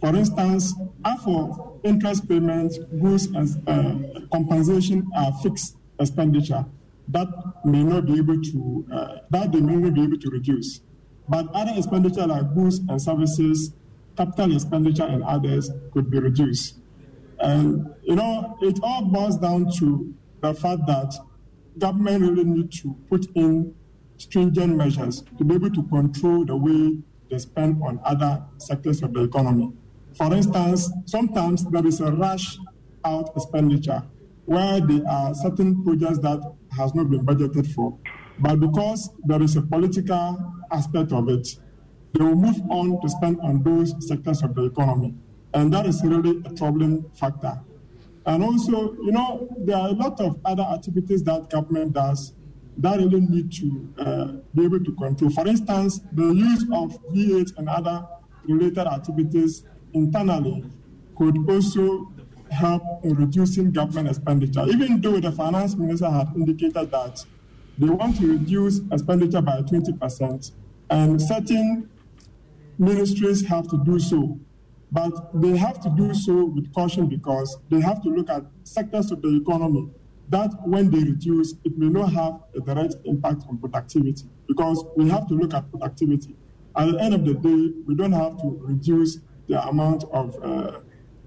For 0.00 0.14
instance, 0.16 0.74
for 1.22 1.78
interest 1.84 2.26
payments, 2.28 2.78
goods, 3.00 3.26
and 3.26 3.68
uh, 3.68 4.20
compensation 4.32 5.10
are 5.14 5.32
fixed 5.42 5.76
expenditure 5.98 6.64
that 7.08 7.28
may 7.64 7.82
not 7.82 8.06
be 8.06 8.16
able 8.16 8.40
to 8.40 8.86
uh, 8.92 9.16
that 9.30 9.52
they 9.52 9.60
may 9.60 9.76
not 9.76 9.94
be 9.94 10.02
able 10.04 10.18
to 10.18 10.30
reduce. 10.30 10.80
But 11.28 11.48
other 11.54 11.72
expenditure 11.76 12.26
like 12.26 12.54
goods 12.54 12.80
and 12.88 13.00
services, 13.00 13.72
capital 14.16 14.54
expenditure 14.54 15.04
and 15.04 15.22
others 15.22 15.70
could 15.92 16.10
be 16.10 16.18
reduced. 16.18 16.78
And 17.40 17.94
you 18.02 18.16
know, 18.16 18.56
it 18.62 18.78
all 18.82 19.04
boils 19.04 19.38
down 19.38 19.70
to 19.78 20.14
the 20.40 20.54
fact 20.54 20.86
that 20.86 21.14
government 21.78 22.22
really 22.22 22.44
need 22.44 22.72
to 22.72 22.96
put 23.08 23.26
in 23.34 23.74
stringent 24.16 24.76
measures 24.76 25.22
to 25.38 25.44
be 25.44 25.54
able 25.54 25.70
to 25.70 25.82
control 25.84 26.44
the 26.44 26.56
way 26.56 26.98
they 27.30 27.38
spend 27.38 27.82
on 27.82 28.00
other 28.04 28.42
sectors 28.58 29.02
of 29.02 29.12
the 29.12 29.24
economy. 29.24 29.72
For 30.16 30.32
instance, 30.32 30.90
sometimes 31.06 31.64
there 31.64 31.86
is 31.86 32.00
a 32.00 32.12
rush 32.12 32.58
out 33.04 33.30
expenditure 33.36 34.02
where 34.44 34.80
there 34.80 35.02
are 35.08 35.34
certain 35.34 35.82
projects 35.82 36.18
that 36.20 36.40
has 36.76 36.94
not 36.94 37.10
been 37.10 37.24
budgeted 37.24 37.72
for. 37.74 37.98
But 38.38 38.60
because 38.60 39.10
there 39.24 39.42
is 39.42 39.56
a 39.56 39.62
political 39.62 40.54
aspect 40.70 41.12
of 41.12 41.28
it, 41.28 41.48
they 42.12 42.24
will 42.24 42.36
move 42.36 42.60
on 42.70 43.00
to 43.00 43.08
spend 43.08 43.40
on 43.40 43.62
those 43.62 43.94
sectors 44.06 44.42
of 44.42 44.54
the 44.54 44.64
economy. 44.64 45.14
And 45.52 45.72
that 45.72 45.86
is 45.86 46.02
really 46.04 46.42
a 46.44 46.54
troubling 46.54 47.04
factor. 47.14 47.60
And 48.26 48.42
also, 48.42 48.94
you 48.94 49.12
know, 49.12 49.48
there 49.58 49.76
are 49.76 49.88
a 49.88 49.92
lot 49.92 50.20
of 50.20 50.38
other 50.44 50.62
activities 50.62 51.22
that 51.24 51.50
government 51.50 51.92
does 51.92 52.32
that 52.78 52.98
really 52.98 53.20
need 53.20 53.52
to 53.52 53.94
uh, 53.98 54.32
be 54.54 54.64
able 54.64 54.82
to 54.82 54.92
control. 54.92 55.30
For 55.30 55.46
instance, 55.46 56.00
the 56.12 56.32
use 56.32 56.62
of 56.72 56.98
V8 57.12 57.56
and 57.58 57.68
other 57.68 58.06
related 58.46 58.86
activities 58.86 59.64
internally 59.92 60.64
could 61.16 61.36
also 61.48 62.12
help 62.50 62.82
in 63.04 63.14
reducing 63.14 63.70
government 63.72 64.08
expenditure, 64.08 64.64
even 64.68 65.00
though 65.00 65.20
the 65.20 65.32
finance 65.32 65.74
minister 65.76 66.10
had 66.10 66.28
indicated 66.34 66.90
that 66.90 67.24
they 67.78 67.88
want 67.88 68.16
to 68.18 68.26
reduce 68.26 68.80
expenditure 68.90 69.40
by 69.40 69.60
20%, 69.62 70.52
and 70.90 71.20
certain 71.20 71.88
ministries 72.78 73.46
have 73.46 73.68
to 73.68 73.82
do 73.84 73.98
so. 73.98 74.38
But 74.94 75.12
they 75.42 75.56
have 75.56 75.80
to 75.80 75.90
do 75.90 76.14
so 76.14 76.44
with 76.44 76.72
caution 76.72 77.08
because 77.08 77.58
they 77.68 77.80
have 77.80 78.00
to 78.04 78.08
look 78.08 78.30
at 78.30 78.44
sectors 78.62 79.10
of 79.10 79.22
the 79.22 79.36
economy 79.42 79.90
that 80.28 80.50
when 80.64 80.88
they 80.88 81.00
reduce, 81.00 81.54
it 81.64 81.76
may 81.76 81.88
not 81.88 82.12
have 82.12 82.34
a 82.56 82.60
direct 82.60 82.94
impact 83.04 83.42
on 83.48 83.58
productivity 83.58 84.24
because 84.46 84.84
we 84.96 85.08
have 85.08 85.26
to 85.28 85.34
look 85.34 85.52
at 85.52 85.68
productivity. 85.68 86.36
At 86.76 86.92
the 86.92 87.00
end 87.00 87.14
of 87.14 87.24
the 87.24 87.34
day, 87.34 87.72
we 87.86 87.96
don't 87.96 88.12
have 88.12 88.40
to 88.42 88.56
reduce 88.62 89.18
the 89.48 89.60
amount 89.66 90.04
of 90.12 90.36
uh, 90.40 90.78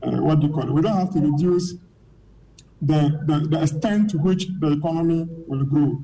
uh, 0.01 0.21
what 0.21 0.39
do 0.39 0.47
you 0.47 0.53
call 0.53 0.63
it? 0.63 0.71
We 0.71 0.81
don't 0.81 0.97
have 0.97 1.11
to 1.13 1.19
reduce 1.19 1.73
the, 2.81 3.19
the, 3.25 3.47
the 3.49 3.61
extent 3.63 4.11
to 4.11 4.17
which 4.17 4.47
the 4.59 4.71
economy 4.73 5.27
will 5.47 5.65
grow. 5.65 6.01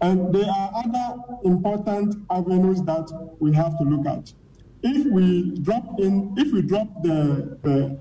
And 0.00 0.34
there 0.34 0.48
are 0.48 0.70
other 0.84 1.22
important 1.44 2.16
avenues 2.30 2.82
that 2.84 3.36
we 3.40 3.52
have 3.52 3.78
to 3.78 3.84
look 3.84 4.06
at. 4.06 4.32
If 4.82 5.06
we 5.06 5.50
drop 5.60 6.00
in, 6.00 6.34
if 6.36 6.52
we 6.52 6.62
drop 6.62 7.02
the 7.02 7.58
the, 7.62 7.98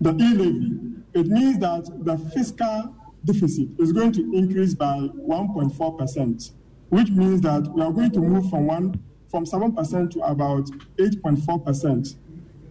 the 0.00 0.10
e-levy, 0.24 0.80
it 1.14 1.26
means 1.26 1.58
that 1.58 1.90
the 2.04 2.16
fiscal 2.34 2.94
deficit 3.24 3.68
is 3.78 3.92
going 3.92 4.12
to 4.12 4.22
increase 4.32 4.74
by 4.74 4.96
1.4 4.96 5.98
percent, 5.98 6.52
which 6.88 7.10
means 7.10 7.40
that 7.42 7.70
we 7.74 7.82
are 7.82 7.92
going 7.92 8.10
to 8.12 8.20
move 8.20 8.48
from 8.48 8.66
one 8.66 9.02
from 9.30 9.44
7 9.46 9.72
percent 9.72 10.12
to 10.12 10.20
about 10.20 10.64
8.4 10.96 11.64
percent. 11.64 12.16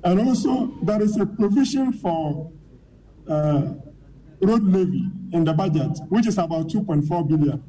And 0.03 0.19
also, 0.21 0.73
there 0.81 1.01
is 1.01 1.17
a 1.17 1.25
provision 1.25 1.91
for 1.93 2.51
uh, 3.27 3.73
road 4.41 4.63
levy 4.63 5.05
in 5.33 5.43
the 5.43 5.53
budget, 5.53 5.99
which 6.09 6.25
is 6.25 6.37
about 6.37 6.69
2.4 6.69 7.27
billion. 7.27 7.63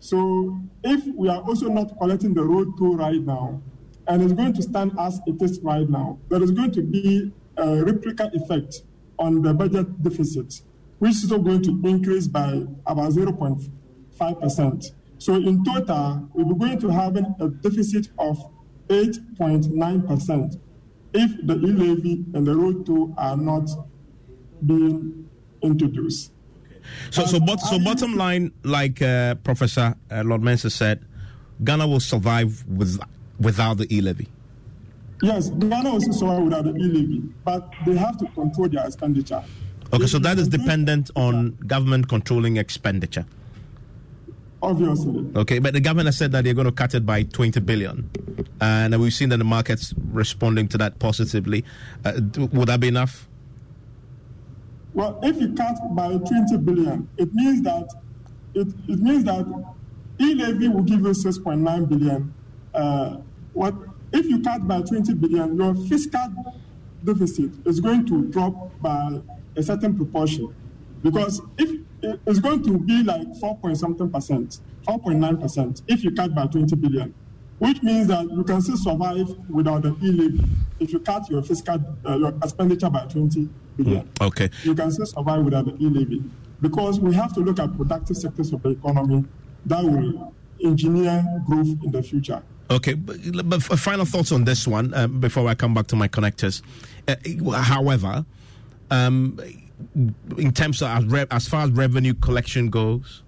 So, 0.00 0.58
if 0.82 1.06
we 1.14 1.28
are 1.28 1.40
also 1.42 1.68
not 1.68 1.98
collecting 1.98 2.34
the 2.34 2.42
road 2.42 2.76
toll 2.78 2.96
right 2.96 3.20
now, 3.20 3.62
and 4.06 4.22
it's 4.22 4.32
going 4.32 4.52
to 4.54 4.62
stand 4.62 4.92
as 4.98 5.20
it 5.26 5.40
is 5.40 5.60
right 5.62 5.88
now, 5.88 6.18
there 6.28 6.42
is 6.42 6.50
going 6.50 6.72
to 6.72 6.82
be 6.82 7.32
a 7.56 7.84
replica 7.84 8.30
effect 8.34 8.82
on 9.18 9.42
the 9.42 9.54
budget 9.54 10.02
deficit, 10.02 10.60
which 10.98 11.12
is 11.12 11.26
going 11.26 11.62
to 11.62 11.80
increase 11.84 12.26
by 12.26 12.64
about 12.86 13.12
0.5 13.12 14.40
percent. 14.40 14.92
So, 15.18 15.36
in 15.36 15.64
total, 15.64 16.28
we're 16.34 16.54
going 16.54 16.80
to 16.80 16.88
have 16.88 17.16
a 17.16 17.48
deficit 17.48 18.08
of 18.18 18.38
8.9 18.88 20.06
percent 20.06 20.56
if 21.14 21.46
the 21.46 21.54
e-levy 21.54 22.24
and 22.34 22.46
the 22.46 22.54
road 22.54 22.84
toll 22.84 23.14
are 23.16 23.36
not 23.36 23.70
being 24.66 25.28
introduced. 25.62 26.32
So, 27.10 27.24
so, 27.24 27.40
but, 27.40 27.60
so 27.60 27.78
bottom 27.78 28.16
line, 28.16 28.52
like 28.62 29.00
uh, 29.00 29.36
Professor 29.36 29.94
uh, 30.10 30.22
Lord 30.24 30.42
Mensah 30.42 30.70
said, 30.70 31.04
Ghana 31.62 31.86
will 31.86 32.00
survive 32.00 32.64
with, 32.66 33.00
without 33.38 33.78
the 33.78 33.94
e-levy. 33.94 34.28
Yes, 35.22 35.50
Ghana 35.50 35.92
will 35.92 36.00
survive 36.00 36.42
without 36.42 36.64
the 36.64 36.74
e-levy, 36.74 37.22
but 37.44 37.70
they 37.86 37.96
have 37.96 38.18
to 38.18 38.26
control 38.26 38.68
their 38.68 38.86
expenditure. 38.86 39.42
Okay, 39.92 40.06
so 40.06 40.18
that 40.18 40.38
is 40.38 40.48
dependent 40.48 41.10
on 41.14 41.56
government 41.66 42.08
controlling 42.08 42.56
expenditure. 42.56 43.26
obviously. 44.64 45.26
Okay, 45.36 45.58
but 45.58 45.74
the 45.74 45.80
government 45.80 46.06
has 46.06 46.16
said 46.16 46.32
that 46.32 46.44
they're 46.44 46.54
going 46.54 46.66
to 46.66 46.72
cut 46.72 46.94
it 46.94 47.06
by 47.06 47.22
20 47.22 47.60
billion. 47.60 48.10
And 48.60 48.98
we've 49.00 49.12
seen 49.12 49.28
that 49.28 49.36
the 49.38 49.44
market's 49.44 49.94
responding 50.10 50.68
to 50.68 50.78
that 50.78 50.98
positively. 50.98 51.64
Uh, 52.04 52.12
would 52.52 52.68
that 52.68 52.80
be 52.80 52.88
enough? 52.88 53.28
Well, 54.94 55.18
if 55.22 55.40
you 55.40 55.52
cut 55.54 55.76
by 55.94 56.16
20 56.16 56.56
billion, 56.58 57.08
it 57.18 57.32
means 57.34 57.62
that 57.62 57.88
it, 58.54 58.68
it 58.88 59.00
means 59.00 59.24
that 59.24 59.46
e-levy 60.20 60.68
will 60.68 60.82
give 60.82 61.00
you 61.00 61.08
6.9 61.08 61.88
billion. 61.88 62.32
Uh, 62.74 63.18
what 63.52 63.74
if 64.12 64.26
you 64.26 64.40
cut 64.42 64.66
by 64.66 64.80
20 64.82 65.14
billion, 65.14 65.56
your 65.56 65.74
fiscal 65.74 66.54
deficit 67.04 67.50
is 67.66 67.80
going 67.80 68.06
to 68.06 68.24
drop 68.26 68.80
by 68.80 69.20
a 69.56 69.62
certain 69.62 69.96
proportion, 69.96 70.54
because 71.02 71.40
if 71.58 71.80
it's 72.02 72.38
going 72.40 72.62
to 72.64 72.78
be 72.78 73.02
like 73.02 73.26
4 73.36 73.56
point 73.58 73.78
something 73.78 74.10
percent, 74.10 74.60
4.9 74.86 75.40
percent, 75.40 75.82
if 75.88 76.02
you 76.04 76.10
cut 76.12 76.34
by 76.34 76.46
20 76.46 76.74
billion, 76.76 77.14
which 77.58 77.82
means 77.82 78.08
that 78.08 78.28
you 78.30 78.44
can 78.44 78.60
still 78.60 78.76
survive 78.76 79.28
without 79.48 79.82
the 79.82 79.96
e-levy 80.02 80.44
if 80.80 80.92
you 80.92 80.98
cut 81.00 81.28
your 81.30 81.42
fiscal 81.42 81.78
uh, 82.06 82.16
your 82.18 82.30
expenditure 82.42 82.90
by 82.90 83.04
20 83.06 83.48
billion 83.76 84.08
Okay. 84.20 84.50
you 84.64 84.74
can 84.74 84.90
still 84.90 85.06
survive 85.06 85.44
without 85.44 85.64
the 85.64 85.74
e-levy 85.84 86.22
because 86.60 86.98
we 86.98 87.14
have 87.14 87.32
to 87.32 87.40
look 87.40 87.58
at 87.60 87.74
productive 87.76 88.16
sectors 88.16 88.52
of 88.52 88.62
the 88.62 88.70
economy 88.70 89.24
that 89.66 89.82
will 89.84 90.34
engineer 90.62 91.24
growth 91.46 91.68
in 91.84 91.90
the 91.90 92.02
future. 92.02 92.42
Okay, 92.70 92.94
but, 92.94 93.16
but 93.48 93.62
final 93.62 94.06
thoughts 94.06 94.32
on 94.32 94.44
this 94.44 94.66
one 94.66 94.94
uh, 94.94 95.06
before 95.06 95.46
I 95.48 95.54
come 95.54 95.74
back 95.74 95.86
to 95.88 95.96
my 95.96 96.08
connectors. 96.08 96.62
Uh, 97.06 97.16
however, 97.52 98.24
um, 98.90 99.38
in 100.38 100.52
terms 100.52 100.80
of 100.80 100.88
as, 100.88 101.04
re- 101.04 101.26
as 101.30 101.46
far 101.46 101.64
as 101.64 101.70
revenue 101.70 102.14
collection 102.14 102.70
goes, 102.70 103.22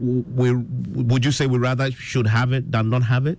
we 0.00 0.54
would 0.54 1.24
you 1.24 1.32
say 1.32 1.46
we 1.46 1.58
rather 1.58 1.90
should 1.90 2.26
have 2.26 2.52
it 2.52 2.72
than 2.72 2.88
not 2.88 3.02
have 3.02 3.26
it? 3.26 3.38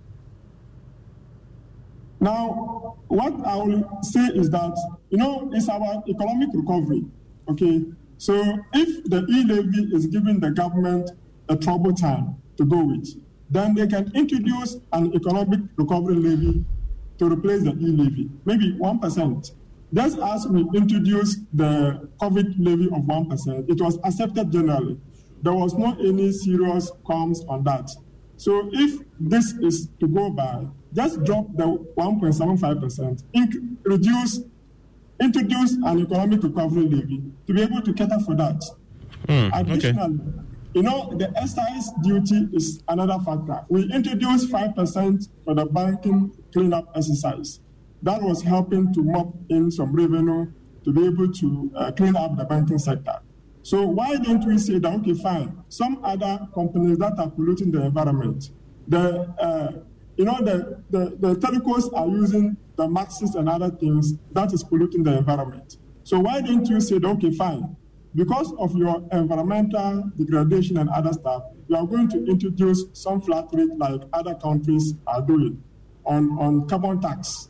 Now, 2.20 2.96
what 3.08 3.34
I 3.44 3.56
will 3.56 3.98
say 4.02 4.26
is 4.26 4.48
that, 4.50 4.78
you 5.10 5.18
know, 5.18 5.50
it's 5.52 5.68
our 5.68 6.04
economic 6.08 6.50
recovery, 6.54 7.04
okay? 7.48 7.82
So 8.18 8.34
if 8.72 9.02
the 9.04 9.26
e-levy 9.28 9.92
is 9.92 10.06
giving 10.06 10.38
the 10.38 10.52
government 10.52 11.10
a 11.48 11.56
trouble 11.56 11.92
time 11.92 12.36
to 12.58 12.64
go 12.64 12.84
with, 12.84 13.20
then 13.52 13.74
they 13.74 13.86
can 13.86 14.10
introduce 14.14 14.76
an 14.92 15.12
economic 15.14 15.60
recovery 15.76 16.16
levy 16.16 16.64
to 17.18 17.28
replace 17.30 17.62
the 17.62 17.72
e-levy, 17.72 18.30
maybe 18.46 18.72
1%. 18.72 19.52
Just 19.94 20.18
as 20.18 20.46
we 20.48 20.60
introduced 20.74 21.40
the 21.52 22.08
COVID 22.20 22.54
levy 22.58 22.86
of 22.86 23.02
1%, 23.02 23.70
it 23.70 23.80
was 23.80 23.98
accepted 24.04 24.50
generally. 24.50 24.98
There 25.42 25.52
was 25.52 25.74
not 25.74 26.00
any 26.00 26.32
serious 26.32 26.90
qualms 27.04 27.44
on 27.46 27.62
that. 27.64 27.90
So 28.38 28.70
if 28.72 29.00
this 29.20 29.52
is 29.60 29.88
to 30.00 30.08
go 30.08 30.30
by, 30.30 30.66
just 30.94 31.22
drop 31.24 31.46
the 31.54 31.66
1.75%, 31.98 33.22
inc- 33.34 33.76
reduce, 33.84 34.40
introduce 35.20 35.72
an 35.84 36.00
economic 36.00 36.42
recovery 36.42 36.88
levy 36.88 37.22
to 37.46 37.52
be 37.52 37.60
able 37.62 37.82
to 37.82 37.92
cater 37.92 38.18
for 38.24 38.34
that. 38.36 38.62
Hmm, 39.28 39.50
Additionally, 39.54 40.20
you 40.74 40.82
know, 40.82 41.12
the 41.16 41.32
excise 41.36 41.90
duty 42.02 42.48
is 42.52 42.82
another 42.88 43.18
factor. 43.24 43.64
We 43.68 43.92
introduced 43.92 44.50
5% 44.50 45.28
for 45.44 45.54
the 45.54 45.66
banking 45.66 46.34
cleanup 46.52 46.90
exercise. 46.94 47.60
That 48.02 48.22
was 48.22 48.42
helping 48.42 48.92
to 48.94 49.02
mop 49.02 49.34
in 49.48 49.70
some 49.70 49.94
revenue 49.94 50.50
to 50.84 50.92
be 50.92 51.06
able 51.06 51.32
to 51.32 51.72
uh, 51.76 51.92
clean 51.92 52.16
up 52.16 52.36
the 52.36 52.44
banking 52.44 52.78
sector. 52.78 53.20
So 53.62 53.86
why 53.86 54.16
don't 54.16 54.44
we 54.44 54.58
say 54.58 54.78
that, 54.78 54.92
okay, 55.00 55.14
fine, 55.14 55.62
some 55.68 56.00
other 56.04 56.48
companies 56.54 56.98
that 56.98 57.18
are 57.18 57.30
polluting 57.30 57.70
the 57.70 57.82
environment, 57.82 58.50
the, 58.88 59.20
uh, 59.38 59.72
you 60.16 60.24
know, 60.24 60.38
the, 60.42 60.82
the, 60.90 61.16
the 61.20 61.34
telcos 61.36 61.92
are 61.94 62.08
using 62.08 62.56
the 62.76 62.88
maxis 62.88 63.36
and 63.36 63.48
other 63.48 63.70
things 63.70 64.14
that 64.32 64.52
is 64.52 64.64
polluting 64.64 65.04
the 65.04 65.16
environment. 65.16 65.76
So 66.02 66.18
why 66.18 66.40
don't 66.40 66.66
you 66.66 66.80
say, 66.80 66.98
that, 66.98 67.06
okay, 67.06 67.30
fine, 67.30 67.76
because 68.14 68.52
of 68.58 68.76
your 68.76 69.02
environmental 69.12 70.10
degradation 70.18 70.76
and 70.78 70.90
other 70.90 71.12
stuff, 71.12 71.44
you 71.68 71.76
are 71.76 71.86
going 71.86 72.08
to 72.08 72.24
introduce 72.26 72.84
some 72.92 73.20
flat 73.22 73.46
rate 73.52 73.70
like 73.78 74.02
other 74.12 74.34
countries 74.34 74.94
are 75.06 75.22
doing 75.22 75.62
on, 76.04 76.30
on 76.38 76.68
carbon 76.68 77.00
tax, 77.00 77.48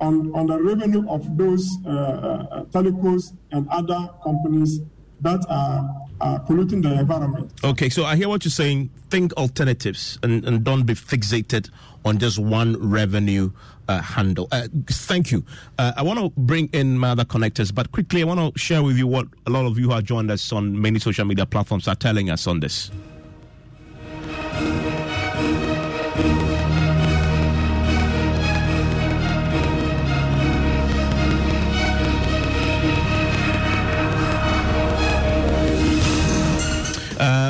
on, 0.00 0.34
on 0.34 0.46
the 0.46 0.62
revenue 0.62 1.08
of 1.08 1.36
those 1.36 1.68
uh, 1.84 1.90
uh, 1.90 2.64
telcos 2.66 3.36
and 3.52 3.68
other 3.68 4.08
companies 4.24 4.80
that 5.20 5.44
are, 5.48 6.09
are 6.20 6.38
polluting 6.40 6.82
the 6.82 6.92
environment. 6.98 7.52
Okay, 7.64 7.88
so 7.88 8.04
I 8.04 8.16
hear 8.16 8.28
what 8.28 8.44
you're 8.44 8.50
saying. 8.50 8.90
Think 9.10 9.32
alternatives 9.34 10.18
and, 10.22 10.44
and 10.44 10.62
don't 10.62 10.84
be 10.84 10.94
fixated 10.94 11.70
on 12.04 12.18
just 12.18 12.38
one 12.38 12.76
revenue 12.90 13.50
uh, 13.88 14.00
handle. 14.00 14.48
Uh, 14.52 14.68
thank 14.86 15.32
you. 15.32 15.44
Uh, 15.78 15.92
I 15.96 16.02
want 16.02 16.18
to 16.20 16.30
bring 16.40 16.68
in 16.72 16.98
my 16.98 17.10
other 17.10 17.24
connectors, 17.24 17.74
but 17.74 17.90
quickly, 17.92 18.22
I 18.22 18.24
want 18.24 18.54
to 18.54 18.58
share 18.58 18.82
with 18.82 18.96
you 18.96 19.06
what 19.06 19.26
a 19.46 19.50
lot 19.50 19.66
of 19.66 19.78
you 19.78 19.86
who 19.86 19.94
have 19.94 20.04
joined 20.04 20.30
us 20.30 20.52
on 20.52 20.80
many 20.80 20.98
social 20.98 21.24
media 21.24 21.46
platforms 21.46 21.88
are 21.88 21.96
telling 21.96 22.30
us 22.30 22.46
on 22.46 22.60
this. 22.60 22.90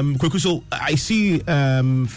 Um, 0.01 0.17
Kweku, 0.17 0.41
so 0.41 0.65
I 0.73 0.95
see 0.95 1.43
um, 1.43 2.09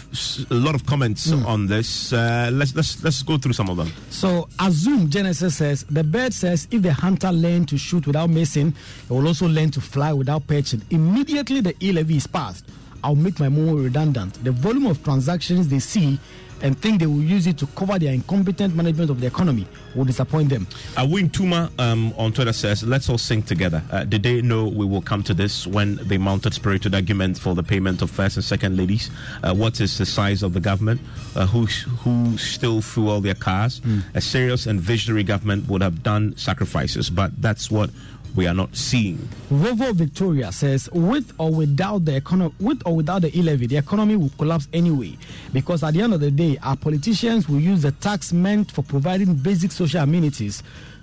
a 0.50 0.54
lot 0.54 0.74
of 0.74 0.86
comments 0.86 1.30
on 1.30 1.66
this. 1.66 2.14
Uh, 2.14 2.48
let's 2.50 2.74
let's 2.74 3.04
let's 3.04 3.22
go 3.22 3.36
through 3.36 3.52
some 3.52 3.68
of 3.68 3.76
them. 3.76 3.92
So, 4.08 4.48
Azum 4.58 5.10
Genesis 5.10 5.56
says 5.56 5.84
the 5.90 6.02
bird 6.02 6.32
says 6.32 6.66
if 6.70 6.80
the 6.80 6.94
hunter 6.94 7.30
learn 7.30 7.66
to 7.66 7.76
shoot 7.76 8.06
without 8.06 8.30
missing, 8.30 8.74
he 9.06 9.12
will 9.12 9.26
also 9.26 9.46
learn 9.46 9.70
to 9.72 9.82
fly 9.82 10.14
without 10.14 10.46
perching. 10.46 10.80
Immediately 10.88 11.60
the 11.60 11.74
e 11.84 11.92
levy 11.92 12.16
is 12.16 12.26
passed, 12.26 12.64
I'll 13.02 13.16
make 13.16 13.38
my 13.38 13.50
mower 13.50 13.76
redundant. 13.76 14.42
The 14.42 14.52
volume 14.52 14.86
of 14.86 15.04
transactions 15.04 15.68
they 15.68 15.78
see 15.78 16.18
and 16.64 16.76
think 16.80 16.98
they 16.98 17.06
will 17.06 17.22
use 17.22 17.46
it 17.46 17.58
to 17.58 17.66
cover 17.68 17.98
their 17.98 18.12
incompetent 18.12 18.74
management 18.74 19.10
of 19.10 19.20
the 19.20 19.26
economy 19.26 19.66
will 19.94 20.04
disappoint 20.04 20.48
them. 20.48 20.66
Awin 20.96 21.28
Tuma 21.30 21.70
um, 21.78 22.12
on 22.16 22.32
Twitter 22.32 22.52
says, 22.54 22.82
"Let's 22.82 23.08
all 23.08 23.18
sing 23.18 23.42
together." 23.42 23.82
Uh, 23.92 24.04
did 24.04 24.22
they 24.22 24.40
know 24.42 24.66
we 24.66 24.86
will 24.86 25.02
come 25.02 25.22
to 25.24 25.34
this 25.34 25.66
when 25.66 25.96
they 25.96 26.18
mounted 26.18 26.54
spirited 26.54 26.94
argument 26.94 27.38
for 27.38 27.54
the 27.54 27.62
payment 27.62 28.02
of 28.02 28.10
first 28.10 28.36
and 28.36 28.44
second 28.44 28.76
ladies? 28.76 29.10
Uh, 29.42 29.54
what 29.54 29.80
is 29.80 29.98
the 29.98 30.06
size 30.06 30.42
of 30.42 30.54
the 30.54 30.60
government? 30.60 31.00
Uh, 31.36 31.46
who 31.46 31.66
who 31.66 32.36
still 32.38 32.80
fuel 32.80 33.20
their 33.20 33.34
cars? 33.34 33.80
A 34.14 34.20
serious 34.20 34.66
and 34.66 34.80
visionary 34.80 35.22
government 35.22 35.68
would 35.68 35.82
have 35.82 36.02
done 36.02 36.34
sacrifices, 36.36 37.10
but 37.10 37.30
that's 37.40 37.70
what 37.70 37.90
we 38.34 38.46
are 38.46 38.54
not 38.54 38.74
seeing. 38.74 39.16
Vovo 39.50 39.94
Victoria 39.94 40.50
says, 40.52 40.88
with 40.92 41.32
or 41.38 41.52
without 41.54 42.04
the 42.04 42.16
economy, 42.16 42.54
with 42.60 42.82
or 42.84 42.96
without 42.96 43.22
the 43.22 43.36
e-levy, 43.38 43.66
the 43.66 43.76
economy 43.76 44.16
will 44.16 44.30
collapse 44.38 44.68
anyway. 44.72 45.16
Because 45.52 45.82
at 45.84 45.94
the 45.94 46.02
end 46.02 46.14
of 46.14 46.20
the 46.20 46.30
day, 46.30 46.58
our 46.62 46.76
politicians 46.76 47.48
will 47.48 47.60
use 47.60 47.82
the 47.82 47.92
tax 47.92 48.32
meant 48.32 48.72
for 48.72 48.82
providing 48.82 49.34
basic 49.34 49.70
social 49.72 50.02
amenities 50.02 50.62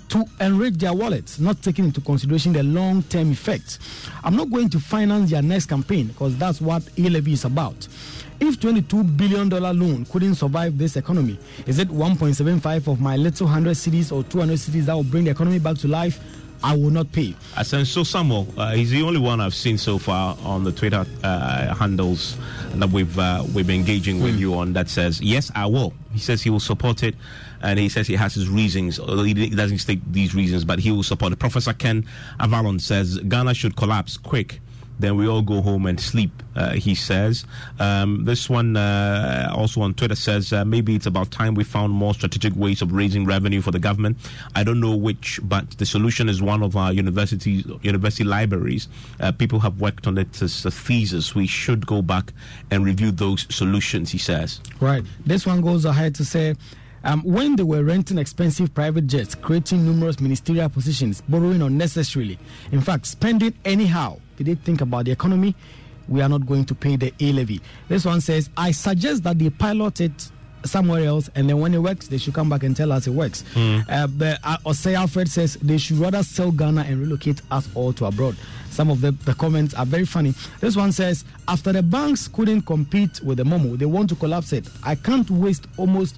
to 0.10 0.26
enrich 0.42 0.74
their 0.74 0.94
wallets, 0.94 1.40
not 1.40 1.62
taking 1.62 1.86
into 1.86 2.02
consideration 2.02 2.52
the 2.52 2.62
long-term 2.64 3.32
effects. 3.32 3.80
I'm 4.26 4.36
not 4.36 4.50
going 4.52 4.70
to 4.72 4.80
finance 4.80 5.32
their 5.32 5.42
next 5.42 5.68
campaign 5.68 6.08
because 6.08 6.38
that's 6.38 6.60
what 6.60 6.84
e-levy 7.00 7.32
is 7.32 7.46
about. 7.46 7.88
If 8.42 8.60
22 8.60 9.04
billion 9.04 9.48
dollar 9.48 9.72
loan 9.72 10.04
couldn't 10.06 10.36
survive 10.36 10.78
this 10.78 10.98
economy, 10.98 11.40
is 11.66 11.80
it 11.80 11.88
1.75 11.88 12.92
of 12.92 13.00
my 13.00 13.16
little 13.16 13.46
100 13.46 13.72
cedis 13.76 14.12
or 14.12 14.24
200 14.24 14.58
cedis 14.58 14.86
that 14.86 14.94
will 14.96 15.04
bring 15.04 15.24
the 15.24 15.32
economy 15.32 15.60
back 15.60 15.78
to 15.78 15.88
life? 15.88 16.20
I 16.64 16.76
will 16.76 16.92
not 16.92 17.12
pay. 17.12 17.34
Asenso 17.56 18.06
Samuel, 18.06 18.48
uh, 18.58 18.72
he's 18.74 18.92
the 18.92 19.02
only 19.02 19.20
one 19.20 19.42
I've 19.42 19.56
seen 19.56 19.78
so 19.78 19.98
far 19.98 20.38
on 20.44 20.64
the 20.64 20.72
Twitter 20.72 21.06
uh, 21.24 21.76
handles 21.76 22.38
that 22.76 22.90
we've 22.90 23.18
uh, 23.18 23.44
we've 23.54 23.66
been 23.68 23.80
engaging 23.80 24.22
with 24.22 24.40
you 24.40 24.54
on 24.54 24.74
that 24.74 24.90
says 24.90 25.22
yes, 25.22 25.52
I 25.56 25.66
will. 25.66 25.94
He 26.14 26.20
says 26.20 26.42
he 26.42 26.50
will 26.50 26.60
support 26.60 27.04
it, 27.04 27.16
and 27.62 27.80
he 27.80 27.90
says 27.90 28.08
he 28.08 28.16
has 28.16 28.34
his 28.36 28.48
reasons. 28.48 28.98
He 28.98 29.50
doesn't 29.50 29.80
state 29.80 30.02
these 30.12 30.36
reasons, 30.36 30.64
but 30.66 30.80
he 30.80 30.92
will 30.92 31.04
support 31.04 31.34
it. 31.34 31.40
Professor 31.40 31.74
Ken 31.74 32.06
Avalon 32.40 32.80
says 32.80 33.18
Ghana 33.18 33.54
should 33.54 33.76
collapse 33.76 34.18
quick. 34.18 34.62
Then 35.02 35.18
we 35.18 35.28
all 35.28 35.42
go 35.42 35.62
home 35.62 35.86
and 35.86 36.00
sleep. 36.00 36.32
Uh, 36.54 36.72
he 36.74 36.94
says. 36.96 37.46
Um, 37.80 38.26
this 38.26 38.50
one 38.50 38.76
uh, 38.76 39.54
also 39.56 39.82
on 39.82 39.94
Twitter 39.94 40.16
says 40.16 40.52
uh, 40.52 40.66
maybe 40.66 40.96
it's 40.96 41.06
about 41.06 41.32
time 41.32 41.56
we 41.56 41.64
found 41.64 41.94
more 41.94 42.14
strategic 42.14 42.54
ways 42.58 42.82
of 42.82 42.92
raising 42.92 43.26
revenue 43.26 43.62
for 43.62 43.72
the 43.72 43.80
government. 43.80 44.18
I 44.54 44.66
don't 44.66 44.82
know 44.82 44.94
which, 44.94 45.40
but 45.44 45.72
the 45.78 45.86
solution 45.86 46.28
is 46.28 46.42
one 46.42 46.62
of 46.62 46.76
our 46.76 46.92
universities, 46.92 47.66
university 47.84 48.26
libraries. 48.26 48.90
Uh, 49.22 49.32
people 49.32 49.60
have 49.62 49.80
worked 49.80 50.08
on 50.08 50.18
it 50.18 50.42
as 50.42 50.66
a 50.66 50.72
thesis. 50.72 51.34
We 51.34 51.48
should 51.48 51.88
go 51.88 52.02
back 52.02 52.34
and 52.70 52.84
review 52.84 53.12
those 53.12 53.48
solutions. 53.50 54.12
He 54.12 54.18
says. 54.18 54.60
Right. 54.82 55.06
This 55.26 55.46
one 55.46 55.62
goes 55.62 55.86
ahead 55.86 56.16
to 56.16 56.26
say 56.26 56.56
um, 57.04 57.24
when 57.24 57.56
they 57.56 57.64
were 57.64 57.84
renting 57.84 58.18
expensive 58.18 58.74
private 58.74 59.08
jets, 59.08 59.36
creating 59.36 59.86
numerous 59.86 60.20
ministerial 60.20 60.70
positions, 60.70 61.22
borrowing 61.22 61.62
unnecessarily, 61.62 62.38
in 62.72 62.82
fact, 62.82 63.06
spending 63.08 63.54
anyhow, 63.66 64.20
did 64.38 64.48
they 64.48 64.56
think 64.56 64.82
about 64.82 65.06
the 65.06 65.12
economy? 65.12 65.56
we 66.08 66.20
are 66.22 66.28
not 66.28 66.46
going 66.46 66.66
to 66.66 66.76
pay 66.76 66.98
the 66.98 67.14
e 67.22 67.32
levy. 67.32 67.62
This 67.88 68.04
one 68.06 68.20
says, 68.20 68.50
I 68.58 68.72
suggest 68.72 69.24
that 69.24 69.38
they 69.40 69.50
pilot 69.50 70.02
it 70.02 70.30
somewhere 70.66 71.06
else 71.06 71.30
and 71.36 71.48
then 71.48 71.60
when 71.60 71.74
it 71.74 71.78
works 71.78 72.08
they 72.08 72.18
should 72.18 72.34
come 72.34 72.50
back 72.50 72.64
and 72.64 72.76
tell 72.76 72.92
us 72.92 73.08
it 73.08 73.12
works 73.12 73.44
Mm. 73.56 73.84
uh, 73.90 74.06
but 74.08 74.40
uh, 74.44 74.58
Osei 74.66 74.94
Alfred 74.94 75.28
says 75.30 75.56
they 75.62 75.78
should 75.80 75.98
rather 75.98 76.22
sell 76.22 76.52
Ghana 76.52 76.82
and 76.82 77.00
relocate 77.00 77.42
us 77.50 77.68
all 77.74 77.94
to 77.94 78.06
abroad 78.06 78.36
some 78.70 78.92
of 78.92 79.02
the, 79.02 79.12
the 79.12 79.34
comments 79.34 79.74
are 79.74 79.86
very 79.88 80.06
funny 80.06 80.36
this 80.60 80.76
one 80.76 80.92
says 80.92 81.26
after 81.48 81.72
the 81.74 81.82
banks 81.82 82.28
couldn't 82.28 82.62
compete 82.64 83.22
with 83.24 83.38
the 83.40 83.44
Momo 83.44 83.76
they 83.76 83.86
want 83.88 84.08
to 84.10 84.16
collapse 84.16 84.54
it 84.54 84.68
I 84.84 84.94
can't 84.94 85.30
waste 85.32 85.66
almost 85.78 86.18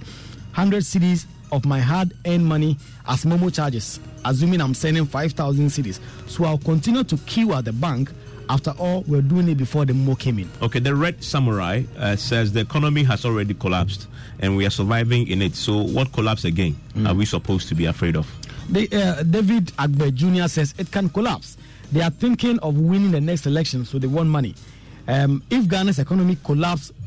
100 0.56 0.84
cedis 0.84 1.26
of 1.54 1.66
my 1.66 1.80
hard-earned 1.80 2.46
money 2.46 2.78
as 3.08 3.24
Momo 3.26 3.54
charges 3.54 4.00
assuming 4.26 4.60
I'm 4.62 4.74
sending 4.74 5.06
5,000 5.06 5.68
cedis 5.68 6.00
so 6.28 6.46
I'll 6.46 6.58
continue 6.58 7.04
to 7.04 7.18
queue 7.20 7.54
at 7.54 7.66
the 7.66 7.74
bank 7.74 8.10
after 8.50 8.72
all 8.72 9.04
we're 9.08 9.22
doing 9.22 9.48
it 9.50 9.56
before 9.56 9.86
the 9.86 9.94
Momo 9.94 10.18
came 10.20 10.40
in 10.40 10.50
Okay, 10.62 10.80
the 10.80 10.94
Red 10.96 11.24
Samurai 11.24 11.84
uh, 11.98 12.16
says 12.16 12.52
the 12.52 12.60
economy 12.62 13.04
has 13.04 13.24
already 13.26 13.54
collapsed 13.54 14.08
and 14.40 14.58
we 14.58 14.66
are 14.66 14.70
surviving 14.70 15.28
in 15.28 15.42
it. 15.42 15.56
So, 15.56 15.78
what 15.84 16.12
collapse 16.12 16.44
again 16.44 16.76
are 17.06 17.14
we 17.14 17.26
supposed 17.26 17.70
to 17.70 17.76
be 17.76 17.86
afraid 17.86 18.16
of? 18.18 18.28
The, 18.70 18.90
uh, 18.92 19.24
David 19.24 19.68
Agbe 19.78 20.14
Jr. 20.14 20.48
says 20.48 20.74
it 20.78 20.92
can 20.92 21.08
collapse. 21.10 21.56
They 21.92 22.02
are 22.02 22.10
thinking 22.10 22.60
of 22.60 22.76
winning 22.78 23.12
the 23.12 23.22
next 23.22 23.46
election, 23.46 23.86
so 23.86 24.00
they 24.00 24.08
want 24.08 24.30
money. 24.30 24.56
Um, 25.08 25.44
if 25.50 25.66
Ghana's 25.68 26.00
economy 26.00 26.38
collapse, 26.44 26.92
eh, 26.92 27.03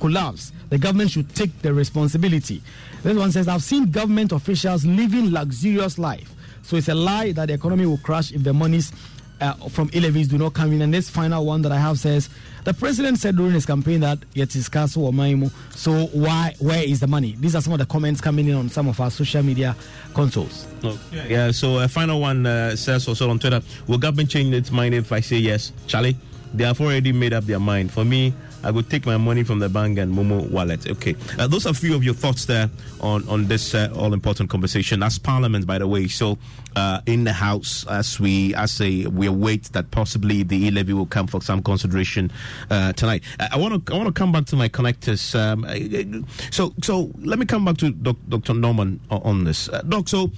collapse, 0.00 0.52
the 0.68 0.78
government 0.78 1.10
should 1.10 1.34
take 1.34 1.60
the 1.62 1.72
responsibility. 1.72 2.62
This 3.02 3.16
one 3.16 3.32
says, 3.32 3.48
I've 3.48 3.62
seen 3.62 3.90
government 3.90 4.32
officials 4.32 4.84
living 4.86 5.32
luxurious 5.32 5.98
life. 5.98 6.34
So 6.62 6.76
it's 6.76 6.88
a 6.88 6.94
lie 6.94 7.32
that 7.32 7.46
the 7.48 7.54
economy 7.54 7.86
will 7.86 7.98
crash 7.98 8.32
if 8.32 8.42
the 8.44 8.52
monies 8.52 8.92
uh, 9.40 9.54
from 9.68 9.90
e-levies 9.92 10.28
do 10.28 10.38
not 10.38 10.54
come 10.54 10.72
in. 10.72 10.82
And 10.82 10.94
this 10.94 11.10
final 11.10 11.44
one 11.44 11.62
that 11.62 11.72
I 11.72 11.78
have 11.78 11.98
says, 11.98 12.30
the 12.64 12.72
president 12.72 13.18
said 13.18 13.36
during 13.36 13.52
his 13.52 13.66
campaign 13.66 14.00
that 14.00 14.18
yet 14.34 14.54
is 14.54 14.68
castle 14.68 15.06
or. 15.06 15.50
So 15.70 16.06
why, 16.12 16.54
where 16.60 16.84
is 16.84 17.00
the 17.00 17.08
money? 17.08 17.34
These 17.40 17.56
are 17.56 17.60
some 17.60 17.72
of 17.72 17.80
the 17.80 17.86
comments 17.86 18.20
coming 18.20 18.46
in 18.46 18.54
on 18.54 18.68
some 18.68 18.86
of 18.88 19.00
our 19.00 19.10
social 19.10 19.42
media 19.42 19.74
consoles. 20.14 20.68
Yeah, 21.12 21.50
so 21.50 21.78
a 21.78 21.88
final 21.88 22.20
one 22.20 22.46
uh, 22.46 22.76
says 22.76 23.08
also 23.08 23.30
on 23.30 23.38
Twitter 23.40 23.60
Will 23.88 23.98
government 23.98 24.30
change 24.30 24.54
its 24.54 24.70
mind 24.70 24.94
if 24.94 25.10
I 25.10 25.20
say 25.20 25.36
yes? 25.36 25.72
Charlie, 25.88 26.16
they 26.54 26.64
have 26.64 26.80
already 26.80 27.12
made 27.12 27.32
up 27.32 27.44
their 27.44 27.60
mind. 27.60 27.90
For 27.90 28.04
me, 28.04 28.32
I 28.64 28.70
would 28.70 28.90
take 28.90 29.06
my 29.06 29.16
money 29.16 29.42
from 29.42 29.58
the 29.58 29.68
bank 29.68 29.98
and 29.98 30.14
Momo 30.14 30.48
wallet. 30.50 30.88
Okay, 30.88 31.16
uh, 31.38 31.46
those 31.46 31.66
are 31.66 31.70
a 31.70 31.74
few 31.74 31.94
of 31.94 32.04
your 32.04 32.14
thoughts 32.14 32.46
there 32.46 32.70
on 33.00 33.26
on 33.28 33.46
this 33.46 33.74
uh, 33.74 33.92
all 33.96 34.12
important 34.12 34.50
conversation. 34.50 35.00
That's 35.00 35.18
Parliament, 35.18 35.66
by 35.66 35.78
the 35.78 35.86
way. 35.86 36.08
So 36.08 36.38
uh, 36.76 37.00
in 37.06 37.24
the 37.24 37.32
House, 37.32 37.86
as 37.88 38.20
we 38.20 38.54
as 38.54 38.80
a 38.80 39.06
we 39.06 39.26
await 39.26 39.64
that 39.72 39.90
possibly 39.90 40.42
the 40.42 40.66
e 40.66 40.70
levy 40.70 40.92
will 40.92 41.06
come 41.06 41.26
for 41.26 41.40
some 41.42 41.62
consideration 41.62 42.30
uh, 42.70 42.92
tonight. 42.92 43.22
Uh, 43.40 43.48
I 43.52 43.58
want 43.58 43.86
to 43.86 43.92
I 43.92 43.96
want 43.96 44.08
to 44.08 44.12
come 44.12 44.32
back 44.32 44.46
to 44.46 44.56
my 44.56 44.68
connectors. 44.68 45.34
Um, 45.34 45.64
uh, 45.64 46.26
so 46.50 46.72
so 46.82 47.10
let 47.18 47.38
me 47.38 47.46
come 47.46 47.64
back 47.64 47.76
to 47.78 47.90
Doc, 47.90 48.16
Dr. 48.28 48.54
Norman 48.54 49.00
on, 49.10 49.44
this, 49.44 49.68
Doc. 49.88 50.08
So 50.08 50.30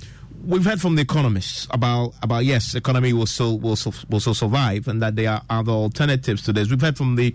we've 0.47 0.65
heard 0.65 0.81
from 0.81 0.95
the 0.97 1.03
economists 1.03 1.67
about 1.71 2.15
about 2.23 2.45
yes, 2.45 2.75
economy 2.75 3.13
will 3.13 3.27
still 3.27 3.59
will 3.59 3.77
will 4.09 4.21
still 4.21 4.35
survive, 4.35 4.89
and 4.89 5.03
that 5.03 5.17
there 5.17 5.31
are 5.31 5.43
other 5.51 5.73
alternatives 5.73 6.43
to 6.43 6.53
this. 6.53 6.71
We've 6.71 6.81
heard 6.81 6.97
from 6.97 7.17
the 7.17 7.35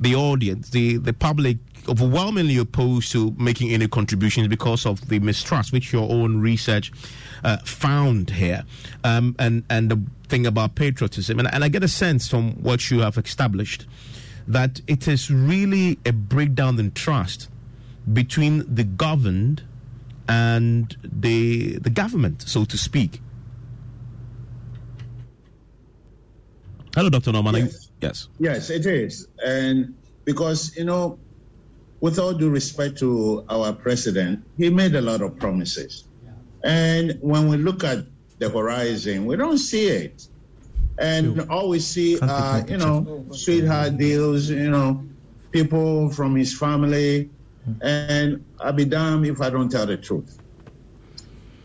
the 0.00 0.14
audience, 0.14 0.70
the 0.70 0.96
the 0.96 1.12
public, 1.12 1.58
overwhelmingly 1.88 2.56
opposed 2.56 3.12
to 3.12 3.34
making 3.38 3.70
any 3.70 3.88
contributions 3.88 4.48
because 4.48 4.86
of 4.86 5.08
the 5.08 5.18
mistrust, 5.18 5.72
which 5.72 5.92
your 5.92 6.10
own 6.10 6.40
research 6.40 6.92
uh, 7.44 7.58
found 7.58 8.30
here, 8.30 8.64
um, 9.04 9.34
and 9.38 9.64
and 9.70 9.90
the 9.90 10.00
thing 10.28 10.46
about 10.46 10.74
patriotism, 10.74 11.38
and, 11.38 11.52
and 11.52 11.64
I 11.64 11.68
get 11.68 11.82
a 11.82 11.88
sense 11.88 12.28
from 12.28 12.62
what 12.62 12.90
you 12.90 13.00
have 13.00 13.16
established 13.16 13.86
that 14.46 14.80
it 14.86 15.06
is 15.06 15.30
really 15.30 15.98
a 16.06 16.12
breakdown 16.12 16.78
in 16.80 16.90
trust 16.92 17.48
between 18.10 18.74
the 18.74 18.84
governed 18.84 19.62
and 20.28 20.96
the 21.02 21.78
the 21.78 21.90
government, 21.90 22.42
so 22.42 22.64
to 22.64 22.78
speak. 22.78 23.20
Hello, 26.94 27.10
Dr. 27.10 27.32
Norman. 27.32 27.54
Yes. 27.56 27.87
Yes. 28.00 28.28
Yes, 28.38 28.70
it 28.70 28.86
is. 28.86 29.28
And 29.44 29.94
because, 30.24 30.76
you 30.76 30.84
know, 30.84 31.18
with 32.00 32.18
all 32.18 32.32
due 32.32 32.50
respect 32.50 32.98
to 32.98 33.44
our 33.48 33.72
president, 33.72 34.44
he 34.56 34.70
made 34.70 34.94
a 34.94 35.00
lot 35.00 35.20
of 35.20 35.36
promises. 35.38 36.04
And 36.64 37.18
when 37.20 37.48
we 37.48 37.56
look 37.56 37.84
at 37.84 38.04
the 38.38 38.48
horizon, 38.48 39.26
we 39.26 39.36
don't 39.36 39.58
see 39.58 39.88
it. 39.88 40.28
And 40.98 41.40
all 41.50 41.68
we 41.68 41.78
see 41.78 42.18
are, 42.20 42.60
take 42.60 42.70
you 42.70 42.78
know, 42.78 43.24
sweetheart 43.30 43.96
deals, 43.98 44.50
you 44.50 44.70
know, 44.70 45.04
people 45.52 46.10
from 46.10 46.34
his 46.34 46.56
family. 46.58 47.30
And 47.82 48.44
I'll 48.60 48.72
be 48.72 48.84
damned 48.84 49.26
if 49.26 49.40
I 49.40 49.50
don't 49.50 49.68
tell 49.68 49.86
the 49.86 49.96
truth. 49.96 50.40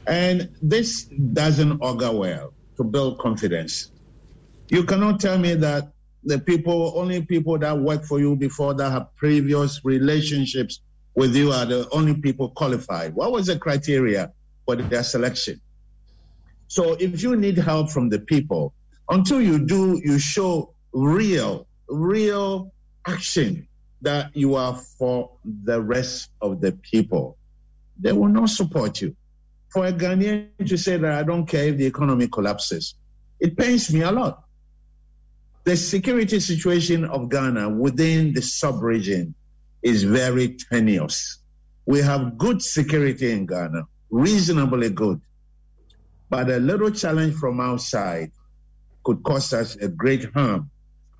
And 0.05 0.49
this 0.61 1.05
doesn't 1.05 1.79
augur 1.79 2.11
well 2.11 2.53
to 2.77 2.83
build 2.83 3.19
confidence. 3.19 3.91
You 4.69 4.83
cannot 4.83 5.19
tell 5.19 5.37
me 5.37 5.55
that 5.55 5.92
the 6.25 6.39
people, 6.39 6.93
only 6.95 7.21
people 7.21 7.57
that 7.59 7.77
work 7.77 8.05
for 8.05 8.19
you 8.19 8.35
before 8.35 8.73
that 8.75 8.91
have 8.91 9.15
previous 9.15 9.81
relationships 9.83 10.81
with 11.15 11.35
you 11.35 11.51
are 11.51 11.65
the 11.65 11.87
only 11.91 12.15
people 12.15 12.49
qualified. 12.49 13.13
What 13.13 13.31
was 13.31 13.47
the 13.47 13.57
criteria 13.57 14.31
for 14.65 14.75
their 14.75 15.03
selection? 15.03 15.61
So 16.67 16.93
if 16.93 17.21
you 17.21 17.35
need 17.35 17.57
help 17.57 17.91
from 17.91 18.09
the 18.09 18.19
people, 18.19 18.73
until 19.09 19.41
you 19.41 19.59
do, 19.59 20.01
you 20.03 20.17
show 20.17 20.73
real, 20.93 21.67
real 21.87 22.71
action 23.07 23.67
that 24.01 24.35
you 24.35 24.55
are 24.55 24.75
for 24.75 25.31
the 25.63 25.81
rest 25.81 26.31
of 26.41 26.61
the 26.61 26.71
people, 26.71 27.37
they 27.99 28.11
will 28.11 28.29
not 28.29 28.49
support 28.49 29.01
you. 29.01 29.15
For 29.69 29.85
a 29.85 29.93
Ghanaian 29.93 30.49
to 30.67 30.77
say 30.77 30.97
that 30.97 31.11
I 31.11 31.23
don't 31.23 31.45
care 31.45 31.65
if 31.65 31.77
the 31.77 31.85
economy 31.85 32.27
collapses, 32.27 32.95
it 33.39 33.57
pains 33.57 33.93
me 33.93 34.01
a 34.01 34.11
lot. 34.11 34.42
The 35.65 35.77
security 35.77 36.41
situation 36.41 37.05
of 37.05 37.29
Ghana 37.29 37.69
within 37.69 38.33
the 38.33 38.41
sub-region 38.41 39.33
is 39.81 40.03
very 40.03 40.57
tenuous. 40.69 41.39
We 41.85 42.01
have 42.01 42.37
good 42.37 42.61
security 42.61 43.31
in 43.31 43.45
Ghana, 43.45 43.83
reasonably 44.09 44.89
good. 44.89 45.21
But 46.29 46.49
a 46.49 46.57
little 46.57 46.91
challenge 46.91 47.35
from 47.35 47.61
outside 47.61 48.31
could 49.05 49.23
cause 49.23 49.53
us 49.53 49.75
a 49.77 49.87
great 49.87 50.33
harm. 50.33 50.69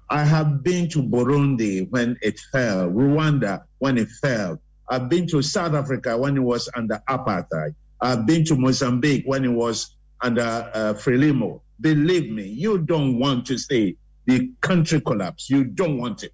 I 0.10 0.26
have 0.26 0.62
been 0.62 0.90
to 0.90 1.02
Burundi 1.02 1.90
when 1.90 2.18
it 2.22 2.38
fell, 2.52 2.90
Rwanda 2.90 3.64
when 3.80 3.98
it 3.98 4.10
fell. 4.22 4.60
I've 4.90 5.08
been 5.08 5.26
to 5.28 5.42
South 5.42 5.74
Africa 5.74 6.18
when 6.18 6.36
it 6.36 6.42
was 6.42 6.70
under 6.76 7.02
apartheid. 7.10 7.76
I've 8.02 8.26
been 8.26 8.44
to 8.46 8.56
Mozambique 8.58 9.24
when 9.26 9.46
it 9.46 9.54
was 9.54 9.96
under 10.20 10.42
uh, 10.42 10.94
Frelimo. 10.96 11.62
Believe 11.80 12.30
me, 12.30 12.44
you 12.44 12.80
don't 12.80 13.18
want 13.20 13.46
to 13.46 13.58
see 13.58 13.98
the 14.26 14.52
country 14.62 15.02
collapse. 15.02 15.50
You 15.50 15.64
don't 15.64 15.98
want 15.98 16.24
it. 16.24 16.34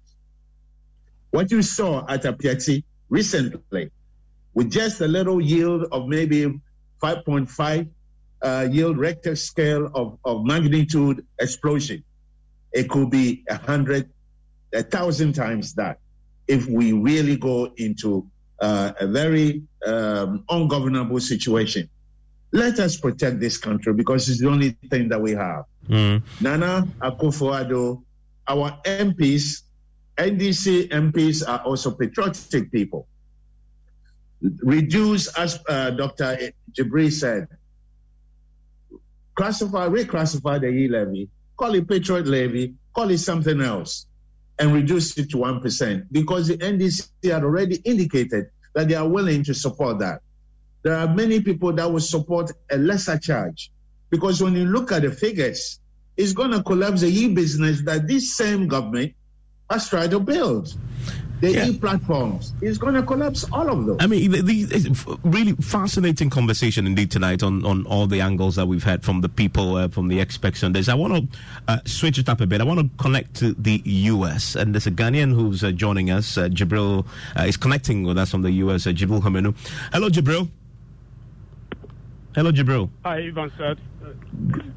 What 1.30 1.50
you 1.50 1.62
saw 1.62 2.06
at 2.08 2.24
Apiate 2.24 2.82
recently, 3.08 3.90
with 4.54 4.70
just 4.70 5.00
a 5.00 5.08
little 5.08 5.40
yield 5.40 5.86
of 5.92 6.08
maybe 6.08 6.60
5.5 7.02 7.88
uh, 8.42 8.68
yield 8.70 8.98
Richter 8.98 9.36
scale 9.36 9.90
of, 9.94 10.18
of 10.24 10.44
magnitude 10.44 11.24
explosion, 11.40 12.02
it 12.72 12.88
could 12.88 13.10
be 13.10 13.44
a 13.48 13.56
hundred, 13.56 14.10
a 14.72 14.82
thousand 14.82 15.34
times 15.34 15.74
that 15.74 15.98
if 16.48 16.66
we 16.66 16.92
really 16.92 17.36
go 17.36 17.72
into 17.76 18.26
uh, 18.60 18.92
a 19.00 19.06
very 19.06 19.62
um, 19.86 20.44
ungovernable 20.48 21.20
situation. 21.20 21.88
Let 22.52 22.78
us 22.80 22.96
protect 22.96 23.40
this 23.40 23.56
country 23.56 23.94
because 23.94 24.28
it's 24.28 24.40
the 24.40 24.48
only 24.48 24.70
thing 24.90 25.08
that 25.08 25.20
we 25.20 25.32
have. 25.32 25.64
Mm. 25.90 26.22
Nana 26.40 26.86
Akufo-Addo, 27.00 28.02
our 28.46 28.78
MPs, 28.84 29.62
NDC 30.16 30.88
MPs 30.90 31.46
are 31.46 31.60
also 31.64 31.90
patriotic 31.90 32.70
people. 32.70 33.08
Reduce, 34.40 35.26
as 35.36 35.58
uh, 35.68 35.90
Dr. 35.90 36.52
Jibril 36.72 37.12
said, 37.12 37.48
classify, 39.34 39.88
reclassify 39.88 40.60
the 40.60 40.68
e-levy, 40.68 41.28
call 41.56 41.74
it 41.74 41.88
patriot 41.88 42.26
levy, 42.26 42.74
call 42.94 43.10
it 43.10 43.18
something 43.18 43.60
else, 43.60 44.06
and 44.60 44.72
reduce 44.72 45.18
it 45.18 45.28
to 45.30 45.38
1% 45.38 46.06
because 46.12 46.48
the 46.48 46.56
NDC 46.58 47.08
had 47.24 47.42
already 47.42 47.76
indicated 47.84 48.46
that 48.74 48.88
they 48.88 48.94
are 48.94 49.08
willing 49.08 49.42
to 49.44 49.54
support 49.54 49.98
that. 49.98 50.20
There 50.82 50.94
are 50.94 51.12
many 51.12 51.40
people 51.40 51.72
that 51.72 51.90
will 51.90 52.00
support 52.00 52.52
a 52.70 52.78
lesser 52.78 53.18
charge 53.18 53.70
because 54.10 54.42
when 54.42 54.54
you 54.54 54.66
look 54.66 54.92
at 54.92 55.02
the 55.02 55.10
figures, 55.10 55.78
it's 56.16 56.32
going 56.32 56.50
to 56.50 56.62
collapse 56.62 57.00
the 57.00 57.08
e-business 57.08 57.82
that 57.82 58.06
this 58.06 58.36
same 58.36 58.68
government 58.68 59.14
has 59.70 59.88
tried 59.88 60.10
to 60.10 60.20
build. 60.20 60.74
the 61.40 61.52
Yeah. 61.52 61.68
e-platforms. 61.68 62.52
It's 62.60 62.76
going 62.76 62.92
to 62.92 63.02
collapse 63.02 63.46
all 63.50 63.70
of 63.70 63.86
those. 63.86 63.96
I 63.98 64.06
mean, 64.06 64.30
the, 64.30 64.42
the, 64.42 65.18
really 65.24 65.52
fascinating 65.52 66.28
conversation 66.28 66.86
indeed 66.86 67.10
tonight 67.10 67.42
on, 67.42 67.64
on 67.64 67.86
all 67.86 68.06
the 68.06 68.20
angles 68.20 68.56
that 68.56 68.66
we've 68.66 68.84
had 68.84 69.02
from 69.02 69.22
the 69.22 69.28
people, 69.30 69.76
uh, 69.76 69.88
from 69.88 70.08
the 70.08 70.20
experts 70.20 70.62
on 70.62 70.72
this. 70.72 70.90
I 70.90 70.94
want 70.94 71.14
to 71.32 71.38
uh, 71.66 71.78
switch 71.86 72.18
it 72.18 72.28
up 72.28 72.42
a 72.42 72.46
bit. 72.46 72.60
I 72.60 72.64
want 72.64 72.80
to 72.80 73.02
connect 73.02 73.36
to 73.36 73.54
the 73.54 73.80
U.S. 73.86 74.54
and 74.54 74.74
there's 74.74 74.86
a 74.86 74.90
Ghanaian 74.90 75.32
who's 75.32 75.64
uh, 75.64 75.70
joining 75.70 76.10
us. 76.10 76.36
Uh, 76.36 76.48
Jibril 76.48 77.06
uh, 77.38 77.44
is 77.44 77.56
connecting 77.56 78.02
with 78.02 78.18
us 78.18 78.30
from 78.30 78.42
the 78.42 78.50
U.S. 78.64 78.86
Uh, 78.86 78.90
Jibril 78.90 79.22
Hamenu. 79.22 79.56
Hello, 79.94 80.10
Jibril. 80.10 80.50
Hello, 82.34 82.52
Jibril. 82.52 82.88
Hi, 83.04 83.18
Ivan 83.26 83.50
said. 83.58 83.78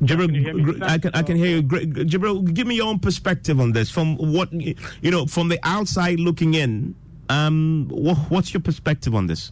Jibril, 0.01 0.25
Can 0.27 0.35
you 0.35 0.41
hear 0.43 0.53
me? 0.53 0.63
gr- 0.63 0.83
I 0.83 0.97
can 0.97 1.11
I 1.13 1.21
can 1.23 1.37
hear 1.37 1.57
you. 1.57 1.63
Jibril, 1.63 2.51
give 2.53 2.65
me 2.67 2.75
your 2.75 2.87
own 2.87 2.99
perspective 2.99 3.59
on 3.59 3.71
this. 3.73 3.89
From 3.91 4.17
what 4.17 4.51
you 4.51 5.11
know, 5.11 5.25
from 5.27 5.49
the 5.49 5.59
outside 5.63 6.19
looking 6.19 6.55
in, 6.55 6.95
um, 7.29 7.87
what's 7.91 8.53
your 8.53 8.61
perspective 8.61 9.13
on 9.13 9.27
this? 9.27 9.51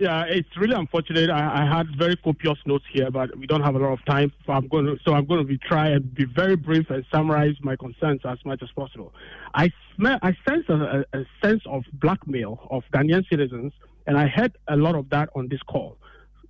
Yeah, 0.00 0.24
it's 0.28 0.48
really 0.56 0.74
unfortunate. 0.74 1.28
I, 1.28 1.62
I 1.64 1.76
had 1.76 1.86
very 1.96 2.14
copious 2.16 2.58
notes 2.66 2.84
here, 2.92 3.10
but 3.10 3.36
we 3.36 3.48
don't 3.48 3.62
have 3.62 3.74
a 3.74 3.78
lot 3.78 3.92
of 3.92 4.04
time. 4.04 4.32
So 4.46 4.52
I'm 4.52 4.68
going 4.68 4.86
to, 4.86 4.96
so 5.04 5.12
I'm 5.12 5.26
going 5.26 5.40
to 5.40 5.44
be 5.46 5.58
try 5.58 5.88
and 5.88 6.14
be 6.14 6.24
very 6.24 6.54
brief 6.54 6.88
and 6.90 7.04
summarize 7.12 7.56
my 7.62 7.74
concerns 7.74 8.20
as 8.24 8.38
much 8.44 8.62
as 8.62 8.68
possible. 8.76 9.12
I 9.54 9.70
smell, 9.96 10.18
I 10.22 10.36
sense 10.48 10.66
a, 10.68 11.04
a, 11.12 11.18
a 11.20 11.24
sense 11.42 11.62
of 11.66 11.82
blackmail 11.94 12.68
of 12.70 12.84
Ghanaian 12.92 13.28
citizens, 13.28 13.72
and 14.06 14.16
I 14.16 14.28
heard 14.28 14.56
a 14.68 14.76
lot 14.76 14.94
of 14.94 15.10
that 15.10 15.30
on 15.34 15.48
this 15.48 15.62
call. 15.62 15.96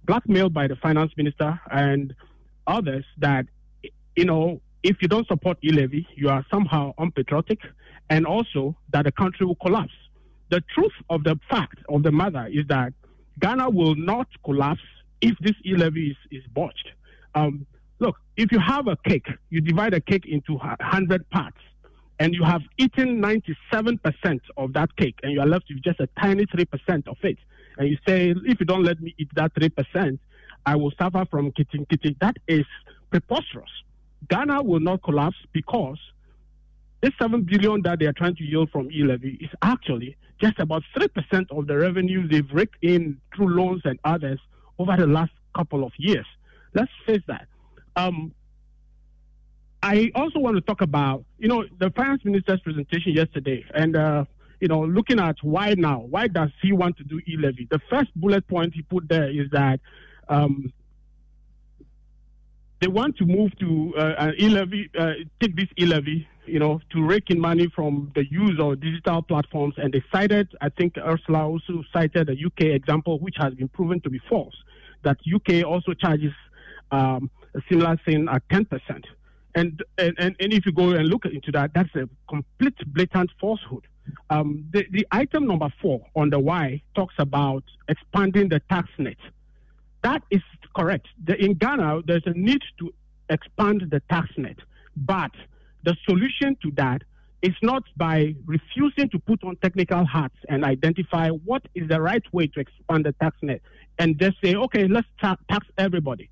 Blackmail 0.09 0.49
by 0.49 0.67
the 0.67 0.75
finance 0.77 1.13
minister 1.19 1.61
and 1.71 2.15
others 2.67 3.05
that, 3.19 3.45
you 4.17 4.25
know, 4.25 4.61
if 4.83 4.97
you 5.03 5.07
don't 5.07 5.27
support 5.29 5.59
e-levy, 5.63 6.07
you 6.17 6.31
are 6.31 6.45
somehow 6.51 6.95
unpatriotic, 6.97 7.59
and 8.09 8.27
also 8.27 8.75
that 8.91 9.05
the 9.05 9.13
country 9.13 9.45
will 9.45 9.57
collapse. 9.57 9.93
The 10.51 10.63
truth 10.75 10.95
of 11.11 11.25
the 11.25 11.39
fact 11.51 11.79
of 11.91 12.05
the 12.05 12.11
matter 12.11 12.49
is 12.51 12.67
that 12.69 12.95
Ghana 13.39 13.69
will 13.69 13.95
not 13.97 14.29
collapse 14.47 14.81
if 15.21 15.37
this 15.41 15.55
e-levy 15.67 16.13
is, 16.13 16.17
is 16.31 16.47
botched. 16.55 16.89
Um, 17.35 17.67
look, 17.99 18.17
if 18.39 18.51
you 18.51 18.61
have 18.61 18.87
a 18.87 18.97
cake, 18.97 19.27
you 19.51 19.61
divide 19.61 19.93
a 19.93 20.01
cake 20.01 20.25
into 20.27 20.55
100 20.55 21.29
parts, 21.29 21.59
and 22.19 22.33
you 22.33 22.45
have 22.45 22.63
eaten 22.79 23.21
97% 23.21 24.41
of 24.57 24.73
that 24.73 24.97
cake, 24.97 25.19
and 25.23 25.33
you 25.33 25.41
are 25.41 25.47
left 25.47 25.67
with 25.69 25.83
just 25.83 26.01
a 26.01 26.09
tiny 26.19 26.47
3% 26.47 27.09
of 27.09 27.19
it, 27.25 27.37
and 27.79 27.89
you 27.89 27.97
say, 28.07 28.35
if 28.45 28.61
you 28.61 28.67
don't 28.67 28.83
let 28.83 29.01
me 29.01 29.15
eat 29.19 29.31
that 29.35 29.55
3%, 29.55 30.19
I 30.67 30.77
will 30.77 30.93
suffer 30.99 31.25
from 31.31 31.53
kitchen 31.53 31.87
kitchen. 31.89 32.17
That 32.21 32.37
is 32.47 32.67
preposterous. 33.11 33.71
Ghana 34.29 34.63
will 34.63 34.81
not 34.81 35.03
collapse 35.03 35.37
because 35.53 35.99
this 37.01 37.13
seven 37.21 37.43
billion 37.43 37.83
that 37.83 38.01
they 38.01 38.07
are 38.07 38.13
trying 38.13 38.35
to 38.37 38.45
yield 38.45 38.71
from 38.71 38.91
e-levy 38.91 39.39
is 39.41 39.51
actually 39.63 40.17
just 40.41 40.59
about 40.59 40.83
three 40.95 41.09
percent 41.09 41.49
of 41.51 41.69
the 41.69 41.77
revenue 41.77 42.27
they've 42.29 42.51
raked 42.53 42.77
in 42.83 43.21
through 43.35 43.49
loans 43.49 43.83
and 43.85 43.99
others 44.05 44.41
over 44.79 44.97
the 44.97 45.07
last 45.07 45.33
couple 45.55 45.85
of 45.85 45.93
years. 45.97 46.27
Let's 46.75 46.91
face 47.07 47.23
that. 47.29 47.47
Um, 47.97 48.35
I 49.83 50.11
also 50.15 50.41
want 50.41 50.57
to 50.57 50.61
talk 50.61 50.81
about, 50.81 51.25
you 51.39 51.49
know, 51.49 51.65
the 51.79 51.91
finance 51.91 52.25
minister's 52.25 52.61
presentation 52.61 53.13
yesterday, 53.13 53.65
and 53.75 53.97
uh, 53.97 54.25
you 54.61 54.69
know, 54.69 54.85
looking 54.85 55.21
at 55.21 55.37
why 55.43 55.75
now, 55.77 56.01
why 56.01 56.29
does 56.29 56.51
he 56.63 56.73
want 56.73 56.97
to 56.99 57.05
do 57.05 57.21
e-levy? 57.29 57.69
The 57.71 57.81
first 57.91 58.11
bullet 58.17 58.47
point 58.49 58.75
he 58.75 58.83
put 58.83 59.09
there 59.09 59.31
is 59.31 59.49
that 59.53 59.81
um, 60.29 60.73
they 62.81 62.89
want 62.89 63.17
to 63.19 63.25
move 63.25 63.57
to 63.59 63.95
uh, 63.97 64.15
an 64.19 64.35
e-levy, 64.39 64.91
uh, 64.99 65.13
take 65.41 65.57
this 65.57 65.69
e-levy, 65.79 66.29
you 66.47 66.59
know, 66.59 66.81
to 66.91 67.05
rake 67.05 67.31
in 67.31 67.41
money 67.41 67.69
from 67.75 68.11
the 68.15 68.25
use 68.31 68.59
of 68.61 68.81
digital 68.81 69.23
platforms. 69.23 69.75
And 69.79 69.93
they 69.93 70.03
cited, 70.13 70.49
I 70.61 70.69
think 70.71 70.97
Ursula 70.97 71.47
also 71.47 71.83
cited 71.93 72.29
a 72.29 72.33
UK 72.33 72.75
example, 72.75 73.19
which 73.19 73.37
has 73.39 73.55
been 73.55 73.69
proven 73.69 74.01
to 74.03 74.11
be 74.11 74.21
false, 74.29 74.55
that 75.03 75.19
UK 75.33 75.65
also 75.65 75.95
charges 75.95 76.33
um, 76.91 77.31
a 77.55 77.61
similar 77.69 77.97
thing 78.05 78.29
at 78.29 78.47
10%. 78.49 79.05
And, 79.55 79.83
and, 79.97 80.15
and 80.19 80.37
and 80.39 80.53
if 80.53 80.67
you 80.67 80.73
go 80.73 80.91
and 80.91 81.09
look 81.09 81.25
into 81.25 81.51
that, 81.53 81.73
that's 81.75 81.93
a 81.97 82.09
complete 82.29 82.77
blatant 82.87 83.31
falsehood. 83.41 83.87
Um, 84.31 84.69
the, 84.73 84.87
the 84.91 85.07
item 85.11 85.47
number 85.47 85.69
four 85.81 86.07
on 86.15 86.31
the 86.31 86.39
Y 86.39 86.83
talks 86.95 87.15
about 87.19 87.65
expanding 87.89 88.49
the 88.49 88.61
tax 88.69 88.89
net. 88.99 89.17
That 90.03 90.23
is 90.31 90.43
correct. 90.77 91.07
The, 91.25 91.43
in 91.43 91.55
Ghana, 91.55 92.03
there's 92.07 92.23
a 92.27 92.31
need 92.31 92.63
to 92.79 92.93
expand 93.29 93.87
the 93.91 94.01
tax 94.11 94.29
net, 94.37 94.57
but 94.97 95.33
the 95.85 95.97
solution 96.05 96.57
to 96.63 96.71
that 96.73 97.03
is 97.43 97.55
not 97.63 97.85
by 97.97 98.35
refusing 98.47 99.09
to 99.11 99.19
put 99.19 99.45
on 99.45 99.57
technical 99.57 100.05
hats 100.05 100.35
and 100.49 100.65
identify 100.65 101.29
what 101.29 101.63
is 101.75 101.89
the 101.89 102.01
right 102.01 102.23
way 102.33 102.49
to 102.49 102.61
expand 102.61 103.05
the 103.05 103.13
tax 103.13 103.37
net 103.43 103.61
and 103.99 104.19
just 104.19 104.37
say, 104.43 104.55
okay, 104.55 104.89
let's 104.89 105.07
ta- 105.21 105.37
tax 105.51 105.67
everybody. 105.79 106.29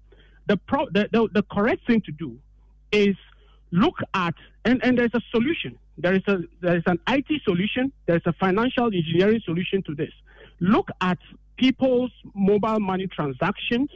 The, 0.47 0.57
pro- 0.57 0.91
the, 0.91 1.09
the, 1.13 1.29
the 1.33 1.43
correct 1.43 1.87
thing 1.87 2.01
to 2.03 2.13
do 2.13 2.39
is 2.93 3.17
look 3.71 3.97
at 4.15 4.35
and, 4.65 4.85
and 4.85 4.99
there's 4.99 5.15
a 5.15 5.21
solution. 5.31 5.79
There 5.99 6.15
is 6.15 6.23
a 6.27 6.39
there 6.61 6.77
is 6.77 6.83
an 6.87 6.99
IT 7.09 7.43
solution, 7.45 7.93
there's 8.07 8.23
a 8.27 8.33
financial 8.35 8.87
engineering 8.87 9.41
solution 9.45 9.83
to 9.85 9.95
this. 9.95 10.13
Look 10.61 10.89
at 11.01 11.19
people's 11.57 12.13
mobile 12.35 12.81
money 12.81 13.07
transactions 13.07 13.91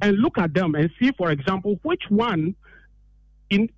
and 0.00 0.16
look 0.18 0.38
at 0.38 0.54
them 0.54 0.74
and 0.74 0.90
see, 1.00 1.12
for 1.16 1.30
example, 1.30 1.78
which 1.82 2.04
one 2.08 2.54
in 3.50 3.68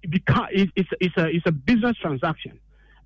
is, 0.52 0.68
is, 0.76 0.86
is, 1.00 1.10
a, 1.16 1.28
is 1.28 1.42
a 1.44 1.52
business 1.52 1.96
transaction 1.98 2.58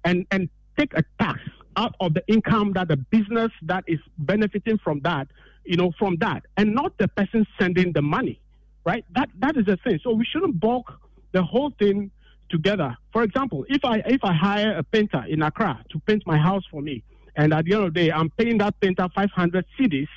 and, 0.05 0.27
and 0.31 0.49
take 0.79 0.93
a 0.95 1.03
tax 1.21 1.41
out 1.77 1.95
of 2.01 2.15
the 2.15 2.23
income 2.29 2.73
that 2.75 2.89
the 2.89 2.97
business 2.97 3.51
that 3.63 3.85
is 3.87 3.99
benefiting 4.19 4.79
from 4.79 5.01
that, 5.01 5.29
you 5.65 5.77
know, 5.77 5.93
from 5.99 6.17
that, 6.21 6.45
and 6.57 6.75
not 6.75 6.97
the 6.99 7.09
person 7.09 7.47
sending 7.59 7.93
the 7.93 8.03
money, 8.03 8.41
right? 8.85 9.05
That 9.15 9.31
that 9.39 9.57
is 9.57 9.67
the 9.67 9.77
thing. 9.79 10.01
So 10.03 10.13
we 10.13 10.25
shouldn't 10.25 10.61
bulk 10.61 10.93
the 11.33 11.43
whole 11.43 11.73
thing 11.79 12.11
together. 12.51 12.97
For 13.13 13.23
example, 13.23 13.65
if 13.69 13.85
I 13.85 14.03
if 14.07 14.23
I 14.23 14.33
hire 14.33 14.77
a 14.77 14.83
painter 14.83 15.25
in 15.29 15.43
Accra 15.43 15.83
to 15.91 15.99
paint 16.01 16.23
my 16.27 16.37
house 16.39 16.65
for 16.71 16.83
me, 16.83 17.03
and 17.37 17.55
at 17.55 17.65
the 17.65 17.75
end 17.75 17.85
of 17.85 17.95
the 17.95 18.01
day 18.01 18.13
I'm 18.13 18.31
paying 18.31 18.59
that 18.59 18.79
painter 18.81 19.09
500 19.15 19.65
cedis, 19.79 20.09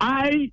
I, 0.00 0.50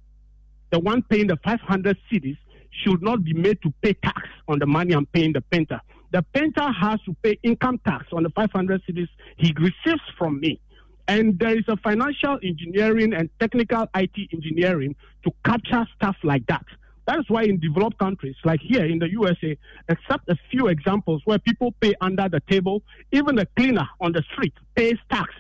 the 0.72 0.80
one 0.80 1.02
paying 1.04 1.28
the 1.28 1.38
500 1.44 1.98
cedis, 2.12 2.38
should 2.84 3.02
not 3.02 3.24
be 3.24 3.34
made 3.34 3.62
to 3.62 3.74
pay 3.82 3.94
tax 3.94 4.22
on 4.48 4.60
the 4.60 4.66
money 4.66 4.94
I'm 4.94 5.06
paying 5.06 5.34
the 5.34 5.42
painter. 5.42 5.80
The 6.12 6.24
painter 6.34 6.72
has 6.72 7.00
to 7.06 7.16
pay 7.24 7.40
income 7.44 7.80
tax 7.86 8.06
on 8.12 8.24
the 8.24 8.30
500 8.30 8.82
cedis 8.88 9.08
he 9.38 9.54
receives 9.58 10.02
from 10.18 10.40
me. 10.40 10.60
And 11.08 11.38
there 11.38 11.58
is 11.58 11.66
a 11.68 11.78
financial 11.78 12.40
engineering 12.44 13.14
and 13.14 13.30
technical 13.40 13.88
IT 13.94 14.30
engineering 14.32 14.96
to 15.24 15.32
capture 15.44 15.86
stuff 15.96 16.16
like 16.24 16.46
that. 16.48 16.66
That 17.06 17.20
is 17.20 17.26
why 17.28 17.44
in 17.44 17.60
developed 17.60 17.98
countries, 17.98 18.36
like 18.46 18.62
here 18.62 18.86
in 18.86 19.00
the 19.00 19.10
USA, 19.12 19.58
except 19.90 20.30
a 20.30 20.38
few 20.50 20.68
examples 20.68 21.22
where 21.26 21.38
people 21.40 21.74
pay 21.82 21.94
under 22.00 22.30
the 22.30 22.42
table, 22.50 22.82
even 23.12 23.38
a 23.40 23.46
cleaner 23.58 23.88
on 24.00 24.14
the 24.14 24.24
street 24.34 24.54
pays 24.76 24.98
tax, 25.12 25.34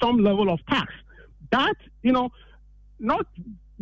some 0.00 0.22
level 0.22 0.48
of 0.48 0.60
tax. 0.66 0.92
That, 1.50 1.76
you 2.02 2.12
know, 2.12 2.30
not 3.00 3.26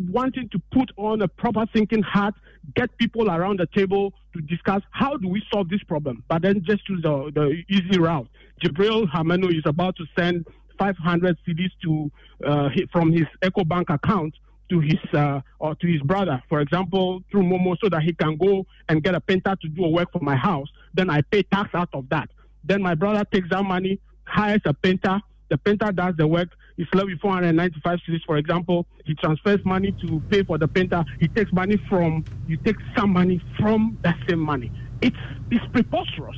wanting 0.09 0.49
to 0.49 0.61
put 0.71 0.91
on 0.97 1.21
a 1.21 1.27
proper 1.27 1.65
thinking 1.73 2.03
hat, 2.03 2.33
get 2.75 2.95
people 2.97 3.29
around 3.29 3.59
the 3.59 3.67
table 3.67 4.13
to 4.33 4.41
discuss 4.41 4.81
how 4.91 5.17
do 5.17 5.27
we 5.27 5.41
solve 5.51 5.69
this 5.69 5.83
problem, 5.83 6.23
but 6.27 6.41
then 6.41 6.63
just 6.67 6.85
choose 6.85 7.01
the, 7.01 7.31
the 7.33 7.63
easy 7.69 7.99
route. 7.99 8.27
Jibril 8.63 9.07
Hamenu 9.11 9.55
is 9.55 9.63
about 9.65 9.95
to 9.97 10.05
send 10.17 10.45
500 10.79 11.37
cedis 11.47 11.71
to 11.83 12.11
uh, 12.45 12.69
from 12.91 13.11
his 13.11 13.25
EcoBank 13.41 13.89
account 13.89 14.33
to 14.69 14.79
his 14.79 14.99
uh, 15.13 15.41
or 15.59 15.75
to 15.75 15.87
his 15.87 16.01
brother, 16.01 16.41
for 16.49 16.61
example, 16.61 17.23
through 17.31 17.43
Momo, 17.43 17.77
so 17.81 17.89
that 17.89 18.03
he 18.03 18.13
can 18.13 18.37
go 18.37 18.65
and 18.89 19.03
get 19.03 19.15
a 19.15 19.21
painter 19.21 19.55
to 19.61 19.67
do 19.67 19.85
a 19.85 19.89
work 19.89 20.11
for 20.11 20.19
my 20.19 20.35
house. 20.35 20.67
Then 20.93 21.09
I 21.09 21.21
pay 21.21 21.43
tax 21.43 21.73
out 21.73 21.89
of 21.93 22.09
that. 22.09 22.29
Then 22.63 22.81
my 22.81 22.95
brother 22.95 23.23
takes 23.31 23.49
that 23.49 23.63
money, 23.63 23.99
hires 24.25 24.61
a 24.65 24.73
painter. 24.73 25.21
The 25.49 25.57
painter 25.57 25.91
does 25.91 26.15
the 26.17 26.27
work. 26.27 26.49
He's 26.75 26.87
left 26.93 27.07
with 27.07 27.19
495 27.21 27.99
cedis, 28.07 28.19
for 28.25 28.37
example. 28.37 28.85
He 29.05 29.15
transfers 29.15 29.63
money 29.65 29.93
to 30.01 30.21
pay 30.29 30.43
for 30.43 30.57
the 30.57 30.67
painter. 30.67 31.03
He 31.19 31.27
takes 31.27 31.51
money 31.53 31.77
from, 31.89 32.25
you 32.47 32.57
take 32.57 32.75
some 32.95 33.11
money 33.11 33.41
from 33.57 33.97
that 34.01 34.17
same 34.27 34.39
money. 34.39 34.71
It's, 35.01 35.17
it's 35.49 35.65
preposterous. 35.71 36.35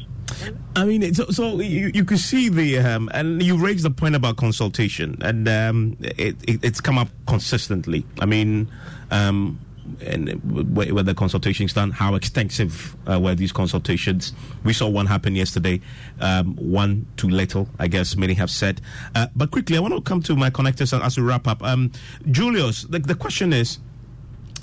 I 0.76 0.86
mean, 0.86 1.14
so, 1.14 1.26
so 1.30 1.60
you, 1.60 1.92
you 1.94 2.06
could 2.06 2.20
see 2.20 2.50
the, 2.50 2.78
um, 2.80 3.10
and 3.14 3.42
you 3.42 3.58
raised 3.58 3.84
the 3.84 3.90
point 3.90 4.16
about 4.16 4.38
consultation, 4.38 5.18
and 5.22 5.48
um, 5.48 5.98
it, 6.00 6.36
it, 6.48 6.64
it's 6.64 6.82
come 6.82 6.98
up 6.98 7.10
consistently. 7.28 8.06
I 8.20 8.26
mean, 8.26 8.70
um, 9.12 9.60
and 10.02 10.30
where, 10.76 11.04
the 11.04 11.16
consultations 11.16 11.74
done, 11.74 11.92
how 11.92 12.16
extensive 12.16 12.96
uh, 13.10 13.20
were 13.20 13.34
these 13.36 13.52
consultations? 13.52 14.34
We 14.64 14.74
saw 14.74 14.88
one 14.88 15.08
happen 15.08 15.36
yesterday, 15.36 15.82
um, 16.20 16.56
one 16.58 17.08
too 17.18 17.30
little, 17.30 17.68
I 17.80 17.88
guess 17.88 18.16
many 18.16 18.36
have 18.36 18.52
said. 18.52 18.82
Uh, 19.16 19.28
but 19.36 19.52
quickly, 19.52 19.78
I 19.78 19.80
want 19.80 19.96
to 19.96 20.02
come 20.02 20.22
to 20.24 20.36
my 20.36 20.50
connectors 20.52 20.98
as 21.00 21.18
we 21.18 21.24
wrap 21.24 21.48
up. 21.48 21.64
Um, 21.64 21.92
Julius, 22.30 22.84
the, 22.84 23.00
the 23.00 23.16
question 23.16 23.52
is 23.52 23.80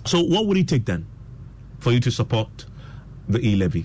so 0.07 0.23
what 0.23 0.47
would 0.47 0.57
it 0.57 0.69
take 0.69 0.85
then 0.87 1.07
for 1.81 1.93
you 1.93 2.01
to 2.01 2.11
support 2.11 2.67
the 3.29 3.41
e 3.41 3.57
levy? 3.57 3.85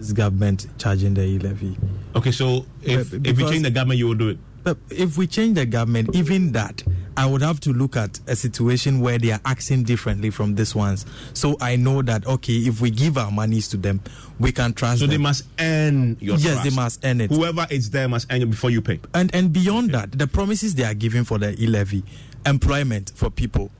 This 0.00 0.12
government 0.12 0.66
charging 0.78 1.14
the 1.14 1.22
e-levy, 1.22 1.76
Okay, 2.16 2.32
so 2.32 2.66
if, 2.82 3.12
if 3.12 3.36
we 3.36 3.44
change 3.48 3.62
the 3.62 3.70
government, 3.70 3.98
you 3.98 4.08
will 4.08 4.14
do 4.14 4.30
it. 4.30 4.38
But 4.62 4.76
if 4.90 5.16
we 5.16 5.26
change 5.26 5.54
the 5.54 5.64
government, 5.64 6.14
even 6.14 6.52
that, 6.52 6.82
I 7.16 7.24
would 7.26 7.40
have 7.40 7.60
to 7.60 7.72
look 7.72 7.96
at 7.96 8.20
a 8.26 8.36
situation 8.36 9.00
where 9.00 9.18
they 9.18 9.30
are 9.32 9.40
acting 9.44 9.84
differently 9.84 10.30
from 10.30 10.54
this 10.54 10.74
ones. 10.74 11.06
So 11.32 11.56
I 11.60 11.76
know 11.76 12.02
that 12.02 12.26
okay, 12.26 12.54
if 12.54 12.80
we 12.80 12.90
give 12.90 13.16
our 13.16 13.30
monies 13.30 13.68
to 13.68 13.76
them, 13.76 14.00
we 14.38 14.52
can 14.52 14.72
trust. 14.74 14.98
So 14.98 15.06
them. 15.06 15.10
they 15.10 15.18
must 15.18 15.44
earn 15.58 16.16
your 16.20 16.36
yes, 16.36 16.52
trust. 16.54 16.64
they 16.64 16.76
must 16.76 17.04
earn 17.04 17.20
it. 17.20 17.30
Whoever 17.30 17.66
is 17.70 17.90
there 17.90 18.08
must 18.08 18.30
earn 18.30 18.42
it 18.42 18.50
before 18.50 18.70
you 18.70 18.82
pay. 18.82 19.00
And 19.14 19.34
and 19.34 19.52
beyond 19.52 19.90
that, 19.92 20.12
the 20.12 20.26
promises 20.26 20.74
they 20.74 20.84
are 20.84 20.94
giving 20.94 21.24
for 21.24 21.38
the 21.38 21.60
e 21.62 21.66
levy, 21.66 22.04
employment 22.44 23.12
for 23.14 23.30
people, 23.30 23.70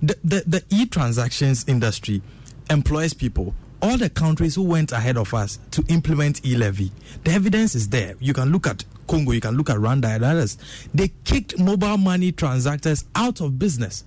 the 0.00 0.16
the, 0.24 0.44
the 0.46 0.64
e 0.70 0.86
transactions 0.86 1.64
industry 1.68 2.22
employs 2.70 3.12
people. 3.12 3.54
All 3.82 3.96
the 3.98 4.08
countries 4.08 4.54
who 4.54 4.62
went 4.62 4.92
ahead 4.92 5.16
of 5.16 5.34
us 5.34 5.58
to 5.72 5.84
implement 5.88 6.46
e 6.46 6.56
levy, 6.56 6.92
the 7.24 7.32
evidence 7.32 7.74
is 7.74 7.88
there. 7.88 8.14
You 8.20 8.32
can 8.32 8.52
look 8.52 8.68
at 8.68 8.84
Congo, 9.08 9.32
you 9.32 9.40
can 9.40 9.56
look 9.56 9.70
at 9.70 9.76
Rwanda 9.76 10.04
and 10.14 10.24
others. 10.24 10.56
They 10.94 11.10
kicked 11.24 11.58
mobile 11.58 11.98
money 11.98 12.30
transactors 12.30 13.04
out 13.16 13.40
of 13.40 13.58
business. 13.58 14.04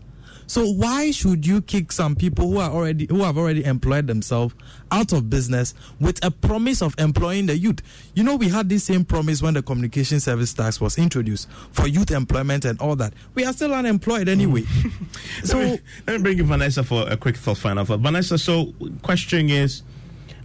So 0.47 0.65
why 0.65 1.11
should 1.11 1.45
you 1.45 1.61
kick 1.61 1.91
some 1.91 2.15
people 2.15 2.49
who 2.49 2.59
are 2.59 2.69
already 2.69 3.07
who 3.09 3.23
have 3.23 3.37
already 3.37 3.63
employed 3.63 4.07
themselves 4.07 4.53
out 4.91 5.11
of 5.11 5.29
business 5.29 5.73
with 5.99 6.23
a 6.23 6.29
promise 6.29 6.81
of 6.81 6.93
employing 6.99 7.47
the 7.47 7.57
youth? 7.57 7.81
You 8.13 8.23
know, 8.23 8.35
we 8.35 8.49
had 8.49 8.69
this 8.69 8.83
same 8.83 9.05
promise 9.05 9.41
when 9.41 9.55
the 9.55 9.63
communication 9.63 10.19
service 10.19 10.53
tax 10.53 10.79
was 10.79 10.97
introduced 10.97 11.49
for 11.71 11.87
youth 11.87 12.11
employment 12.11 12.65
and 12.65 12.79
all 12.79 12.95
that. 12.97 13.13
We 13.33 13.45
are 13.45 13.53
still 13.53 13.73
unemployed 13.73 14.29
anyway. 14.29 14.63
so 15.43 15.57
let 15.57 15.71
me, 15.71 15.79
let 16.07 16.17
me 16.17 16.23
bring 16.23 16.37
you 16.37 16.43
Vanessa 16.43 16.83
for 16.83 17.09
a 17.09 17.17
quick 17.17 17.37
thought 17.37 17.57
final 17.57 17.85
thought. 17.85 17.99
Vanessa, 17.99 18.37
so 18.37 18.73
question 19.01 19.49
is 19.49 19.81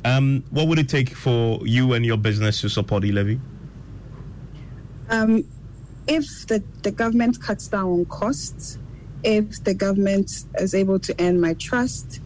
um, 0.04 0.42
what 0.50 0.68
would 0.68 0.78
it 0.78 0.88
take 0.88 1.10
for 1.10 1.66
you 1.66 1.92
and 1.92 2.06
your 2.06 2.16
business 2.16 2.60
to 2.62 2.68
support 2.68 3.04
e-levy? 3.04 3.40
Um, 5.10 5.44
if 6.06 6.46
the, 6.46 6.62
the 6.82 6.90
government 6.90 7.40
cuts 7.42 7.68
down 7.68 7.86
on 7.86 8.04
costs, 8.06 8.78
if 9.22 9.62
the 9.64 9.74
government 9.74 10.44
is 10.58 10.74
able 10.74 10.98
to 11.00 11.14
earn 11.18 11.40
my 11.40 11.54
trust, 11.54 12.20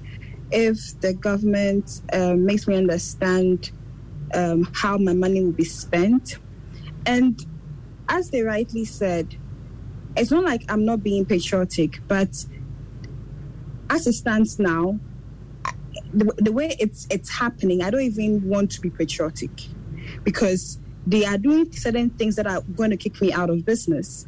if 0.51 1.01
the 1.01 1.13
government 1.15 2.01
uh, 2.13 2.35
makes 2.35 2.67
me 2.67 2.77
understand 2.77 3.71
um, 4.35 4.69
how 4.75 4.97
my 4.97 5.13
money 5.13 5.43
will 5.43 5.53
be 5.53 5.65
spent. 5.65 6.39
And 7.07 7.41
as 8.09 8.31
they 8.31 8.43
rightly 8.43 8.85
said, 8.85 9.37
it's 10.17 10.31
not 10.31 10.45
like 10.45 10.63
I'm 10.69 10.85
not 10.85 11.03
being 11.03 11.25
patriotic, 11.25 12.01
but 12.07 12.45
as 13.91 14.07
it 14.07 14.13
stands 14.13 14.59
now, 14.59 14.99
the, 16.13 16.33
the 16.39 16.53
way 16.53 16.77
it's 16.79 17.07
it's 17.11 17.31
happening, 17.31 17.83
I 17.83 17.91
don't 17.91 18.03
even 18.03 18.49
want 18.49 18.71
to 18.73 18.81
be 18.81 18.91
patriotic 18.91 19.51
because 20.23 20.79
they 21.07 21.25
are 21.25 21.39
doing 21.39 21.71
certain 21.73 22.11
things 22.11 22.37
that 22.37 22.47
are 22.47 22.63
going 22.77 22.91
to 22.91 22.97
kick 22.97 23.21
me 23.21 23.33
out 23.33 23.51
of 23.51 23.65
business. 23.65 24.27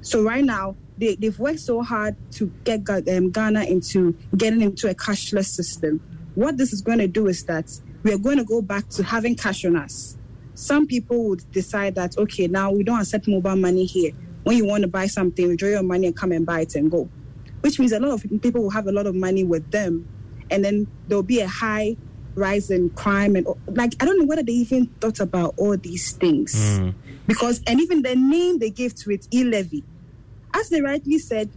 So 0.00 0.22
right 0.22 0.44
now, 0.44 0.76
they, 0.98 1.14
they've 1.14 1.38
worked 1.38 1.60
so 1.60 1.82
hard 1.82 2.16
to 2.32 2.46
get 2.64 2.88
um, 3.08 3.30
Ghana 3.30 3.64
into 3.64 4.16
getting 4.36 4.60
into 4.60 4.90
a 4.90 4.94
cashless 4.94 5.46
system. 5.46 6.00
What 6.34 6.56
this 6.56 6.72
is 6.72 6.82
going 6.82 6.98
to 6.98 7.08
do 7.08 7.26
is 7.26 7.44
that 7.44 7.70
we 8.02 8.12
are 8.12 8.18
going 8.18 8.38
to 8.38 8.44
go 8.44 8.62
back 8.62 8.88
to 8.90 9.02
having 9.02 9.34
cash 9.34 9.64
on 9.64 9.76
us. 9.76 10.16
Some 10.54 10.86
people 10.86 11.28
would 11.28 11.50
decide 11.52 11.94
that, 11.96 12.16
okay, 12.18 12.46
now 12.46 12.72
we 12.72 12.82
don't 12.82 13.00
accept 13.00 13.28
mobile 13.28 13.56
money 13.56 13.84
here. 13.84 14.12
When 14.44 14.56
you 14.56 14.66
want 14.66 14.82
to 14.82 14.88
buy 14.88 15.06
something, 15.06 15.48
withdraw 15.48 15.68
your 15.68 15.82
money 15.82 16.06
and 16.06 16.16
come 16.16 16.32
and 16.32 16.44
buy 16.44 16.60
it 16.62 16.74
and 16.74 16.90
go. 16.90 17.08
Which 17.60 17.78
means 17.78 17.92
a 17.92 18.00
lot 18.00 18.12
of 18.12 18.40
people 18.40 18.62
will 18.62 18.70
have 18.70 18.86
a 18.86 18.92
lot 18.92 19.06
of 19.06 19.14
money 19.14 19.44
with 19.44 19.70
them. 19.70 20.08
And 20.50 20.64
then 20.64 20.86
there'll 21.06 21.22
be 21.22 21.40
a 21.40 21.48
high 21.48 21.96
rise 22.34 22.70
in 22.70 22.88
crime 22.90 23.36
and 23.36 23.46
like 23.66 23.92
I 24.00 24.04
don't 24.04 24.18
know 24.18 24.24
whether 24.24 24.44
they 24.44 24.52
even 24.52 24.86
thought 25.00 25.18
about 25.18 25.54
all 25.56 25.76
these 25.76 26.12
things 26.12 26.54
mm. 26.54 26.94
because 27.26 27.60
and 27.66 27.80
even 27.80 28.02
the 28.02 28.14
name 28.14 28.60
they 28.60 28.70
gave 28.70 28.94
to 28.96 29.10
it 29.10 29.26
e-levy 29.34 29.82
as 30.58 30.68
they 30.68 30.80
rightly 30.80 31.18
said 31.18 31.50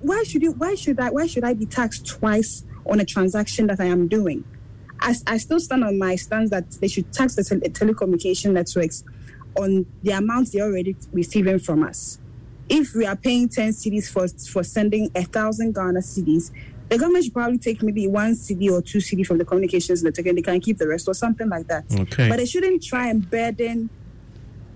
why 0.00 0.22
should 0.22 0.42
you 0.42 0.52
why 0.52 0.74
should 0.74 0.98
I 1.00 1.10
why 1.10 1.26
should 1.26 1.44
I 1.44 1.54
be 1.54 1.66
taxed 1.66 2.06
twice 2.06 2.64
on 2.86 3.00
a 3.00 3.04
transaction 3.04 3.66
that 3.68 3.80
I 3.80 3.86
am 3.86 4.08
doing 4.08 4.44
I, 5.00 5.14
I 5.26 5.38
still 5.38 5.60
stand 5.60 5.84
on 5.84 5.98
my 5.98 6.16
stance 6.16 6.50
that 6.50 6.70
they 6.72 6.88
should 6.88 7.12
tax 7.12 7.34
the 7.34 7.44
tele- 7.44 7.60
telecommunication 7.60 8.52
networks 8.52 9.04
on 9.56 9.86
the 10.02 10.12
amounts 10.12 10.50
they're 10.50 10.64
already 10.64 10.96
receiving 11.12 11.58
from 11.58 11.82
us 11.82 12.18
if 12.68 12.94
we 12.94 13.06
are 13.06 13.16
paying 13.16 13.48
10 13.48 13.70
cedis 13.70 14.10
for 14.10 14.28
for 14.50 14.62
sending 14.62 15.10
a 15.14 15.22
thousand 15.22 15.74
Ghana 15.74 16.00
cedis 16.00 16.50
the 16.88 16.98
government 16.98 17.24
should 17.24 17.32
probably 17.32 17.58
take 17.58 17.82
maybe 17.82 18.06
one 18.06 18.34
cedi 18.34 18.70
or 18.70 18.82
two 18.82 18.98
cedi 18.98 19.26
from 19.26 19.38
the 19.38 19.44
communications 19.44 20.02
network 20.02 20.26
and 20.26 20.38
they 20.38 20.42
can 20.42 20.60
keep 20.60 20.76
the 20.78 20.86
rest 20.86 21.08
or 21.08 21.14
something 21.14 21.48
like 21.48 21.66
that. 21.66 21.84
Okay. 21.90 22.28
But 22.28 22.36
they 22.36 22.44
shouldn't 22.44 22.82
try 22.84 23.08
and 23.08 23.28
burden 23.28 23.88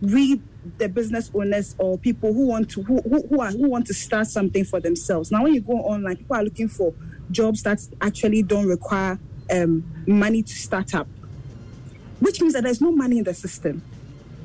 we 0.01 0.41
the 0.79 0.89
business 0.89 1.31
owners 1.35 1.75
or 1.79 1.99
people 1.99 2.33
who 2.33 2.47
want 2.47 2.71
to 2.71 2.83
who, 2.83 3.01
who, 3.01 3.41
are 3.41 3.51
who 3.51 3.69
want 3.69 3.87
to 3.87 3.95
start 3.95 4.27
something 4.27 4.64
for 4.64 4.81
themselves. 4.81 5.31
Now 5.31 5.43
when 5.45 5.55
you 5.55 5.61
go 5.61 5.75
online, 5.75 6.16
people 6.16 6.37
are 6.37 6.45
looking 6.45 6.69
for 6.69 6.95
jobs 7.31 7.62
that 7.62 7.81
actually 8.01 8.43
don't 8.43 8.66
require 8.66 9.19
um, 9.53 9.85
money 10.07 10.43
to 10.43 10.55
start 10.55 10.95
up. 10.95 11.07
Which 12.21 12.41
means 12.41 12.55
that 12.55 12.64
there's 12.64 12.81
no 12.81 12.91
money 12.91 13.19
in 13.19 13.25
the 13.25 13.35
system. 13.35 13.83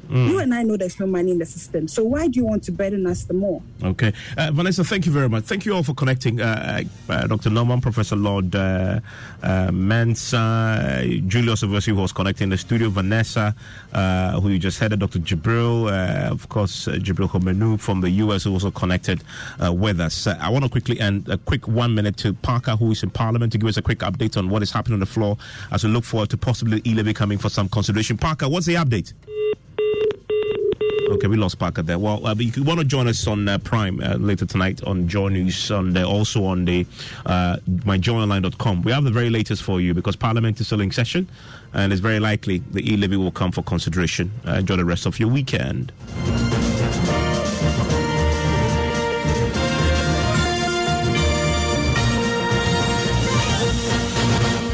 Mm. 0.09 0.29
You 0.29 0.39
and 0.39 0.53
I 0.53 0.63
know 0.63 0.77
there's 0.77 0.99
no 0.99 1.07
money 1.07 1.31
in 1.31 1.39
the 1.39 1.45
system. 1.45 1.87
So 1.87 2.03
why 2.03 2.27
do 2.27 2.39
you 2.39 2.45
want 2.45 2.63
to 2.63 2.71
burden 2.71 3.07
us 3.07 3.23
the 3.23 3.33
more? 3.33 3.61
Okay. 3.83 4.13
Uh, 4.37 4.51
Vanessa, 4.51 4.83
thank 4.83 5.05
you 5.05 5.11
very 5.11 5.29
much. 5.29 5.45
Thank 5.45 5.65
you 5.65 5.73
all 5.73 5.83
for 5.83 5.93
connecting. 5.93 6.41
Uh, 6.41 6.83
uh, 7.09 7.27
Dr. 7.27 7.49
Norman, 7.49 7.81
Professor 7.81 8.15
Lord 8.15 8.55
uh, 8.55 8.99
uh, 9.41 9.67
Mensah, 9.69 11.25
Julius, 11.27 11.63
obviously, 11.63 11.93
who 11.93 12.01
was 12.01 12.11
connecting 12.11 12.49
the 12.49 12.57
studio, 12.57 12.89
Vanessa, 12.89 13.55
uh, 13.93 14.39
who 14.39 14.49
you 14.49 14.59
just 14.59 14.79
heard, 14.79 14.97
Dr. 14.99 15.19
Jibril, 15.19 15.89
of 16.29 16.49
course, 16.49 16.87
Jibril 16.87 17.29
Homenu 17.29 17.79
from 17.79 18.01
the 18.01 18.09
U.S., 18.09 18.43
who 18.43 18.53
also 18.53 18.71
connected 18.71 19.23
with 19.59 19.99
us. 19.99 20.27
I 20.27 20.49
want 20.49 20.65
to 20.65 20.69
quickly 20.69 20.99
end 20.99 21.29
a 21.29 21.37
quick 21.37 21.67
one 21.67 21.95
minute 21.95 22.17
to 22.17 22.33
Parker, 22.33 22.75
who 22.75 22.91
is 22.91 23.03
in 23.03 23.09
Parliament, 23.09 23.51
to 23.53 23.57
give 23.57 23.69
us 23.69 23.77
a 23.77 23.81
quick 23.81 23.99
update 23.99 24.37
on 24.37 24.49
what 24.49 24.61
is 24.61 24.71
happening 24.71 24.95
on 24.95 24.99
the 24.99 25.05
floor 25.05 25.37
as 25.71 25.83
we 25.83 25.89
look 25.89 26.03
forward 26.03 26.29
to 26.29 26.37
possibly 26.37 26.81
e-levy 26.85 27.13
coming 27.13 27.37
for 27.37 27.49
some 27.49 27.69
consideration. 27.69 28.17
Parker, 28.17 28.49
what's 28.49 28.65
the 28.65 28.75
update? 28.75 29.13
Okay, 31.09 31.27
we 31.27 31.37
lost 31.37 31.59
Parker 31.59 31.83
there. 31.83 31.99
Well, 31.99 32.25
uh, 32.25 32.33
you 32.35 32.63
want 32.63 32.79
to 32.79 32.85
join 32.85 33.07
us 33.07 33.27
on 33.27 33.47
uh, 33.47 33.57
Prime 33.59 34.01
uh, 34.01 34.15
later 34.15 34.45
tonight 34.45 34.83
on 34.83 35.07
Joy 35.07 35.27
News, 35.29 35.67
the, 35.67 36.03
also 36.07 36.43
on 36.45 36.65
the 36.65 36.87
uh, 37.25 37.57
myjoyonline.com. 37.67 38.81
We 38.81 38.91
have 38.91 39.03
the 39.03 39.11
very 39.11 39.29
latest 39.29 39.63
for 39.63 39.79
you 39.79 39.93
because 39.93 40.15
Parliament 40.15 40.59
is 40.59 40.67
still 40.67 40.81
in 40.81 40.91
session 40.91 41.29
and 41.73 41.91
it's 41.91 42.01
very 42.01 42.19
likely 42.19 42.59
the 42.71 42.91
e 42.91 42.97
levy 42.97 43.17
will 43.17 43.31
come 43.31 43.51
for 43.51 43.61
consideration. 43.63 44.31
Uh, 44.47 44.53
enjoy 44.53 44.75
the 44.77 44.85
rest 44.85 45.05
of 45.05 45.19
your 45.19 45.29
weekend. 45.29 45.91